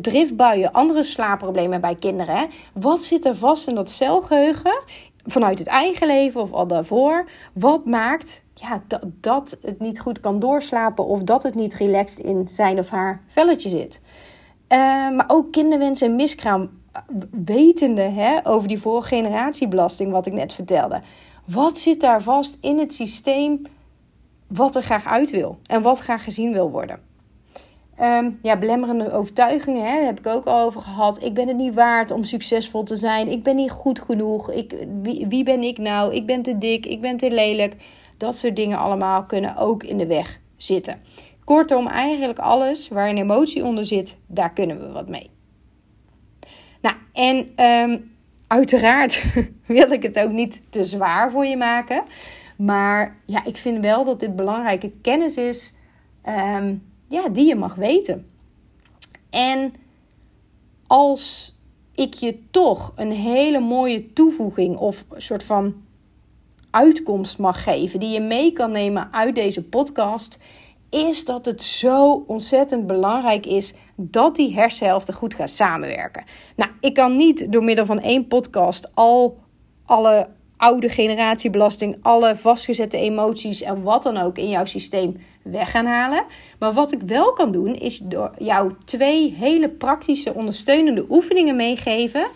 driftbuien, 0.00 0.72
andere 0.72 1.02
slaapproblemen 1.02 1.80
bij 1.80 1.94
kinderen. 1.94 2.48
Wat 2.72 3.00
zit 3.00 3.24
er 3.24 3.36
vast 3.36 3.68
in 3.68 3.74
dat 3.74 3.90
celgeheugen? 3.90 4.82
Vanuit 5.26 5.58
het 5.58 5.68
eigen 5.68 6.06
leven 6.06 6.40
of 6.40 6.52
al 6.52 6.66
daarvoor. 6.66 7.28
Wat 7.52 7.84
maakt 7.84 8.42
ja, 8.54 8.82
dat, 8.86 9.04
dat 9.20 9.58
het 9.62 9.80
niet 9.80 10.00
goed 10.00 10.20
kan 10.20 10.38
doorslapen. 10.38 11.06
Of 11.06 11.22
dat 11.22 11.42
het 11.42 11.54
niet 11.54 11.74
relaxed 11.74 12.24
in 12.24 12.48
zijn 12.48 12.78
of 12.78 12.88
haar 12.88 13.22
velletje 13.26 13.68
zit. 13.68 14.00
Uh, 14.68 14.78
maar 15.10 15.24
ook 15.26 15.52
kinderwens 15.52 16.00
en 16.00 16.16
miskraam. 16.16 16.70
Wetende 17.44 18.02
hè, 18.02 18.46
over 18.46 18.68
die 18.68 18.80
vorige 18.80 20.08
wat 20.08 20.26
ik 20.26 20.32
net 20.32 20.52
vertelde. 20.52 21.00
Wat 21.44 21.78
zit 21.78 22.00
daar 22.00 22.22
vast 22.22 22.58
in 22.60 22.78
het 22.78 22.94
systeem 22.94 23.62
wat 24.46 24.76
er 24.76 24.82
graag 24.82 25.06
uit 25.06 25.30
wil 25.30 25.58
en 25.66 25.82
wat 25.82 25.98
graag 25.98 26.24
gezien 26.24 26.52
wil 26.52 26.70
worden? 26.70 27.13
Um, 28.00 28.38
ja, 28.42 28.58
belemmerende 28.58 29.12
overtuigingen 29.12 29.84
hè, 29.84 30.04
heb 30.04 30.18
ik 30.18 30.26
ook 30.26 30.44
al 30.44 30.60
over 30.60 30.80
gehad. 30.80 31.22
Ik 31.22 31.34
ben 31.34 31.48
het 31.48 31.56
niet 31.56 31.74
waard 31.74 32.10
om 32.10 32.24
succesvol 32.24 32.82
te 32.82 32.96
zijn. 32.96 33.28
Ik 33.28 33.42
ben 33.42 33.56
niet 33.56 33.70
goed 33.70 34.00
genoeg. 34.00 34.50
Ik, 34.50 34.74
wie, 35.02 35.26
wie 35.26 35.44
ben 35.44 35.62
ik 35.62 35.78
nou? 35.78 36.14
Ik 36.14 36.26
ben 36.26 36.42
te 36.42 36.58
dik. 36.58 36.86
Ik 36.86 37.00
ben 37.00 37.16
te 37.16 37.30
lelijk. 37.30 37.76
Dat 38.16 38.36
soort 38.36 38.56
dingen 38.56 38.78
allemaal 38.78 39.24
kunnen 39.24 39.56
ook 39.56 39.82
in 39.82 39.98
de 39.98 40.06
weg 40.06 40.40
zitten. 40.56 41.00
Kortom, 41.44 41.86
eigenlijk 41.86 42.38
alles 42.38 42.88
waar 42.88 43.08
een 43.08 43.18
emotie 43.18 43.64
onder 43.64 43.84
zit, 43.84 44.16
daar 44.26 44.52
kunnen 44.52 44.80
we 44.80 44.92
wat 44.92 45.08
mee. 45.08 45.30
Nou, 46.80 46.96
en 47.12 47.64
um, 47.66 48.12
Uiteraard 48.46 49.24
wil 49.66 49.90
ik 49.90 50.02
het 50.02 50.18
ook 50.18 50.30
niet 50.30 50.60
te 50.70 50.84
zwaar 50.84 51.30
voor 51.30 51.46
je 51.46 51.56
maken. 51.56 52.02
Maar 52.56 53.16
ja, 53.26 53.44
ik 53.44 53.56
vind 53.56 53.80
wel 53.80 54.04
dat 54.04 54.20
dit 54.20 54.36
belangrijke 54.36 54.92
kennis 55.02 55.36
is 55.36 55.74
um, 56.28 56.82
ja, 57.08 57.28
die 57.28 57.46
je 57.46 57.54
mag 57.54 57.74
weten. 57.74 58.26
En 59.30 59.74
als 60.86 61.54
ik 61.94 62.14
je 62.14 62.38
toch 62.50 62.92
een 62.96 63.12
hele 63.12 63.60
mooie 63.60 64.12
toevoeging 64.12 64.76
of 64.76 65.04
een 65.10 65.22
soort 65.22 65.44
van 65.44 65.74
uitkomst 66.70 67.38
mag 67.38 67.62
geven 67.62 68.00
die 68.00 68.08
je 68.08 68.20
mee 68.20 68.52
kan 68.52 68.70
nemen 68.70 69.12
uit 69.12 69.34
deze 69.34 69.62
podcast, 69.62 70.38
is 70.90 71.24
dat 71.24 71.46
het 71.46 71.62
zo 71.62 72.24
ontzettend 72.26 72.86
belangrijk 72.86 73.46
is 73.46 73.74
dat 73.96 74.36
die 74.36 74.54
hersenhelften 74.54 75.14
goed 75.14 75.34
gaan 75.34 75.48
samenwerken. 75.48 76.24
Nou, 76.56 76.70
ik 76.80 76.94
kan 76.94 77.16
niet 77.16 77.52
door 77.52 77.64
middel 77.64 77.86
van 77.86 78.00
één 78.00 78.26
podcast 78.26 78.94
al 78.94 79.38
alle 79.84 80.28
oude 80.56 80.88
generatiebelasting, 80.88 81.98
alle 82.02 82.36
vastgezette 82.36 82.96
emoties 82.96 83.62
en 83.62 83.82
wat 83.82 84.02
dan 84.02 84.16
ook 84.16 84.38
in 84.38 84.48
jouw 84.48 84.64
systeem 84.64 85.16
weg 85.44 85.70
gaan 85.70 85.86
halen. 85.86 86.24
Maar 86.58 86.72
wat 86.72 86.92
ik 86.92 87.00
wel 87.02 87.32
kan 87.32 87.52
doen, 87.52 87.74
is 87.74 87.98
door 87.98 88.30
jou 88.38 88.72
twee 88.84 89.32
hele 89.32 89.68
praktische 89.68 90.34
ondersteunende 90.34 91.06
oefeningen 91.10 91.56
meegeven. 91.56 92.26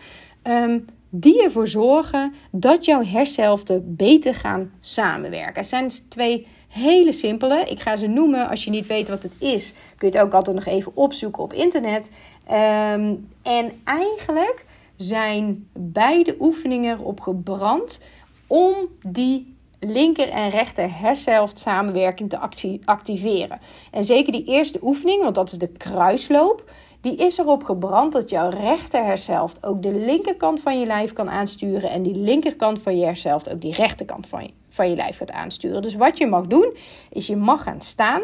Um, 0.42 0.86
die 1.10 1.42
ervoor 1.42 1.68
zorgen 1.68 2.34
dat 2.50 2.84
jouw 2.84 3.04
hersenhelften 3.04 3.96
beter 3.96 4.34
gaan 4.34 4.72
samenwerken. 4.80 5.60
Het 5.60 5.68
zijn 5.68 5.84
dus 5.84 6.02
twee 6.08 6.46
hele 6.68 7.12
simpele. 7.12 7.64
Ik 7.64 7.80
ga 7.80 7.96
ze 7.96 8.06
noemen. 8.06 8.48
Als 8.48 8.64
je 8.64 8.70
niet 8.70 8.86
weet 8.86 9.08
wat 9.08 9.22
het 9.22 9.34
is, 9.38 9.72
kun 9.96 10.10
je 10.10 10.16
het 10.16 10.26
ook 10.26 10.32
altijd 10.32 10.56
nog 10.56 10.66
even 10.66 10.92
opzoeken 10.94 11.42
op 11.42 11.52
internet. 11.52 12.10
Um, 12.50 13.28
en 13.42 13.72
eigenlijk 13.84 14.64
zijn 14.96 15.68
beide 15.72 16.36
oefeningen 16.40 16.98
erop 16.98 17.20
gebrand 17.20 18.00
om 18.46 18.74
die 19.02 19.56
linker 19.80 20.28
en 20.28 20.50
rechter 20.50 20.98
hersenhelft 21.00 21.58
samenwerking 21.58 22.30
te 22.30 22.38
activeren. 22.84 23.58
En 23.90 24.04
zeker 24.04 24.32
die 24.32 24.44
eerste 24.44 24.78
oefening, 24.82 25.22
want 25.22 25.34
dat 25.34 25.52
is 25.52 25.58
de 25.58 25.68
kruisloop, 25.68 26.70
die 27.00 27.16
is 27.16 27.38
erop 27.38 27.64
gebrand 27.64 28.12
dat 28.12 28.30
jouw 28.30 28.48
rechter 28.48 29.04
hersenhelft 29.04 29.66
ook 29.66 29.82
de 29.82 29.92
linkerkant 29.92 30.60
van 30.60 30.80
je 30.80 30.86
lijf 30.86 31.12
kan 31.12 31.30
aansturen 31.30 31.90
en 31.90 32.02
die 32.02 32.16
linkerkant 32.16 32.82
van 32.82 32.98
je 32.98 33.04
hersenhelft 33.04 33.50
ook 33.50 33.60
die 33.60 33.74
rechterkant 33.74 34.26
van 34.26 34.50
van 34.68 34.90
je 34.90 34.96
lijf 34.96 35.16
gaat 35.16 35.30
aansturen. 35.30 35.82
Dus 35.82 35.94
wat 35.94 36.18
je 36.18 36.26
mag 36.26 36.46
doen, 36.46 36.76
is 37.10 37.26
je 37.26 37.36
mag 37.36 37.62
gaan 37.62 37.80
staan 37.80 38.22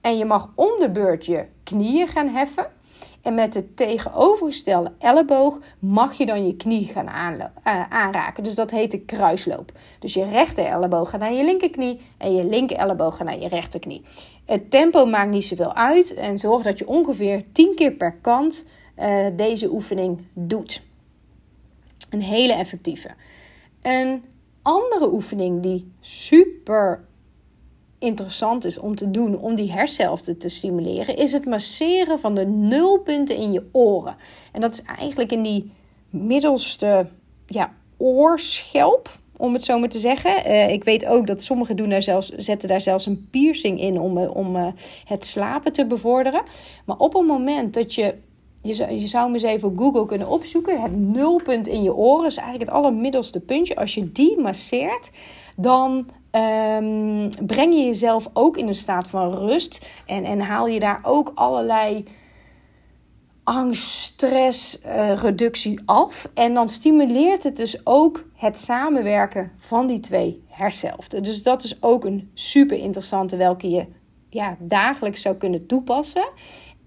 en 0.00 0.18
je 0.18 0.24
mag 0.24 0.52
om 0.54 0.78
de 0.78 0.90
beurt 0.90 1.26
je 1.26 1.44
knieën 1.62 2.08
gaan 2.08 2.28
heffen. 2.28 2.66
En 3.24 3.34
met 3.34 3.52
de 3.52 3.74
tegenovergestelde 3.74 4.92
elleboog 4.98 5.58
mag 5.78 6.12
je 6.12 6.26
dan 6.26 6.46
je 6.46 6.56
knie 6.56 6.86
gaan 6.86 7.38
uh, 7.38 7.44
aanraken. 7.88 8.44
Dus 8.44 8.54
dat 8.54 8.70
heet 8.70 8.90
de 8.90 9.00
kruisloop. 9.00 9.72
Dus 9.98 10.14
je 10.14 10.24
rechter 10.24 10.64
elleboog 10.64 11.10
gaat 11.10 11.20
naar 11.20 11.32
je 11.32 11.44
linkerknie 11.44 12.00
en 12.18 12.34
je 12.34 12.44
linker 12.44 12.76
elleboog 12.76 13.16
gaat 13.16 13.26
naar 13.26 13.40
je 13.40 13.48
rechterknie. 13.48 14.02
Het 14.44 14.70
tempo 14.70 15.06
maakt 15.06 15.30
niet 15.30 15.44
zoveel 15.44 15.74
uit 15.74 16.14
en 16.14 16.38
zorg 16.38 16.62
dat 16.62 16.78
je 16.78 16.86
ongeveer 16.86 17.42
10 17.52 17.74
keer 17.74 17.92
per 17.92 18.14
kant 18.20 18.64
uh, 18.98 19.26
deze 19.36 19.70
oefening 19.70 20.26
doet. 20.32 20.82
Een 22.10 22.22
hele 22.22 22.54
effectieve. 22.54 23.10
Een 23.82 24.24
andere 24.62 25.12
oefening 25.12 25.62
die 25.62 25.92
super 26.00 27.04
interessant 28.04 28.64
is 28.64 28.78
om 28.78 28.96
te 28.96 29.10
doen 29.10 29.38
om 29.38 29.54
die 29.54 29.72
hersenhelften 29.72 30.38
te 30.38 30.48
stimuleren, 30.48 31.16
is 31.16 31.32
het 31.32 31.44
masseren 31.44 32.20
van 32.20 32.34
de 32.34 32.46
nulpunten 32.46 33.36
in 33.36 33.52
je 33.52 33.68
oren. 33.72 34.16
En 34.52 34.60
dat 34.60 34.72
is 34.72 34.82
eigenlijk 34.82 35.32
in 35.32 35.42
die 35.42 35.72
middelste 36.10 37.06
ja, 37.46 37.74
oorschelp, 37.96 39.18
om 39.36 39.52
het 39.52 39.64
zo 39.64 39.78
maar 39.78 39.88
te 39.88 39.98
zeggen. 39.98 40.50
Uh, 40.50 40.70
ik 40.70 40.84
weet 40.84 41.06
ook 41.06 41.26
dat 41.26 41.42
sommigen 41.42 41.76
doen 41.76 41.88
daar 41.88 42.02
zelfs, 42.02 42.28
zetten 42.28 42.68
daar 42.68 42.80
zelfs 42.80 43.06
een 43.06 43.28
piercing 43.30 43.80
in 43.80 44.00
om, 44.00 44.18
uh, 44.18 44.36
om 44.36 44.56
uh, 44.56 44.66
het 45.04 45.26
slapen 45.26 45.72
te 45.72 45.86
bevorderen. 45.86 46.42
Maar 46.84 46.96
op 46.96 47.12
het 47.12 47.26
moment 47.26 47.74
dat 47.74 47.94
je 47.94 48.14
je 48.62 48.74
zou, 48.74 48.92
je 48.92 49.06
zou 49.06 49.32
eens 49.32 49.42
even 49.42 49.68
op 49.68 49.78
Google 49.78 50.06
kunnen 50.06 50.28
opzoeken. 50.28 50.82
Het 50.82 50.96
nulpunt 50.96 51.66
in 51.66 51.82
je 51.82 51.94
oren 51.94 52.26
is 52.26 52.36
eigenlijk 52.36 52.70
het 52.70 52.78
allermiddelste 52.78 53.40
puntje. 53.40 53.76
Als 53.76 53.94
je 53.94 54.12
die 54.12 54.40
masseert, 54.40 55.10
dan 55.56 56.06
um, 56.34 57.30
breng 57.46 57.74
je 57.74 57.84
jezelf 57.84 58.30
ook 58.32 58.56
in 58.56 58.68
een 58.68 58.74
staat 58.74 59.08
van 59.08 59.34
rust. 59.34 59.86
En, 60.06 60.24
en 60.24 60.40
haal 60.40 60.66
je 60.66 60.80
daar 60.80 61.00
ook 61.02 61.32
allerlei 61.34 62.04
angst, 63.44 63.82
stress, 63.82 64.80
uh, 64.86 65.16
reductie 65.16 65.80
af. 65.84 66.28
En 66.34 66.54
dan 66.54 66.68
stimuleert 66.68 67.44
het 67.44 67.56
dus 67.56 67.86
ook 67.86 68.24
het 68.34 68.58
samenwerken 68.58 69.52
van 69.58 69.86
die 69.86 70.00
twee 70.00 70.44
hersenhelften. 70.48 71.22
Dus 71.22 71.42
dat 71.42 71.64
is 71.64 71.82
ook 71.82 72.04
een 72.04 72.30
super 72.34 72.78
interessante 72.78 73.36
welke 73.36 73.70
je 73.70 73.86
ja, 74.28 74.56
dagelijks 74.58 75.22
zou 75.22 75.36
kunnen 75.36 75.66
toepassen. 75.66 76.28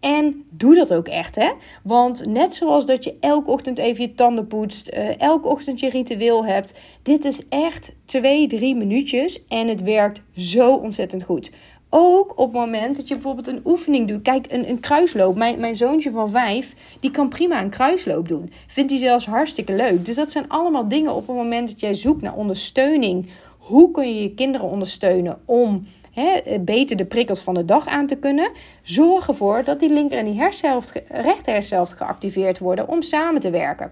En 0.08 0.44
doe 0.50 0.76
dat 0.76 0.94
ook 0.94 1.08
echt, 1.08 1.36
hè? 1.36 1.52
Want 1.84 2.26
net 2.26 2.54
zoals 2.54 2.86
dat 2.86 3.04
je 3.04 3.16
elke 3.20 3.52
ochtend 3.52 3.78
even 3.78 4.02
je 4.02 4.14
tanden 4.14 4.48
poetst, 4.48 4.92
uh, 4.94 5.22
elke 5.22 5.48
ochtend 5.48 5.80
je 5.80 5.90
ritueel 5.90 6.46
hebt, 6.46 6.74
dit 7.02 7.26
is 7.26 7.42
echt 7.50 7.92
twee, 8.06 8.48
drie 8.48 8.76
minuutjes 8.76 9.46
en 9.48 9.68
het 9.68 9.82
werkt 9.82 10.22
zo 10.36 10.74
ontzettend 10.74 11.24
goed. 11.24 11.52
Ook 11.90 12.32
op 12.38 12.54
het 12.54 12.62
moment 12.62 12.96
dat 12.96 13.08
je 13.08 13.14
bijvoorbeeld 13.14 13.48
een 13.48 13.62
oefening 13.66 14.08
doet. 14.08 14.22
Kijk, 14.22 14.46
een, 14.50 14.70
een 14.70 14.80
kruisloop. 14.80 15.36
Mijn, 15.36 15.60
mijn 15.60 15.76
zoontje 15.76 16.12
van 16.12 16.30
vijf, 16.30 16.74
die 17.00 17.12
kan 17.12 17.30
prima 17.30 17.62
een 17.62 17.70
kruisloop 17.70 18.28
doen. 18.28 18.52
Vindt 18.68 18.92
hij 18.92 19.00
zelfs 19.00 19.26
hartstikke 19.26 19.74
leuk. 19.74 20.06
Dus 20.06 20.16
dat 20.16 20.32
zijn 20.32 20.50
allemaal 20.50 20.88
dingen 20.88 21.16
op 21.16 21.28
het 21.28 21.36
moment 21.36 21.68
dat 21.70 21.80
jij 21.80 21.94
zoekt 21.94 22.22
naar 22.22 22.36
ondersteuning. 22.36 23.30
Hoe 23.58 23.92
kun 23.92 24.16
je 24.16 24.22
je 24.22 24.34
kinderen 24.34 24.68
ondersteunen 24.68 25.40
om 25.46 25.82
hè, 26.22 26.60
beter 26.60 26.98
de 26.98 27.06
prikkels 27.06 27.40
van 27.40 27.54
de 27.54 27.66
dag 27.66 27.88
aan 27.88 28.08
te 28.08 28.16
kunnen. 28.16 28.52
Zorg 28.82 29.28
ervoor 29.28 29.64
dat 29.64 29.80
die 29.80 29.90
linker 29.90 30.18
en 30.18 30.26
die 30.26 30.40
hersenhelft, 30.40 31.04
rechter 31.08 31.54
hersenhelft 31.54 31.94
geactiveerd 31.94 32.60
worden 32.60 32.88
om 32.88 33.02
samen 33.02 33.42
te 33.42 33.50
werken. 33.50 33.92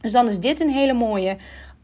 Dus 0.00 0.12
dan 0.12 0.28
is 0.28 0.40
dit 0.40 0.60
een 0.60 0.70
hele 0.70 0.92
mooie. 0.92 1.36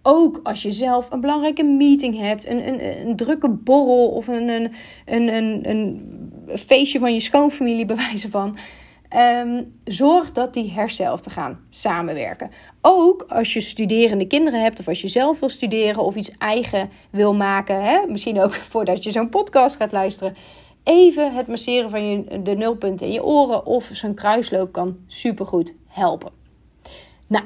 Ook 0.03 0.41
als 0.43 0.63
je 0.63 0.73
zelf 0.73 1.11
een 1.11 1.21
belangrijke 1.21 1.63
meeting 1.63 2.19
hebt, 2.19 2.47
een, 2.47 2.69
een, 2.69 3.07
een 3.07 3.17
drukke 3.17 3.49
borrel 3.49 4.09
of 4.09 4.29
een, 4.29 4.49
een, 4.49 4.73
een, 5.05 5.35
een, 5.35 5.69
een 6.47 6.59
feestje 6.59 6.99
van 6.99 7.13
je 7.13 7.21
schoonfamilie, 7.21 7.85
bij 7.85 7.97
wijze 7.97 8.31
van. 8.31 8.57
Ehm, 9.13 9.63
zorg 9.85 10.33
dat 10.33 10.55
die 10.55 10.71
hersenhelften 10.71 11.31
gaan 11.31 11.61
samenwerken. 11.71 12.51
Ook 12.81 13.25
als 13.29 13.53
je 13.53 13.61
studerende 13.61 14.27
kinderen 14.27 14.63
hebt 14.63 14.81
of 14.81 14.89
als 14.89 15.01
je 15.01 15.09
zelf 15.09 15.41
wil 15.41 15.49
studeren 15.49 16.05
of 16.05 16.17
iets 16.17 16.33
eigen 16.39 16.91
wil 17.11 17.35
maken. 17.35 17.83
Hè? 17.85 18.07
Misschien 18.07 18.41
ook 18.41 18.55
voordat 18.73 19.05
je 19.05 19.11
zo'n 19.11 19.29
podcast 19.29 19.77
gaat 19.77 19.93
luisteren. 19.93 20.35
Even 20.83 21.35
het 21.35 21.47
masseren 21.47 21.91
van 21.91 22.09
je, 22.09 22.43
de 22.43 22.55
nulpunten 22.55 23.07
in 23.07 23.13
je 23.13 23.25
oren 23.25 23.67
of 23.67 23.91
zo'n 23.93 24.15
kruisloop 24.15 24.73
kan 24.73 24.97
supergoed 25.07 25.75
helpen. 25.87 26.31
Nou, 27.27 27.45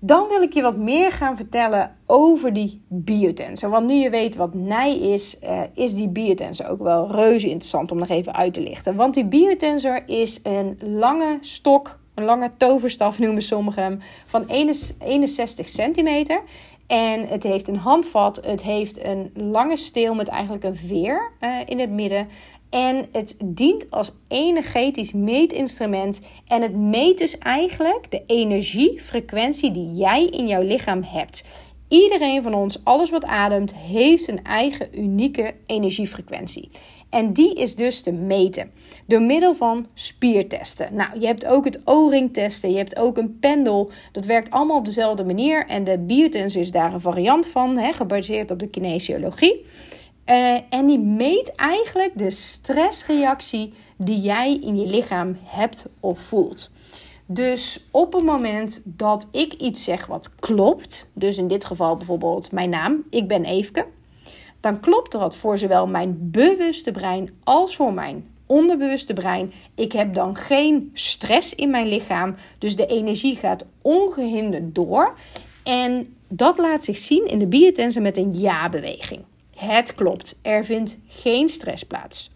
dan 0.00 0.28
wil 0.28 0.42
ik 0.42 0.52
je 0.52 0.62
wat 0.62 0.76
meer 0.76 1.12
gaan 1.12 1.36
vertellen 1.36 1.96
over 2.06 2.52
die 2.52 2.82
biotensor. 2.88 3.70
Want 3.70 3.86
nu 3.86 3.94
je 3.94 4.10
weet 4.10 4.36
wat 4.36 4.54
nij 4.54 4.98
is, 4.98 5.38
uh, 5.42 5.60
is 5.74 5.94
die 5.94 6.08
biotensor 6.08 6.68
ook 6.68 6.82
wel 6.82 7.10
reuze 7.10 7.48
interessant 7.48 7.92
om 7.92 7.98
nog 7.98 8.08
even 8.08 8.34
uit 8.34 8.54
te 8.54 8.60
lichten. 8.60 8.96
Want 8.96 9.14
die 9.14 9.24
biotensor 9.24 10.02
is 10.06 10.40
een 10.42 10.78
lange 10.80 11.38
stok, 11.40 11.98
een 12.14 12.24
lange 12.24 12.50
toverstaf 12.56 13.18
noemen 13.24 13.42
sommigen 13.42 13.82
hem, 13.82 13.98
van 14.26 14.44
61 14.46 15.68
centimeter. 15.68 16.42
En 16.86 17.28
het 17.28 17.42
heeft 17.42 17.68
een 17.68 17.76
handvat, 17.76 18.40
het 18.44 18.62
heeft 18.62 19.04
een 19.04 19.30
lange 19.34 19.76
steel 19.76 20.14
met 20.14 20.28
eigenlijk 20.28 20.64
een 20.64 20.76
veer 20.76 21.30
uh, 21.40 21.56
in 21.66 21.78
het 21.78 21.90
midden. 21.90 22.28
En 22.70 23.06
het 23.12 23.36
dient 23.44 23.90
als 23.90 24.12
energetisch 24.28 25.12
meetinstrument. 25.12 26.20
En 26.46 26.62
het 26.62 26.76
meet 26.76 27.18
dus 27.18 27.38
eigenlijk 27.38 28.10
de 28.10 28.22
energiefrequentie 28.26 29.70
die 29.70 29.94
jij 29.94 30.26
in 30.26 30.46
jouw 30.46 30.62
lichaam 30.62 31.02
hebt. 31.02 31.44
Iedereen 31.88 32.42
van 32.42 32.54
ons, 32.54 32.84
alles 32.84 33.10
wat 33.10 33.24
ademt, 33.24 33.74
heeft 33.74 34.28
een 34.28 34.44
eigen 34.44 35.00
unieke 35.00 35.54
energiefrequentie. 35.66 36.70
En 37.08 37.32
die 37.32 37.54
is 37.54 37.76
dus 37.76 38.00
te 38.00 38.12
meten 38.12 38.70
door 39.06 39.22
middel 39.22 39.54
van 39.54 39.86
spiertesten. 39.94 40.94
Nou, 40.94 41.20
je 41.20 41.26
hebt 41.26 41.46
ook 41.46 41.64
het 41.64 41.80
O-ring 41.84 42.32
testen, 42.32 42.70
je 42.70 42.76
hebt 42.76 42.96
ook 42.96 43.16
een 43.16 43.38
pendel. 43.38 43.90
Dat 44.12 44.24
werkt 44.24 44.50
allemaal 44.50 44.76
op 44.76 44.84
dezelfde 44.84 45.24
manier. 45.24 45.66
En 45.66 45.84
de 45.84 45.98
biotensor 45.98 46.62
is 46.62 46.70
daar 46.70 46.92
een 46.92 47.00
variant 47.00 47.46
van, 47.46 47.78
hè, 47.78 47.92
gebaseerd 47.92 48.50
op 48.50 48.58
de 48.58 48.68
kinesiologie. 48.68 49.64
Uh, 50.30 50.58
en 50.68 50.86
die 50.86 50.98
meet 50.98 51.54
eigenlijk 51.54 52.18
de 52.18 52.30
stressreactie 52.30 53.72
die 53.96 54.20
jij 54.20 54.58
in 54.60 54.76
je 54.76 54.86
lichaam 54.86 55.36
hebt 55.42 55.86
of 56.00 56.20
voelt. 56.20 56.70
Dus 57.26 57.84
op 57.90 58.12
het 58.12 58.24
moment 58.24 58.80
dat 58.84 59.28
ik 59.30 59.52
iets 59.52 59.84
zeg 59.84 60.06
wat 60.06 60.34
klopt, 60.34 61.10
dus 61.12 61.36
in 61.36 61.48
dit 61.48 61.64
geval 61.64 61.96
bijvoorbeeld 61.96 62.52
mijn 62.52 62.70
naam, 62.70 63.04
ik 63.08 63.28
ben 63.28 63.44
Eefke, 63.44 63.86
dan 64.60 64.80
klopt 64.80 65.14
er 65.14 65.20
wat 65.20 65.36
voor 65.36 65.58
zowel 65.58 65.86
mijn 65.86 66.16
bewuste 66.20 66.90
brein 66.90 67.30
als 67.44 67.76
voor 67.76 67.92
mijn 67.92 68.28
onderbewuste 68.46 69.12
brein. 69.12 69.52
Ik 69.74 69.92
heb 69.92 70.14
dan 70.14 70.36
geen 70.36 70.90
stress 70.92 71.54
in 71.54 71.70
mijn 71.70 71.88
lichaam, 71.88 72.34
dus 72.58 72.76
de 72.76 72.86
energie 72.86 73.36
gaat 73.36 73.66
ongehinderd 73.82 74.74
door. 74.74 75.14
En 75.62 76.16
dat 76.28 76.58
laat 76.58 76.84
zich 76.84 76.98
zien 76.98 77.26
in 77.26 77.38
de 77.38 77.46
biotensor 77.46 78.02
met 78.02 78.16
een 78.16 78.38
ja-beweging. 78.38 79.28
Het 79.60 79.94
klopt, 79.94 80.38
er 80.42 80.64
vindt 80.64 80.98
geen 81.08 81.48
stress 81.48 81.84
plaats. 81.84 82.30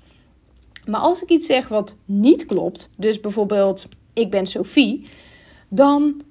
Maar 0.86 1.00
als 1.00 1.22
ik 1.22 1.28
iets 1.28 1.46
zeg 1.46 1.68
wat 1.68 1.96
niet 2.04 2.46
klopt, 2.46 2.90
dus 2.96 3.20
bijvoorbeeld 3.20 3.88
ik 4.12 4.30
ben 4.30 4.46
Sophie, 4.46 5.04
dan 5.68 6.22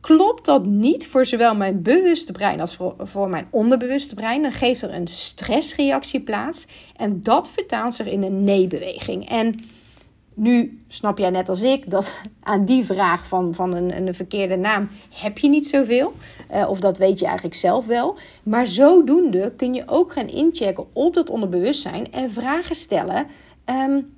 klopt 0.00 0.44
dat 0.44 0.64
niet 0.64 1.06
voor 1.06 1.26
zowel 1.26 1.54
mijn 1.54 1.82
bewuste 1.82 2.32
brein 2.32 2.60
als 2.60 2.74
voor, 2.74 2.94
voor 2.98 3.28
mijn 3.28 3.46
onderbewuste 3.50 4.14
brein. 4.14 4.42
Dan 4.42 4.52
geeft 4.52 4.82
er 4.82 4.94
een 4.94 5.08
stressreactie 5.08 6.20
plaats 6.20 6.66
en 6.96 7.22
dat 7.22 7.50
vertaalt 7.50 7.94
zich 7.94 8.06
in 8.06 8.22
een 8.22 8.44
nee-beweging. 8.44 9.28
En 9.28 9.54
nu 10.34 10.82
snap 10.88 11.18
jij 11.18 11.30
net 11.30 11.48
als 11.48 11.62
ik 11.62 11.90
dat 11.90 12.16
aan 12.42 12.64
die 12.64 12.84
vraag 12.84 13.26
van, 13.26 13.54
van 13.54 13.74
een, 13.74 13.96
een 13.96 14.14
verkeerde 14.14 14.56
naam 14.56 14.88
heb 15.10 15.38
je 15.38 15.48
niet 15.48 15.68
zoveel. 15.68 16.12
Uh, 16.54 16.68
of 16.68 16.80
dat 16.80 16.98
weet 16.98 17.18
je 17.18 17.24
eigenlijk 17.24 17.56
zelf 17.56 17.86
wel. 17.86 18.16
Maar 18.42 18.66
zodoende 18.66 19.52
kun 19.56 19.74
je 19.74 19.82
ook 19.86 20.12
gaan 20.12 20.28
inchecken 20.28 20.86
op 20.92 21.14
dat 21.14 21.30
onderbewustzijn 21.30 22.12
en 22.12 22.30
vragen 22.30 22.74
stellen. 22.74 23.26
Um, 23.66 24.13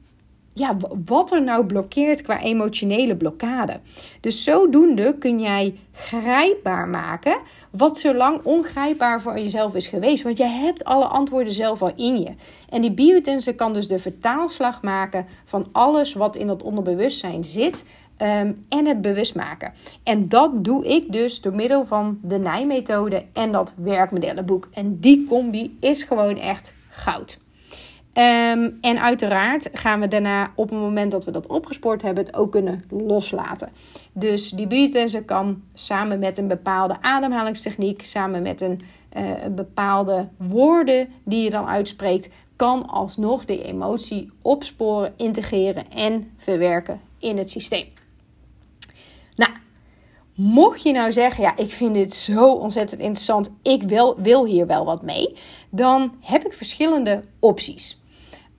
ja, 0.56 0.76
wat 1.04 1.32
er 1.32 1.42
nou 1.42 1.66
blokkeert 1.66 2.22
qua 2.22 2.40
emotionele 2.40 3.16
blokkade. 3.16 3.80
Dus 4.20 4.44
zodoende 4.44 5.14
kun 5.18 5.40
jij 5.40 5.78
grijpbaar 5.92 6.88
maken 6.88 7.36
wat 7.70 7.98
zo 7.98 8.14
lang 8.14 8.40
ongrijpbaar 8.42 9.20
voor 9.20 9.38
jezelf 9.38 9.74
is 9.74 9.86
geweest. 9.86 10.22
Want 10.22 10.38
jij 10.38 10.50
hebt 10.50 10.84
alle 10.84 11.04
antwoorden 11.04 11.52
zelf 11.52 11.82
al 11.82 11.92
in 11.96 12.20
je. 12.20 12.34
En 12.68 12.80
die 12.80 12.92
biotensor 12.92 13.54
kan 13.54 13.72
dus 13.72 13.88
de 13.88 13.98
vertaalslag 13.98 14.82
maken 14.82 15.26
van 15.44 15.66
alles 15.72 16.14
wat 16.14 16.36
in 16.36 16.46
dat 16.46 16.62
onderbewustzijn 16.62 17.44
zit. 17.44 17.84
Ehm, 18.16 18.52
en 18.68 18.86
het 18.86 19.00
bewust 19.00 19.34
maken. 19.34 19.72
En 20.02 20.28
dat 20.28 20.64
doe 20.64 20.86
ik 20.86 21.12
dus 21.12 21.40
door 21.40 21.54
middel 21.54 21.86
van 21.86 22.18
de 22.22 22.38
Nijmethode 22.38 23.24
en 23.32 23.52
dat 23.52 23.74
werkmodellenboek. 23.76 24.68
En 24.72 24.98
die 25.00 25.26
combi 25.28 25.76
is 25.80 26.02
gewoon 26.02 26.36
echt 26.36 26.74
goud. 26.90 27.38
Ehm, 28.16 28.70
en 28.80 29.00
uiteraard 29.00 29.68
gaan 29.72 30.00
we 30.00 30.08
daarna 30.08 30.52
op 30.54 30.70
het 30.70 30.78
moment 30.78 31.10
dat 31.10 31.24
we 31.24 31.30
dat 31.30 31.46
opgespoord 31.46 32.02
hebben, 32.02 32.24
het 32.24 32.36
ook 32.36 32.52
kunnen 32.52 32.84
loslaten. 32.90 33.68
Dus 34.12 34.50
die 34.50 34.66
biotensor 34.66 35.22
kan 35.22 35.62
samen 35.74 36.18
met 36.18 36.38
een 36.38 36.48
bepaalde 36.48 36.96
ademhalingstechniek, 37.00 38.04
samen 38.04 38.42
met 38.42 38.60
een, 38.60 38.80
uh, 39.16 39.30
bepaalde 39.50 40.28
woorden 40.36 41.08
die 41.24 41.42
je 41.42 41.50
dan 41.50 41.66
uitspreekt, 41.66 42.28
kan 42.56 42.86
alsnog 42.86 43.44
de 43.44 43.62
emotie 43.62 44.30
opsporen, 44.42 45.12
integreren 45.16 45.90
en 45.90 46.30
verwerken 46.36 47.00
in 47.18 47.38
het 47.38 47.50
systeem. 47.50 47.86
Nou, 49.34 49.52
mocht 50.34 50.82
je 50.82 50.92
nou 50.92 51.12
zeggen, 51.12 51.42
ja, 51.42 51.56
ik 51.56 51.72
vind 51.72 51.94
dit 51.94 52.14
zo 52.14 52.52
ontzettend 52.52 53.00
interessant, 53.00 53.54
ik 53.62 53.82
wil, 53.82 54.20
wil 54.20 54.44
hier 54.44 54.66
wel 54.66 54.84
wat 54.84 55.02
mee, 55.02 55.36
dan 55.70 56.14
heb 56.20 56.46
ik 56.46 56.52
verschillende 56.52 57.22
opties. 57.40 58.04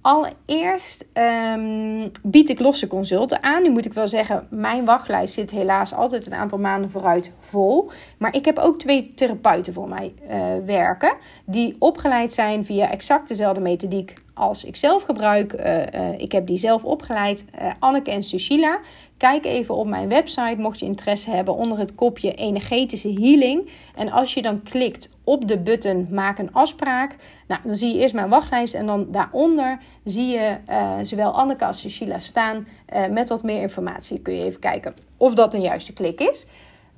Allereerst 0.07 1.05
um, 1.13 2.11
bied 2.23 2.49
ik 2.49 2.59
losse 2.59 2.87
consulten 2.87 3.43
aan. 3.43 3.63
Nu 3.63 3.69
moet 3.69 3.85
ik 3.85 3.93
wel 3.93 4.07
zeggen, 4.07 4.47
mijn 4.49 4.85
wachtlijst 4.85 5.33
zit 5.33 5.51
helaas 5.51 5.93
altijd 5.93 6.25
een 6.25 6.33
aantal 6.33 6.59
maanden 6.59 6.91
vooruit 6.91 7.33
vol. 7.39 7.91
Maar 8.17 8.35
ik 8.35 8.45
heb 8.45 8.57
ook 8.57 8.79
twee 8.79 9.13
therapeuten 9.13 9.73
voor 9.73 9.89
mij 9.89 10.13
uh, 10.23 10.65
werken. 10.65 11.13
Die 11.45 11.75
opgeleid 11.79 12.33
zijn 12.33 12.65
via 12.65 12.89
exact 12.89 13.27
dezelfde 13.27 13.61
methodiek 13.61 14.13
als 14.37 14.63
ik 14.63 14.75
zelf 14.75 15.03
gebruik. 15.03 15.53
Uh, 15.53 15.75
uh, 15.75 16.17
ik 16.17 16.31
heb 16.31 16.47
die 16.47 16.57
zelf 16.57 16.83
opgeleid. 16.83 17.45
Anneke 17.79 18.11
en 18.11 18.23
Sushila. 18.23 18.79
Kijk 19.17 19.45
even 19.45 19.75
op 19.75 19.87
mijn 19.87 20.09
website 20.09 20.55
mocht 20.57 20.79
je 20.79 20.85
interesse 20.85 21.29
hebben 21.29 21.55
onder 21.55 21.77
het 21.77 21.95
kopje 21.95 22.33
energetische 22.33 23.13
healing. 23.13 23.69
En 23.95 24.11
als 24.11 24.33
je 24.33 24.41
dan 24.41 24.63
klikt 24.63 25.09
op 25.23 25.47
de 25.47 25.59
button 25.59 26.07
maak 26.11 26.39
een 26.39 26.53
afspraak, 26.53 27.15
nou, 27.47 27.61
dan 27.63 27.75
zie 27.75 27.93
je 27.93 27.99
eerst 27.99 28.13
mijn 28.13 28.29
wachtlijst 28.29 28.73
en 28.73 28.85
dan 28.85 29.07
daaronder 29.11 29.79
zie 30.03 30.27
je 30.27 30.57
zowel 31.01 31.31
Anneke 31.31 31.65
als 31.65 31.79
Cecilia 31.79 32.19
staan 32.19 32.67
met 33.11 33.29
wat 33.29 33.43
meer 33.43 33.61
informatie. 33.61 34.19
Kun 34.19 34.33
je 34.33 34.43
even 34.43 34.59
kijken 34.59 34.93
of 35.17 35.33
dat 35.33 35.53
een 35.53 35.61
juiste 35.61 35.93
klik 35.93 36.19
is. 36.19 36.45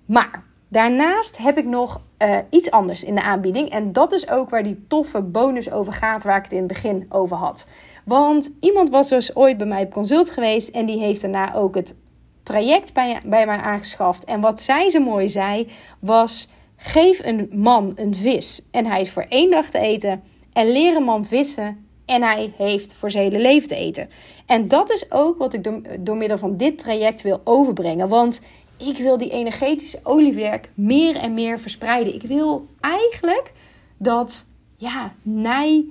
Maar 0.05 0.43
daarnaast 0.69 1.37
heb 1.37 1.57
ik 1.57 1.65
nog 1.65 2.01
uh, 2.23 2.37
iets 2.49 2.71
anders 2.71 3.03
in 3.03 3.15
de 3.15 3.21
aanbieding 3.21 3.69
en 3.69 3.93
dat 3.93 4.11
is 4.11 4.29
ook 4.29 4.49
waar 4.49 4.63
die 4.63 4.85
toffe 4.87 5.21
bonus 5.21 5.71
over 5.71 5.93
gaat 5.93 6.23
waar 6.23 6.37
ik 6.37 6.43
het 6.43 6.51
in 6.51 6.57
het 6.57 6.67
begin 6.67 7.05
over 7.09 7.37
had. 7.37 7.67
Want 8.05 8.51
iemand 8.59 8.89
was 8.89 9.09
dus 9.09 9.35
ooit 9.35 9.57
bij 9.57 9.67
mij 9.67 9.83
op 9.83 9.91
consult 9.91 10.29
geweest 10.29 10.69
en 10.69 10.85
die 10.85 10.99
heeft 10.99 11.21
daarna 11.21 11.55
ook 11.55 11.75
het 11.75 11.95
traject 12.43 12.93
bij, 12.93 13.21
bij 13.25 13.45
mij 13.45 13.57
aangeschaft. 13.57 14.25
En 14.25 14.41
wat 14.41 14.61
zij 14.61 14.89
zo 14.89 14.99
mooi 14.99 15.29
zei 15.29 15.67
was: 15.99 16.49
geef 16.75 17.23
een 17.23 17.49
man 17.53 17.91
een 17.95 18.15
vis 18.15 18.61
en 18.71 18.85
hij 18.85 19.01
is 19.01 19.11
voor 19.11 19.25
één 19.29 19.51
dag 19.51 19.69
te 19.69 19.79
eten. 19.79 20.23
En 20.53 20.71
leer 20.71 20.95
een 20.95 21.03
man 21.03 21.25
vissen 21.25 21.87
en 22.05 22.23
hij 22.23 22.53
heeft 22.57 22.93
voor 22.93 23.11
zijn 23.11 23.23
hele 23.23 23.39
leven 23.39 23.67
te 23.67 23.75
eten. 23.75 24.09
En 24.45 24.67
dat 24.67 24.91
is 24.91 25.11
ook 25.11 25.37
wat 25.37 25.53
ik 25.53 25.81
door 25.99 26.17
middel 26.17 26.37
van 26.37 26.57
dit 26.57 26.79
traject 26.79 27.21
wil 27.21 27.41
overbrengen. 27.43 28.09
Want 28.09 28.41
ik 28.79 28.97
wil 28.97 29.17
die 29.17 29.29
energetische 29.29 29.99
oliewerk 30.03 30.69
meer 30.73 31.15
en 31.15 31.33
meer 31.33 31.59
verspreiden. 31.59 32.13
Ik 32.13 32.21
wil 32.21 32.67
eigenlijk 32.79 33.51
dat 33.97 34.45
ja, 34.77 35.13
nij 35.21 35.85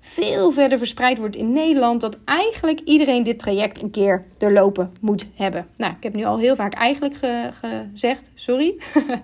veel 0.00 0.52
verder 0.52 0.78
verspreid 0.78 1.18
wordt 1.18 1.36
in 1.36 1.52
Nederland. 1.52 2.00
Dat 2.00 2.18
eigenlijk 2.24 2.80
iedereen 2.80 3.22
dit 3.22 3.38
traject 3.38 3.82
een 3.82 3.90
keer 3.90 4.24
doorlopen 4.38 4.92
moet 5.00 5.26
hebben. 5.34 5.66
Nou, 5.76 5.92
ik 5.92 6.02
heb 6.02 6.14
nu 6.14 6.24
al 6.24 6.38
heel 6.38 6.56
vaak 6.56 6.74
eigenlijk 6.74 7.14
gezegd, 7.60 8.30
sorry. 8.34 8.74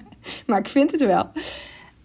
maar 0.47 0.59
ik 0.59 0.69
vind 0.69 0.91
het 0.91 1.05
wel. 1.05 1.29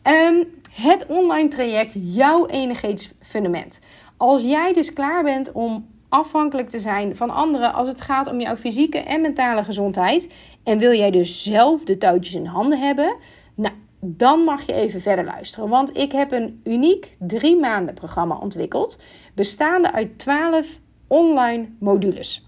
Um, 0.03 0.43
het 0.71 1.05
online 1.07 1.47
traject, 1.47 1.95
jouw 1.99 2.47
energetisch 2.47 3.11
fundament. 3.21 3.79
Als 4.17 4.43
jij 4.43 4.73
dus 4.73 4.93
klaar 4.93 5.23
bent 5.23 5.51
om 5.51 5.85
afhankelijk 6.09 6.69
te 6.69 6.79
zijn 6.79 7.15
van 7.15 7.29
anderen 7.29 7.73
als 7.73 7.87
het 7.87 8.01
gaat 8.01 8.27
om 8.27 8.41
jouw 8.41 8.55
fysieke 8.55 8.99
en 8.99 9.21
mentale 9.21 9.63
gezondheid. 9.63 10.27
En 10.65 10.77
wil 10.77 10.93
jij 10.93 11.11
dus 11.11 11.43
zelf 11.43 11.83
de 11.83 11.97
touwtjes 11.97 12.35
in 12.35 12.45
handen 12.45 12.79
hebben? 12.79 13.15
Nou, 13.55 13.73
dan 13.99 14.39
mag 14.39 14.65
je 14.65 14.73
even 14.73 15.01
verder 15.01 15.25
luisteren. 15.25 15.69
Want 15.69 15.97
ik 15.97 16.11
heb 16.11 16.31
een 16.31 16.61
uniek 16.63 17.11
drie 17.19 17.57
maanden 17.57 17.93
programma 17.93 18.37
ontwikkeld. 18.37 18.97
Bestaande 19.33 19.91
uit 19.91 20.19
12 20.19 20.79
online 21.07 21.67
modules. 21.79 22.45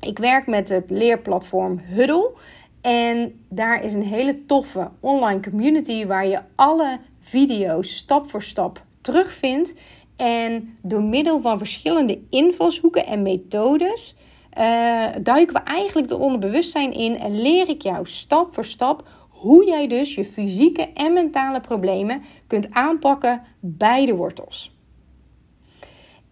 Ik 0.00 0.18
werk 0.18 0.46
met 0.46 0.68
het 0.68 0.90
leerplatform 0.90 1.80
Huddle. 1.84 2.32
En 2.80 3.44
daar 3.48 3.84
is 3.84 3.92
een 3.92 4.06
hele 4.06 4.46
toffe 4.46 4.90
online 5.00 5.40
community 5.40 6.06
waar 6.06 6.26
je 6.26 6.40
alle 6.54 6.98
video's 7.20 7.96
stap 7.96 8.30
voor 8.30 8.42
stap 8.42 8.84
terugvindt. 9.00 9.74
En 10.16 10.76
door 10.82 11.02
middel 11.02 11.40
van 11.40 11.58
verschillende 11.58 12.18
invalshoeken 12.30 13.06
en 13.06 13.22
methodes 13.22 14.14
uh, 14.58 15.06
duiken 15.20 15.54
we 15.54 15.60
eigenlijk 15.60 16.08
de 16.08 16.16
onderbewustzijn 16.16 16.92
in 16.92 17.18
en 17.18 17.40
leer 17.40 17.68
ik 17.68 17.82
jou 17.82 18.06
stap 18.06 18.54
voor 18.54 18.64
stap 18.64 19.08
hoe 19.28 19.66
jij 19.66 19.88
dus 19.88 20.14
je 20.14 20.24
fysieke 20.24 20.92
en 20.92 21.12
mentale 21.12 21.60
problemen 21.60 22.22
kunt 22.46 22.70
aanpakken 22.70 23.42
bij 23.60 24.06
de 24.06 24.14
wortels. 24.14 24.76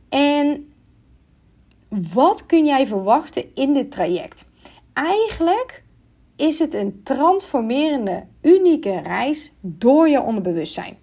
En 0.08 0.72
wat 1.88 2.46
kun 2.46 2.66
jij 2.66 2.86
verwachten 2.86 3.54
in 3.54 3.72
dit 3.72 3.90
traject? 3.90 4.44
Eigenlijk 4.92 5.82
is 6.36 6.58
het 6.58 6.74
een 6.74 7.00
transformerende, 7.02 8.26
unieke 8.42 9.00
reis 9.00 9.52
door 9.60 10.08
je 10.08 10.20
onderbewustzijn. 10.20 10.96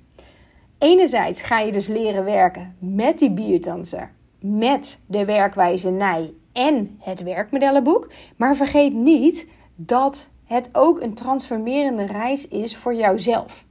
Enerzijds 0.77 1.41
ga 1.41 1.59
je 1.59 1.71
dus 1.71 1.87
leren 1.87 2.23
werken 2.23 2.75
met 2.79 3.19
die 3.19 3.31
bierdanser, 3.31 4.11
met 4.39 4.99
de 5.05 5.25
werkwijze 5.25 5.89
Nij 5.89 6.33
en 6.53 6.97
het 6.99 7.23
werkmodellenboek. 7.23 8.11
Maar 8.35 8.55
vergeet 8.55 8.93
niet 8.93 9.47
dat 9.75 10.29
het 10.45 10.69
ook 10.71 11.01
een 11.01 11.13
transformerende 11.13 12.05
reis 12.05 12.47
is 12.47 12.77
voor 12.77 12.95
jouzelf. 12.95 13.65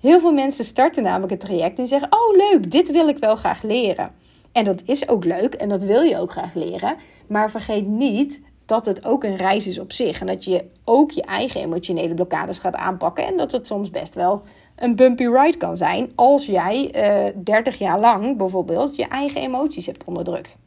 Heel 0.00 0.20
veel 0.20 0.32
mensen 0.32 0.64
starten 0.64 1.02
namelijk 1.02 1.32
het 1.32 1.40
traject 1.40 1.78
en 1.78 1.88
zeggen: 1.88 2.12
Oh, 2.12 2.36
leuk, 2.36 2.70
dit 2.70 2.90
wil 2.90 3.08
ik 3.08 3.18
wel 3.18 3.36
graag 3.36 3.62
leren. 3.62 4.10
En 4.52 4.64
dat 4.64 4.82
is 4.84 5.08
ook 5.08 5.24
leuk 5.24 5.54
en 5.54 5.68
dat 5.68 5.82
wil 5.82 6.02
je 6.02 6.18
ook 6.18 6.30
graag 6.30 6.54
leren. 6.54 6.96
Maar 7.26 7.50
vergeet 7.50 7.86
niet 7.86 8.40
dat 8.66 8.86
het 8.86 9.04
ook 9.04 9.24
een 9.24 9.36
reis 9.36 9.66
is 9.66 9.78
op 9.78 9.92
zich. 9.92 10.20
En 10.20 10.26
dat 10.26 10.44
je 10.44 10.64
ook 10.84 11.10
je 11.10 11.22
eigen 11.22 11.60
emotionele 11.60 12.14
blokkades 12.14 12.58
gaat 12.58 12.74
aanpakken. 12.74 13.26
En 13.26 13.36
dat 13.36 13.52
het 13.52 13.66
soms 13.66 13.90
best 13.90 14.14
wel 14.14 14.42
een 14.76 14.96
bumpy 14.96 15.26
ride 15.26 15.56
kan 15.56 15.76
zijn. 15.76 16.12
Als 16.14 16.46
jij 16.46 16.94
uh, 16.94 17.26
eh, 17.26 17.34
30 17.36 17.78
jaar 17.78 18.00
lang 18.00 18.36
bijvoorbeeld 18.36 18.96
je 18.96 19.08
eigen 19.08 19.40
emoties 19.40 19.86
hebt 19.86 20.04
onderdrukt. 20.04 20.58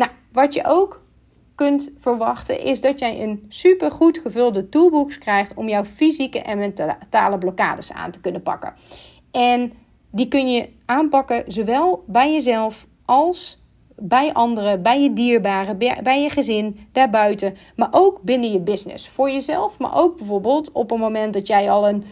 Nou, 0.00 0.12
wat 0.32 0.54
je 0.54 0.64
ook 0.64 1.02
kunt 1.54 1.90
verwachten 1.98 2.60
is 2.60 2.80
dat 2.80 2.98
jij 2.98 3.22
een 3.22 3.44
super 3.48 3.90
goed 3.90 4.18
gevulde 4.18 4.68
toolbox 4.68 5.18
krijgt 5.18 5.54
om 5.54 5.68
jouw 5.68 5.84
fysieke 5.84 6.42
en 6.42 6.58
mentale 6.58 7.38
blokkades 7.38 7.92
aan 7.92 8.10
te 8.10 8.20
kunnen 8.20 8.42
pakken. 8.42 8.74
En 9.30 9.72
die 10.10 10.28
kun 10.28 10.50
je 10.50 10.68
aanpakken 10.86 11.44
zowel 11.46 12.04
bij 12.06 12.32
jezelf 12.32 12.86
als 13.04 13.62
bij 13.96 14.32
anderen, 14.32 14.82
bij 14.82 15.02
je 15.02 15.12
dierbaren, 15.12 15.78
bij 15.78 16.22
je 16.22 16.30
gezin, 16.30 16.88
daarbuiten, 16.92 17.56
maar 17.76 17.88
ook 17.90 18.22
binnen 18.22 18.52
je 18.52 18.60
business. 18.60 19.08
Voor 19.08 19.30
jezelf, 19.30 19.78
maar 19.78 19.96
ook 19.96 20.16
bijvoorbeeld 20.16 20.72
op 20.72 20.90
een 20.90 21.00
moment 21.00 21.34
dat 21.34 21.46
jij 21.46 21.70
al 21.70 21.88
een 21.88 22.04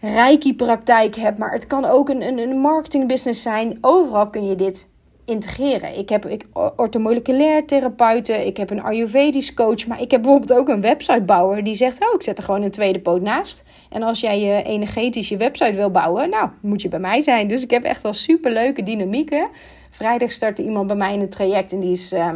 reiki-praktijk 0.00 1.16
hebt, 1.16 1.38
maar 1.38 1.52
het 1.52 1.66
kan 1.66 1.84
ook 1.84 2.08
een, 2.08 2.22
een, 2.22 2.38
een 2.38 2.58
marketingbusiness 2.58 3.42
zijn. 3.42 3.78
Overal 3.80 4.30
kun 4.30 4.44
je 4.46 4.54
dit 4.54 4.92
integreren. 5.24 5.98
Ik 5.98 6.08
heb 6.08 6.26
ik, 6.26 6.46
orthomoleculair 6.76 7.66
therapeuten, 7.66 8.46
ik 8.46 8.56
heb 8.56 8.70
een 8.70 8.82
Ayurvedisch 8.82 9.54
coach, 9.54 9.86
maar 9.86 10.00
ik 10.00 10.10
heb 10.10 10.22
bijvoorbeeld 10.22 10.58
ook 10.58 10.68
een 10.68 10.80
websitebouwer 10.80 11.64
die 11.64 11.74
zegt: 11.74 12.00
Oh, 12.00 12.14
ik 12.14 12.22
zet 12.22 12.38
er 12.38 12.44
gewoon 12.44 12.62
een 12.62 12.70
tweede 12.70 13.00
poot 13.00 13.20
naast. 13.20 13.64
En 13.90 14.02
als 14.02 14.20
jij 14.20 14.40
je 14.40 14.62
energetisch 14.62 15.28
je 15.28 15.36
website 15.36 15.72
wil 15.74 15.90
bouwen, 15.90 16.30
nou, 16.30 16.48
moet 16.60 16.82
je 16.82 16.88
bij 16.88 16.98
mij 16.98 17.20
zijn. 17.20 17.48
Dus 17.48 17.62
ik 17.62 17.70
heb 17.70 17.82
echt 17.82 18.02
wel 18.02 18.12
super 18.12 18.52
leuke 18.52 18.82
dynamieken. 18.82 19.48
Vrijdag 19.90 20.30
startte 20.30 20.62
iemand 20.62 20.86
bij 20.86 20.96
mij 20.96 21.14
in 21.14 21.20
een 21.20 21.28
traject 21.28 21.72
en 21.72 21.80
die 21.80 21.92
is 21.92 22.12
uh, 22.12 22.30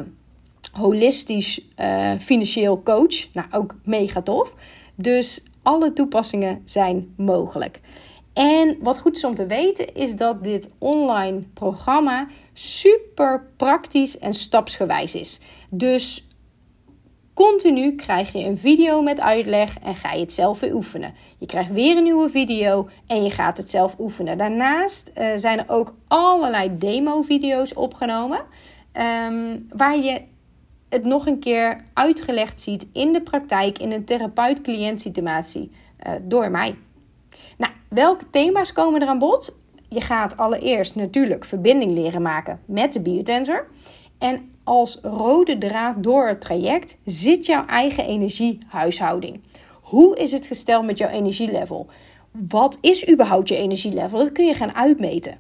holistisch 0.73 1.65
uh, 1.81 2.11
financieel 2.19 2.83
coach. 2.83 3.33
Nou, 3.33 3.47
ook 3.51 3.75
mega 3.85 4.23
tof. 4.23 4.55
Dus 4.95 5.43
alle 5.63 5.93
toepassingen 5.93 6.63
zijn 6.65 7.15
mogelijk. 7.17 7.81
En 8.33 8.77
wat 8.81 8.99
goed 8.99 9.17
is 9.17 9.25
om 9.25 9.35
te 9.35 9.47
weten 9.47 9.95
is 9.95 10.17
dat 10.17 10.45
dit 10.45 10.71
online 10.79 11.43
programma 11.55 12.27
super 12.59 13.51
praktisch 13.57 14.19
en 14.19 14.35
stapsgewijs 14.35 15.15
is. 15.15 15.41
Dus 15.71 16.27
continu 17.35 17.95
krijg 17.95 18.33
je 18.33 18.45
een 18.45 18.59
video 18.59 19.03
met 19.03 19.21
uitleg 19.21 19.79
en 19.79 19.95
ga 19.95 20.13
je 20.13 20.21
het 20.21 20.33
zelf 20.33 20.61
weer 20.61 20.75
oefenen. 20.75 21.15
Je 21.39 21.47
krijgt 21.47 21.71
weer 21.71 21.97
een 21.97 22.03
nieuwe 22.03 22.31
video 22.31 22.89
en 23.07 23.23
je 23.23 23.31
gaat 23.31 23.59
het 23.59 23.71
zelf 23.71 23.95
oefenen. 23.99 24.39
Daarnaast 24.39 25.11
uh, 25.15 25.31
zijn 25.37 25.59
er 25.59 25.69
ook 25.69 25.95
allerlei 26.09 26.79
demo-video's 26.79 27.77
opgenomen. 27.77 28.41
Um, 28.93 29.67
waar 29.77 29.99
je 29.99 30.23
het 30.89 31.05
nog 31.05 31.27
een 31.27 31.39
keer 31.39 31.85
uitgelegd 31.95 32.61
ziet 32.61 32.87
in 32.93 33.13
de 33.13 33.23
praktijk 33.23 33.79
in 33.79 33.93
een 33.93 34.05
therapeut-cliënt 34.05 35.01
situatie 35.01 35.71
uh, 36.07 36.13
door 36.23 36.51
mij. 36.51 36.77
Nou, 37.57 37.73
welke 37.89 38.31
thema's 38.31 38.73
komen 38.73 39.01
er 39.03 39.09
aan 39.09 39.19
bod? 39.19 39.58
Je 39.89 40.01
gaat 40.01 40.37
allereerst 40.37 40.95
natuurlijk 40.95 41.45
verbinding 41.45 41.93
leren 41.93 42.23
maken 42.23 42.61
met 42.65 42.93
de 42.93 43.01
biotensor. 43.01 43.67
En 44.19 44.53
als 44.65 44.99
rode 45.03 45.59
draad 45.59 46.03
door 46.03 46.27
het 46.27 46.41
traject 46.41 46.99
zit 47.05 47.47
jouw 47.47 47.67
eigen 47.67 48.05
energiehuishouding. 48.05 49.41
Hoe 49.83 50.17
is 50.17 50.33
het 50.33 50.47
gesteld 50.47 50.87
met 50.87 50.99
jouw 50.99 51.09
energielevel? 51.09 51.87
Wat 52.31 52.79
is 52.81 53.11
überhaupt 53.11 53.49
je 53.49 53.57
energielevel? 53.57 54.19
Dat 54.19 54.33
kun 54.33 54.47
je 54.47 54.55
gaan 54.55 54.75
uitmeten. 54.75 55.39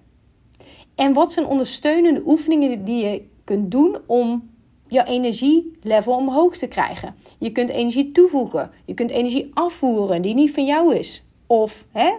En 0.94 1.12
wat 1.12 1.32
zijn 1.32 1.46
ondersteunende 1.46 2.22
oefeningen 2.26 2.84
die 2.84 3.04
je 3.04 3.22
kunt 3.44 3.70
doen 3.70 3.96
om 4.06 4.50
jouw 4.86 5.04
energielevel 5.04 6.12
omhoog 6.12 6.56
te 6.56 6.66
krijgen? 6.66 7.14
Je 7.38 7.52
kunt 7.52 7.68
energie 7.68 8.12
toevoegen. 8.12 8.70
Je 8.84 8.94
kunt 8.94 9.10
energie 9.10 9.50
afvoeren 9.54 10.22
die 10.22 10.34
niet 10.34 10.52
van 10.52 10.64
jou 10.64 10.94
is. 10.94 11.24
Of 11.46 11.86
hè, 11.92 12.12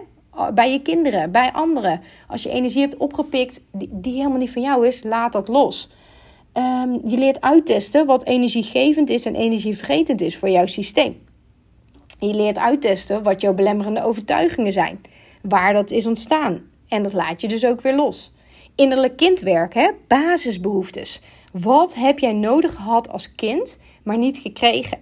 bij 0.54 0.72
je 0.72 0.82
kinderen, 0.82 1.30
bij 1.30 1.52
anderen. 1.52 2.00
Als 2.28 2.42
je 2.42 2.50
energie 2.50 2.80
hebt 2.80 2.96
opgepikt 2.96 3.60
die, 3.72 4.12
helemaal 4.12 4.38
niet 4.38 4.50
van 4.50 4.62
jou 4.62 4.86
is, 4.86 5.02
laat 5.02 5.32
dat 5.32 5.48
los. 5.48 5.90
Ehm, 6.52 6.92
je 7.04 7.16
leert 7.16 7.40
uittesten 7.40 8.06
wat 8.06 8.24
energiegevend 8.24 9.10
is 9.10 9.24
en 9.24 9.34
energievergetend 9.34 10.20
is 10.20 10.36
voor 10.36 10.48
jouw 10.48 10.66
systeem. 10.66 11.26
Je 12.18 12.34
leert 12.34 12.58
uittesten 12.58 13.22
wat 13.22 13.40
jouw 13.40 13.54
belemmerende 13.54 14.04
overtuigingen 14.04 14.72
zijn, 14.72 15.00
waar 15.42 15.72
dat 15.72 15.90
is 15.90 16.06
ontstaan. 16.06 16.60
En 16.88 17.02
dat 17.02 17.12
laat 17.12 17.40
je 17.40 17.48
dus 17.48 17.64
ook 17.64 17.80
weer 17.80 17.94
los. 17.94 18.32
Innerlijk 18.74 19.16
kindwerk, 19.16 19.74
hè? 19.74 19.90
basisbehoeftes. 20.06 21.20
Wat 21.52 21.94
heb 21.94 22.18
jij 22.18 22.32
nodig 22.32 22.74
gehad 22.74 23.08
als 23.08 23.34
kind, 23.34 23.78
maar 24.02 24.18
niet 24.18 24.36
gekregen? 24.36 24.98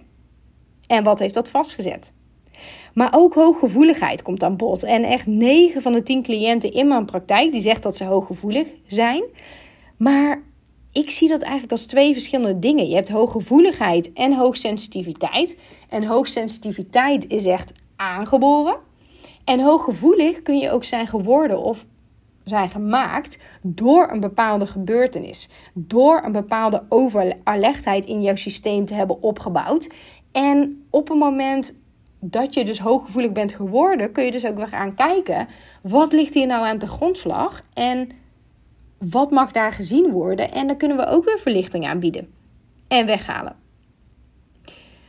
En 0.87 1.03
wat 1.03 1.19
heeft 1.19 1.33
dat 1.33 1.49
vastgezet? 1.49 2.13
Maar 2.99 3.13
ook 3.15 3.33
hooggevoeligheid 3.33 4.21
komt 4.21 4.43
aan 4.43 4.57
bod. 4.57 4.83
En 4.83 5.03
echt 5.03 5.27
9 5.27 5.81
van 5.81 5.93
de 5.93 6.03
10 6.03 6.23
cliënten 6.23 6.73
in 6.73 6.87
mijn 6.87 7.05
praktijk 7.05 7.51
die 7.51 7.61
zegt 7.61 7.83
dat 7.83 7.97
ze 7.97 8.03
hooggevoelig 8.03 8.67
zijn. 8.87 9.23
Maar 9.97 10.41
ik 10.91 11.09
zie 11.09 11.29
dat 11.29 11.41
eigenlijk 11.41 11.71
als 11.71 11.85
twee 11.85 12.13
verschillende 12.13 12.59
dingen. 12.59 12.87
Je 12.87 12.95
hebt 12.95 13.09
hooggevoeligheid 13.09 14.13
en 14.13 14.33
hoogsensitiviteit. 14.33 15.57
En 15.89 16.03
hoogsensitiviteit 16.03 17.27
is 17.27 17.45
echt 17.45 17.73
aangeboren. 17.95 18.77
En 19.43 19.59
hooggevoelig 19.59 20.41
kun 20.41 20.57
je 20.57 20.71
ook 20.71 20.83
zijn 20.83 21.07
geworden 21.07 21.61
of 21.61 21.85
zijn 22.43 22.69
gemaakt 22.69 23.37
door 23.61 24.09
een 24.11 24.19
bepaalde 24.19 24.67
gebeurtenis. 24.67 25.49
Door 25.73 26.21
een 26.25 26.31
bepaalde 26.31 26.83
overalertheid 26.89 28.05
in 28.05 28.21
jouw 28.21 28.35
systeem 28.35 28.85
te 28.85 28.93
hebben 28.93 29.21
opgebouwd. 29.23 29.89
En 30.31 30.85
op 30.89 31.09
een 31.09 31.17
moment 31.17 31.78
dat 32.19 32.53
je 32.53 32.65
dus 32.65 32.79
hooggevoelig 32.79 33.31
bent 33.31 33.53
geworden, 33.53 34.11
kun 34.11 34.23
je 34.23 34.31
dus 34.31 34.45
ook 34.45 34.57
weer 34.57 34.67
gaan 34.67 34.95
kijken. 34.95 35.47
Wat 35.81 36.13
ligt 36.13 36.33
hier 36.33 36.47
nou 36.47 36.65
aan 36.65 36.77
de 36.77 36.87
grondslag? 36.87 37.61
En 37.73 38.09
wat 38.97 39.31
mag 39.31 39.51
daar 39.51 39.71
gezien 39.71 40.11
worden? 40.11 40.51
En 40.51 40.67
dan 40.67 40.77
kunnen 40.77 40.97
we 40.97 41.05
ook 41.05 41.25
weer 41.25 41.39
verlichting 41.39 41.87
aanbieden. 41.87 42.33
En 42.87 43.05
weghalen. 43.05 43.55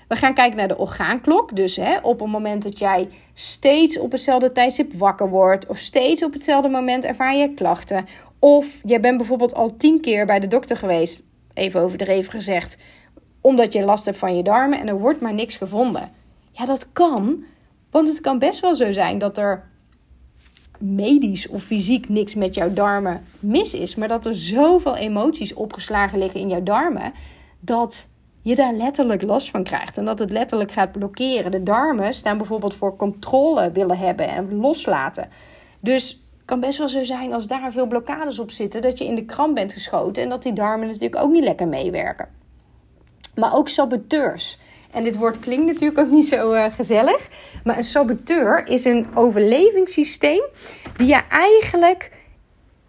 We 0.08 0.16
gaan 0.16 0.34
kijken 0.34 0.56
naar 0.56 0.68
de 0.68 0.78
orgaanklok. 0.78 1.56
Dus 1.56 1.76
hè, 1.76 1.98
op 1.98 2.20
het 2.20 2.28
moment 2.28 2.62
dat 2.62 2.78
jij 2.78 3.08
steeds 3.32 3.98
op 3.98 4.12
hetzelfde 4.12 4.52
tijdstip 4.52 4.92
wakker 4.92 5.28
wordt, 5.28 5.66
of 5.66 5.78
steeds 5.78 6.24
op 6.24 6.32
hetzelfde 6.32 6.68
moment 6.68 7.04
ervaar 7.04 7.36
je 7.36 7.54
klachten, 7.54 8.06
of 8.38 8.80
je 8.84 9.00
bent 9.00 9.16
bijvoorbeeld 9.16 9.54
al 9.54 9.76
tien 9.76 10.00
keer 10.00 10.26
bij 10.26 10.40
de 10.40 10.48
dokter 10.48 10.76
geweest, 10.76 11.22
even 11.54 11.80
overdreven 11.80 12.32
gezegd, 12.32 12.76
omdat 13.40 13.72
je 13.72 13.84
last 13.84 14.04
hebt 14.04 14.18
van 14.18 14.36
je 14.36 14.42
darmen 14.42 14.80
en 14.80 14.88
er 14.88 14.98
wordt 14.98 15.20
maar 15.20 15.34
niks 15.34 15.56
gevonden. 15.56 16.10
Ja, 16.50 16.66
dat 16.66 16.92
kan, 16.92 17.44
want 17.90 18.08
het 18.08 18.20
kan 18.20 18.38
best 18.38 18.60
wel 18.60 18.74
zo 18.74 18.92
zijn 18.92 19.18
dat 19.18 19.38
er 19.38 19.68
medisch 20.78 21.48
of 21.48 21.62
fysiek 21.62 22.08
niks 22.08 22.34
met 22.34 22.54
jouw 22.54 22.72
darmen 22.72 23.22
mis 23.40 23.74
is, 23.74 23.94
maar 23.94 24.08
dat 24.08 24.26
er 24.26 24.36
zoveel 24.36 24.96
emoties 24.96 25.54
opgeslagen 25.54 26.18
liggen 26.18 26.40
in 26.40 26.48
jouw 26.48 26.62
darmen 26.62 27.12
dat 27.60 28.08
je 28.42 28.54
daar 28.54 28.72
letterlijk 28.72 29.22
last 29.22 29.50
van 29.50 29.64
krijgt 29.64 29.98
en 29.98 30.04
dat 30.04 30.18
het 30.18 30.30
letterlijk 30.30 30.72
gaat 30.72 30.92
blokkeren. 30.92 31.50
De 31.50 31.62
darmen 31.62 32.14
staan 32.14 32.36
bijvoorbeeld 32.36 32.74
voor 32.74 32.96
controle 32.96 33.72
willen 33.72 33.98
hebben 33.98 34.28
en 34.28 34.54
loslaten. 34.56 35.28
Dus 35.80 36.10
het 36.10 36.44
kan 36.44 36.60
best 36.60 36.78
wel 36.78 36.88
zo 36.88 37.04
zijn 37.04 37.32
als 37.32 37.46
daar 37.46 37.72
veel 37.72 37.86
blokkades 37.86 38.38
op 38.38 38.50
zitten 38.50 38.82
dat 38.82 38.98
je 38.98 39.04
in 39.04 39.14
de 39.14 39.24
kramp 39.24 39.54
bent 39.54 39.72
geschoten 39.72 40.22
en 40.22 40.28
dat 40.28 40.42
die 40.42 40.52
darmen 40.52 40.86
natuurlijk 40.86 41.16
ook 41.16 41.32
niet 41.32 41.44
lekker 41.44 41.68
meewerken. 41.68 42.28
Maar 43.34 43.54
ook 43.54 43.68
saboteurs. 43.68 44.58
En 44.90 45.04
dit 45.04 45.16
woord 45.16 45.38
klinkt 45.38 45.66
natuurlijk 45.66 46.00
ook 46.00 46.10
niet 46.10 46.28
zo 46.28 46.52
uh, 46.52 46.64
gezellig. 46.72 47.28
Maar 47.64 47.76
een 47.76 47.84
saboteur 47.84 48.66
is 48.66 48.84
een 48.84 49.06
overlevingssysteem 49.14 50.42
die 50.96 51.06
je 51.06 51.20
eigenlijk 51.28 52.10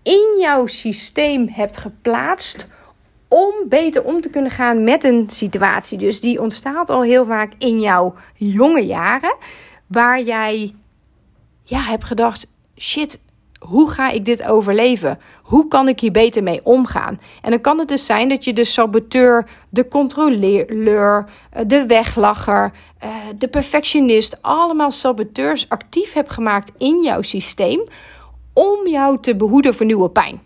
in 0.03 0.37
jouw 0.39 0.65
systeem 0.65 1.47
hebt 1.47 1.77
geplaatst 1.77 2.67
om 3.27 3.53
beter 3.69 4.03
om 4.03 4.21
te 4.21 4.29
kunnen 4.29 4.51
gaan 4.51 4.83
met 4.83 5.03
een 5.03 5.29
situatie. 5.29 5.97
Dus 5.97 6.21
die 6.21 6.41
ontstaat 6.41 6.89
al 6.89 7.03
heel 7.03 7.25
vaak 7.25 7.53
in 7.57 7.79
jouw 7.79 8.15
jonge 8.35 8.85
jaren, 8.85 9.35
waar 9.87 10.21
jij 10.21 10.73
ja, 11.63 11.79
hebt 11.79 12.03
gedacht: 12.03 12.47
shit, 12.77 13.19
hoe 13.61 13.89
ga 13.89 14.09
ik 14.09 14.25
dit 14.25 14.43
overleven? 14.43 15.19
Hoe 15.41 15.67
kan 15.67 15.87
ik 15.87 15.99
hier 15.99 16.11
beter 16.11 16.43
mee 16.43 16.59
omgaan? 16.63 17.19
En 17.41 17.49
dan 17.49 17.61
kan 17.61 17.79
het 17.79 17.87
dus 17.87 18.05
zijn 18.05 18.29
dat 18.29 18.43
je 18.43 18.53
de 18.53 18.63
saboteur, 18.63 19.47
de 19.69 19.87
controleur, 19.87 21.25
eh, 21.49 21.61
de 21.67 21.85
weglacher, 21.85 22.71
eh, 22.97 23.09
de 23.37 23.47
perfectionist, 23.47 24.41
allemaal 24.41 24.91
saboteurs 24.91 25.69
actief 25.69 26.13
hebt 26.13 26.31
gemaakt 26.31 26.71
in 26.77 27.03
jouw 27.03 27.21
systeem 27.21 27.81
om 28.53 28.87
jou 28.87 29.17
te 29.21 29.35
behoeden 29.35 29.73
voor 29.73 29.85
nieuwe 29.85 30.09
pijn. 30.09 30.41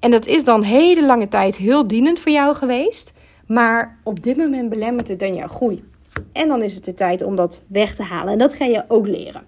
En 0.00 0.10
dat 0.10 0.26
is 0.26 0.44
dan 0.44 0.62
hele 0.62 1.06
lange 1.06 1.28
tijd 1.28 1.56
heel 1.56 1.86
dienend 1.86 2.18
voor 2.18 2.32
jou 2.32 2.54
geweest, 2.54 3.12
maar 3.46 3.98
op 4.02 4.22
dit 4.22 4.36
moment 4.36 4.68
belemmert 4.68 5.08
het 5.08 5.18
dan 5.18 5.34
jouw 5.34 5.48
groei. 5.48 5.84
En 6.32 6.48
dan 6.48 6.62
is 6.62 6.74
het 6.74 6.84
de 6.84 6.94
tijd 6.94 7.22
om 7.22 7.36
dat 7.36 7.62
weg 7.66 7.94
te 7.94 8.02
halen. 8.02 8.32
En 8.32 8.38
dat 8.38 8.54
ga 8.54 8.64
je 8.64 8.84
ook 8.88 9.06
leren. 9.06 9.42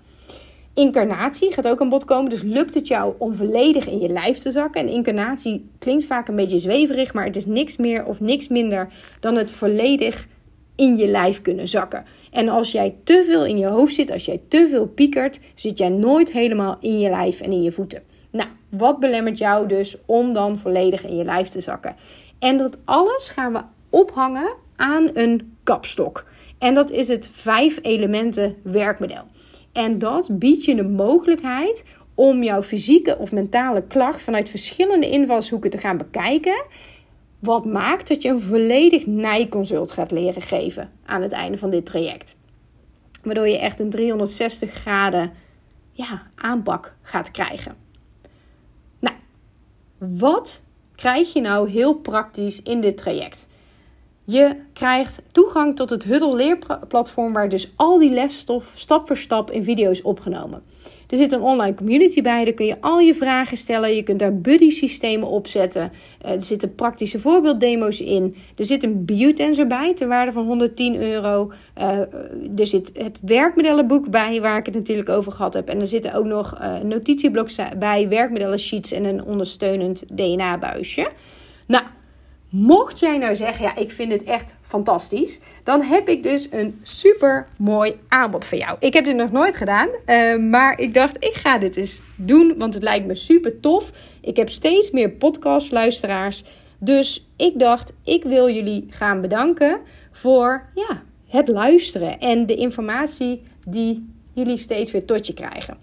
Incarnatie 0.75 1.53
gaat 1.53 1.69
ook 1.69 1.81
aan 1.81 1.89
bod 1.89 2.05
komen. 2.05 2.31
Dus 2.31 2.43
lukt 2.43 2.75
het 2.75 2.87
jou 2.87 3.15
om 3.19 3.37
volledig 3.37 3.87
in 3.87 4.01
je 4.01 4.09
lijf 4.09 4.39
te 4.39 4.51
zakken? 4.51 4.81
En 4.81 4.89
incarnatie 4.89 5.65
klinkt 5.79 6.05
vaak 6.05 6.29
een 6.29 6.37
beetje 6.37 6.59
zweverig, 6.59 7.15
maar 7.15 7.25
het 7.25 7.37
is 7.37 7.47
niks 7.47 7.77
meer 7.77 8.05
of 8.05 8.21
niks 8.21 8.49
minder 8.49 8.89
dan 9.21 9.37
het 9.37 9.51
volledig 9.51 10.27
in 10.77 10.97
je 10.97 11.07
lijf 11.07 11.43
kunnen 11.43 11.69
zakken. 11.69 12.05
En 12.31 12.49
als 12.49 12.73
jij 12.73 12.95
te 13.05 13.25
veel 13.27 13.45
in 13.45 13.59
je 13.59 13.67
hoofd 13.67 13.95
zit, 13.95 14.11
als 14.11 14.25
jij 14.25 14.41
te 14.49 14.69
veel 14.71 14.87
piekert, 14.87 15.41
zit 15.55 15.79
jij 15.79 15.89
nooit 15.89 16.33
helemaal 16.33 16.77
in 16.81 16.99
je 16.99 17.11
lijf 17.11 17.41
en 17.41 17.53
in 17.53 17.63
je 17.63 17.73
voeten. 17.73 18.03
Nou, 18.31 18.49
wat 18.69 19.01
belemmert 19.01 19.39
jou 19.39 19.69
dus 19.69 19.97
om 20.07 20.33
dan 20.33 20.59
volledig 20.59 21.05
in 21.05 21.17
je 21.17 21.25
lijf 21.25 21.49
te 21.49 21.61
zakken? 21.61 21.97
En 22.39 22.57
dat 22.57 22.79
alles 22.85 23.29
gaan 23.29 23.53
we 23.53 23.61
ophangen 23.91 24.53
aan 24.77 25.11
een 25.13 25.57
kapstok. 25.63 26.25
En 26.59 26.75
dat 26.75 26.91
is 26.91 27.09
het 27.09 27.29
vijf 27.33 27.79
elementen 27.83 28.57
werkmodel. 28.63 29.23
En 29.75 29.99
dat 29.99 30.29
biedt 30.39 30.65
je 30.65 30.75
de 30.75 30.85
mogelijkheid 30.85 31.85
om 32.15 32.43
jouw 32.43 32.63
fysieke 32.63 33.19
of 33.19 33.33
mentale 33.33 33.83
klacht 33.83 34.23
vanuit 34.23 34.49
verschillende 34.49 35.09
invalshoeken 35.09 35.71
te 35.71 35.79
gaan 35.79 35.97
bekijken. 35.97 36.65
Wat 37.39 37.65
maakt 37.65 38.09
dat 38.09 38.23
je 38.23 38.29
een 38.29 38.41
volledig 38.41 39.07
nijconsult 39.07 39.93
gaat 39.93 40.11
leren 40.11 40.43
geven 40.43 40.91
aan 41.05 41.23
het 41.23 41.33
einde 41.33 41.59
van 41.59 41.71
dit 41.71 41.87
traject. 41.87 42.37
Waardoor 43.23 43.49
je 43.49 43.59
echt 43.59 43.81
een 43.81 43.91
360 43.91 44.73
graden 44.73 45.33
ja, 45.93 46.23
aanpak 46.35 46.95
gaat 47.03 47.31
krijgen. 47.31 47.77
Nou, 48.99 49.17
wat 49.99 50.63
krijg 50.95 51.33
je 51.33 51.41
nou 51.41 51.71
heel 51.71 51.95
praktisch 51.95 52.63
in 52.63 52.81
dit 52.81 52.97
traject? 52.97 53.49
Je 54.27 54.57
krijgt 54.73 55.23
toegang 55.33 55.77
tot 55.77 55.91
het 55.91 56.05
Huddle 56.05 56.37
leerplatform 56.37 57.33
waar 57.33 57.49
dus 57.49 57.73
al 57.77 57.99
die 57.99 58.11
lesstof 58.11 58.73
stap 58.75 59.07
voor 59.07 59.17
stap 59.17 59.51
in 59.51 59.65
video's 59.65 60.01
opgenomen. 60.03 60.63
Er 61.09 61.17
zit 61.17 61.33
een 61.33 61.41
online 61.41 61.75
community 61.75 62.23
bij, 62.23 62.45
daar 62.45 62.55
kun 62.55 62.67
je 62.67 62.81
al 62.81 62.99
je 62.99 63.15
vragen 63.15 63.57
stellen. 63.57 63.97
Je 63.97 64.03
kunt 64.03 64.19
daar 64.19 64.39
buddy 64.39 64.71
systemen 64.71 65.29
opzetten. 65.29 65.93
Eh, 66.21 66.33
er 66.33 66.43
zitten 66.43 66.75
praktische 66.75 67.19
voorbeelddemo's 67.21 68.01
in. 68.01 68.37
Er 68.57 68.65
zit 68.65 68.83
een 68.83 69.05
biotensor 69.05 69.67
bij 69.67 69.95
ter 69.95 70.09
waarde 70.09 70.33
van 70.33 70.47
110 70.47 71.01
euro. 71.03 71.53
Uh, 71.79 71.99
er 72.57 72.67
zit 72.67 72.91
het 72.95 73.19
werkmodellenboek 73.21 74.11
bij 74.11 74.41
waar 74.41 74.59
ik 74.59 74.67
het 74.67 74.75
natuurlijk 74.75 75.09
over 75.09 75.33
gehad 75.33 75.55
heb. 75.55 75.69
En 75.69 75.81
er 75.81 75.87
zitten 75.87 76.15
ook 76.15 76.25
nog 76.25 76.59
uh, 76.61 76.79
notitiebloks 76.79 77.57
bij, 77.79 78.09
werkmodellen 78.09 78.59
sheets 78.59 78.93
en 78.93 79.05
een 79.05 79.25
ondersteunend 79.25 80.05
DNA 80.13 80.59
buisje. 80.59 81.11
Nou, 81.67 81.85
Mocht 82.57 82.99
jij 82.99 83.19
nou 83.19 83.37
zeggen, 83.37 83.65
ja, 83.65 83.77
ik 83.77 83.91
vind 83.91 84.13
het 84.13 84.23
echt 84.23 84.55
fantastisch, 84.63 85.41
dan 85.65 85.83
heb 85.83 86.09
ik 86.09 86.23
dus 86.23 86.49
een 86.51 86.81
super 86.83 87.49
mooi 87.59 87.93
aanbod 88.09 88.45
voor 88.45 88.59
jou. 88.59 88.77
Ik 88.81 88.93
heb 88.93 89.05
dit 89.05 89.17
nog 89.17 89.31
nooit 89.31 89.57
gedaan, 89.57 89.89
uh, 90.07 90.37
maar 90.37 90.79
ik 90.79 90.95
dacht, 90.95 91.17
ik 91.19 91.33
ga 91.33 91.59
dit 91.59 91.77
eens 91.77 92.03
doen, 92.17 92.55
want 92.59 92.75
het 92.75 92.83
lijkt 92.83 93.07
me 93.07 93.15
super 93.15 93.61
tof. 93.61 93.93
Ik 94.21 94.37
heb 94.37 94.49
steeds 94.49 94.91
meer 94.91 95.11
podcastluisteraars, 95.11 96.45
dus 96.79 97.29
ik 97.37 97.59
dacht, 97.59 97.95
ik 98.05 98.25
wil 98.25 98.51
jullie 98.51 98.87
gaan 98.91 99.21
bedanken 99.21 99.81
voor 100.13 100.69
ja, 100.75 101.03
het 101.29 101.49
luisteren 101.49 102.19
en 102.19 102.47
de 102.47 102.57
informatie 102.57 103.43
die 103.67 104.15
jullie 104.33 104.57
steeds 104.57 104.91
weer 104.91 105.05
tot 105.05 105.27
je 105.27 105.35
krijgen. 105.35 105.79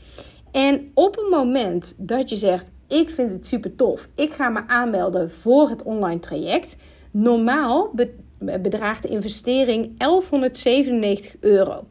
En 0.51 0.91
op 0.93 1.15
het 1.15 1.29
moment 1.29 1.95
dat 1.97 2.29
je 2.29 2.35
zegt: 2.35 2.71
Ik 2.91 3.09
vind 3.09 3.31
het 3.31 3.45
super 3.47 3.75
tof, 3.75 4.09
ik 4.15 4.33
ga 4.33 4.49
me 4.49 4.67
aanmelden 4.67 5.31
voor 5.31 5.69
het 5.69 5.83
online 5.83 6.19
traject. 6.19 6.75
Normaal 7.11 7.93
bedraagt 8.61 9.01
de 9.01 9.07
investering 9.07 9.97
1197 9.97 11.35
euro. 11.39 11.83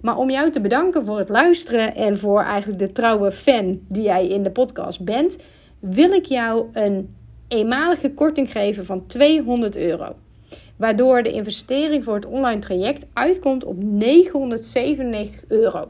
Maar 0.00 0.16
om 0.16 0.30
jou 0.30 0.50
te 0.50 0.60
bedanken 0.60 1.04
voor 1.04 1.18
het 1.18 1.28
luisteren 1.28 1.94
en 1.94 2.18
voor 2.18 2.40
eigenlijk 2.40 2.78
de 2.78 2.92
trouwe 2.92 3.32
fan 3.32 3.80
die 3.88 4.02
jij 4.02 4.28
in 4.28 4.42
de 4.42 4.50
podcast 4.50 5.04
bent, 5.04 5.36
wil 5.78 6.12
ik 6.12 6.24
jou 6.24 6.66
een 6.72 7.14
eenmalige 7.48 8.12
korting 8.12 8.50
geven 8.50 8.86
van 8.86 9.06
200 9.06 9.76
euro. 9.76 10.14
Waardoor 10.76 11.22
de 11.22 11.32
investering 11.32 12.04
voor 12.04 12.14
het 12.14 12.26
online 12.26 12.60
traject 12.60 13.06
uitkomt 13.12 13.64
op 13.64 13.82
997 13.82 15.44
euro. 15.48 15.88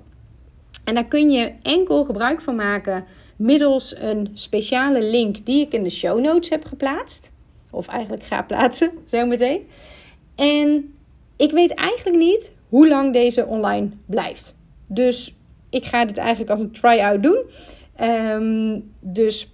En 0.84 0.94
daar 0.94 1.06
kun 1.06 1.30
je 1.30 1.52
enkel 1.62 2.04
gebruik 2.04 2.40
van 2.40 2.56
maken 2.56 3.04
middels 3.36 3.96
een 3.96 4.30
speciale 4.34 5.02
link 5.02 5.46
die 5.46 5.60
ik 5.60 5.72
in 5.72 5.82
de 5.82 5.90
show 5.90 6.20
notes 6.20 6.48
heb 6.48 6.64
geplaatst. 6.64 7.30
Of 7.70 7.88
eigenlijk 7.88 8.22
ga 8.22 8.42
plaatsen, 8.42 8.90
zo 9.10 9.26
meteen. 9.26 9.66
En 10.34 10.94
ik 11.36 11.50
weet 11.50 11.74
eigenlijk 11.74 12.18
niet 12.18 12.52
hoe 12.68 12.88
lang 12.88 13.12
deze 13.12 13.46
online 13.46 13.88
blijft. 14.06 14.56
Dus 14.86 15.34
ik 15.70 15.84
ga 15.84 16.04
dit 16.04 16.18
eigenlijk 16.18 16.50
als 16.50 16.60
een 16.60 16.72
try-out 16.72 17.22
doen. 17.22 17.42
Ehm, 17.96 18.80
dus 19.00 19.48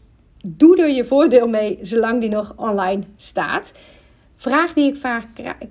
doe 0.45 0.83
er 0.83 0.91
je 0.91 1.05
voordeel 1.05 1.49
mee 1.49 1.79
zolang 1.83 2.21
die 2.21 2.31
nog 2.31 2.53
online 2.57 3.03
staat. 3.17 3.73
Vraag 4.37 4.73
die 4.73 4.89
ik 4.89 4.97
vaak, 4.97 5.27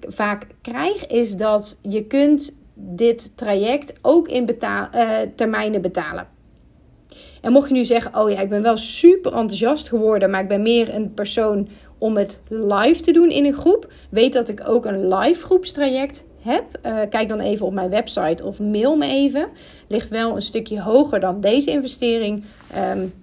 vaak 0.08 0.48
krijg 0.62 1.08
is 1.08 1.36
dat 1.36 1.78
je 1.82 2.04
kunt 2.04 2.54
dit 2.74 3.38
traject 3.38 3.94
ook 4.02 4.28
in 4.28 4.46
betaal, 4.46 4.88
uh, 4.96 5.20
termijnen 5.36 5.82
betalen. 5.82 6.28
En 7.42 7.52
mocht 7.52 7.68
je 7.68 7.74
nu 7.74 7.84
zeggen: 7.84 8.16
Oh 8.16 8.30
ja, 8.30 8.40
ik 8.40 8.50
ben 8.50 8.62
wel 8.62 8.78
super 8.78 9.34
enthousiast 9.34 9.90
geworden, 9.90 10.30
maar 10.30 10.42
ik 10.42 10.48
ben 10.48 10.62
meer 10.62 10.94
een 10.96 11.14
persoon 11.14 11.68
om 11.98 12.18
het 12.18 12.40
live 12.48 13.02
te 13.02 13.12
doen 13.12 13.30
in 13.30 13.46
een 13.46 13.54
groep. 13.54 13.92
Weet 14.10 14.34
dat 14.34 14.50
ik 14.50 14.62
ook 14.68 14.86
een 14.86 15.14
live 15.14 15.44
groepstraject 15.44 16.24
heb. 16.40 16.64
Uh, 16.86 17.00
kijk 17.10 17.30
dan 17.30 17.40
even 17.40 17.66
op 17.66 17.74
mijn 17.74 17.90
website 17.90 18.44
of 18.44 18.60
mail 18.60 18.96
me 18.96 19.06
even. 19.06 19.48
Ligt 19.88 20.10
wel 20.10 20.36
een 20.36 20.42
stukje 20.42 20.82
hoger 20.82 21.20
dan 21.20 21.42
deze 21.42 21.72
investering. 21.72 22.44
Um, 22.94 23.14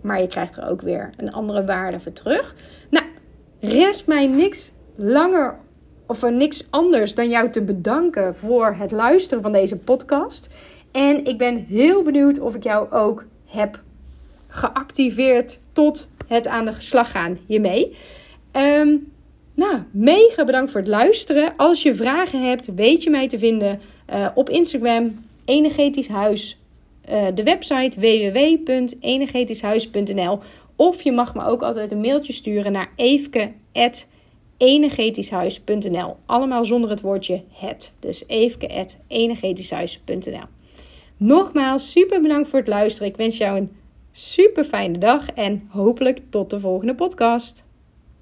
maar 0.00 0.20
je 0.20 0.26
krijgt 0.26 0.56
er 0.56 0.68
ook 0.68 0.82
weer 0.82 1.10
een 1.16 1.32
andere 1.32 1.64
waarde 1.64 2.00
voor 2.00 2.12
terug. 2.12 2.54
Nou, 2.90 3.06
rest 3.60 4.06
mij 4.06 4.26
niks 4.26 4.72
langer 4.94 5.56
of 6.06 6.30
niks 6.30 6.66
anders 6.70 7.14
dan 7.14 7.28
jou 7.28 7.50
te 7.50 7.62
bedanken 7.62 8.36
voor 8.36 8.74
het 8.78 8.92
luisteren 8.92 9.42
van 9.42 9.52
deze 9.52 9.78
podcast. 9.78 10.48
En 10.92 11.24
ik 11.24 11.38
ben 11.38 11.64
heel 11.68 12.02
benieuwd 12.02 12.40
of 12.40 12.54
ik 12.54 12.62
jou 12.62 12.90
ook 12.90 13.24
heb 13.54 13.82
geactiveerd 14.48 15.58
tot 15.72 16.08
het 16.28 16.46
aan 16.46 16.64
de 16.64 16.72
slag 16.78 17.10
gaan 17.10 17.38
hiermee. 17.46 17.96
Um, 18.52 19.12
nou, 19.54 19.78
mega 19.90 20.44
bedankt 20.44 20.70
voor 20.70 20.80
het 20.80 20.90
luisteren. 20.90 21.52
Als 21.56 21.82
je 21.82 21.94
vragen 21.94 22.48
hebt, 22.48 22.74
weet 22.74 23.02
je 23.02 23.10
mij 23.10 23.28
te 23.28 23.38
vinden 23.38 23.80
uh, 24.14 24.28
op 24.34 24.50
Instagram, 24.50 25.24
Energetisch 25.44 26.08
Huis. 26.08 26.58
Uh, 27.10 27.26
de 27.34 27.42
website 27.42 28.00
www.energetischhuis.nl 28.00 30.40
Of 30.76 31.02
je 31.02 31.12
mag 31.12 31.34
me 31.34 31.44
ook 31.44 31.62
altijd 31.62 31.92
een 31.92 32.00
mailtje 32.00 32.32
sturen 32.32 32.72
naar 32.72 32.90
eefke@ 32.96 33.52
energetischhuis.nl. 34.56 36.16
Allemaal 36.26 36.64
zonder 36.64 36.90
het 36.90 37.00
woordje 37.00 37.42
het. 37.52 37.92
Dus 38.00 38.24
evenke.energetischhuis.nl. 38.26 40.44
Nogmaals, 41.16 41.90
super 41.90 42.20
bedankt 42.20 42.48
voor 42.48 42.58
het 42.58 42.68
luisteren. 42.68 43.08
Ik 43.08 43.16
wens 43.16 43.36
jou 43.36 43.56
een 43.56 43.76
super 44.12 44.64
fijne 44.64 44.98
dag 44.98 45.30
en 45.30 45.66
hopelijk 45.68 46.20
tot 46.30 46.50
de 46.50 46.60
volgende 46.60 46.94
podcast. 46.94 47.64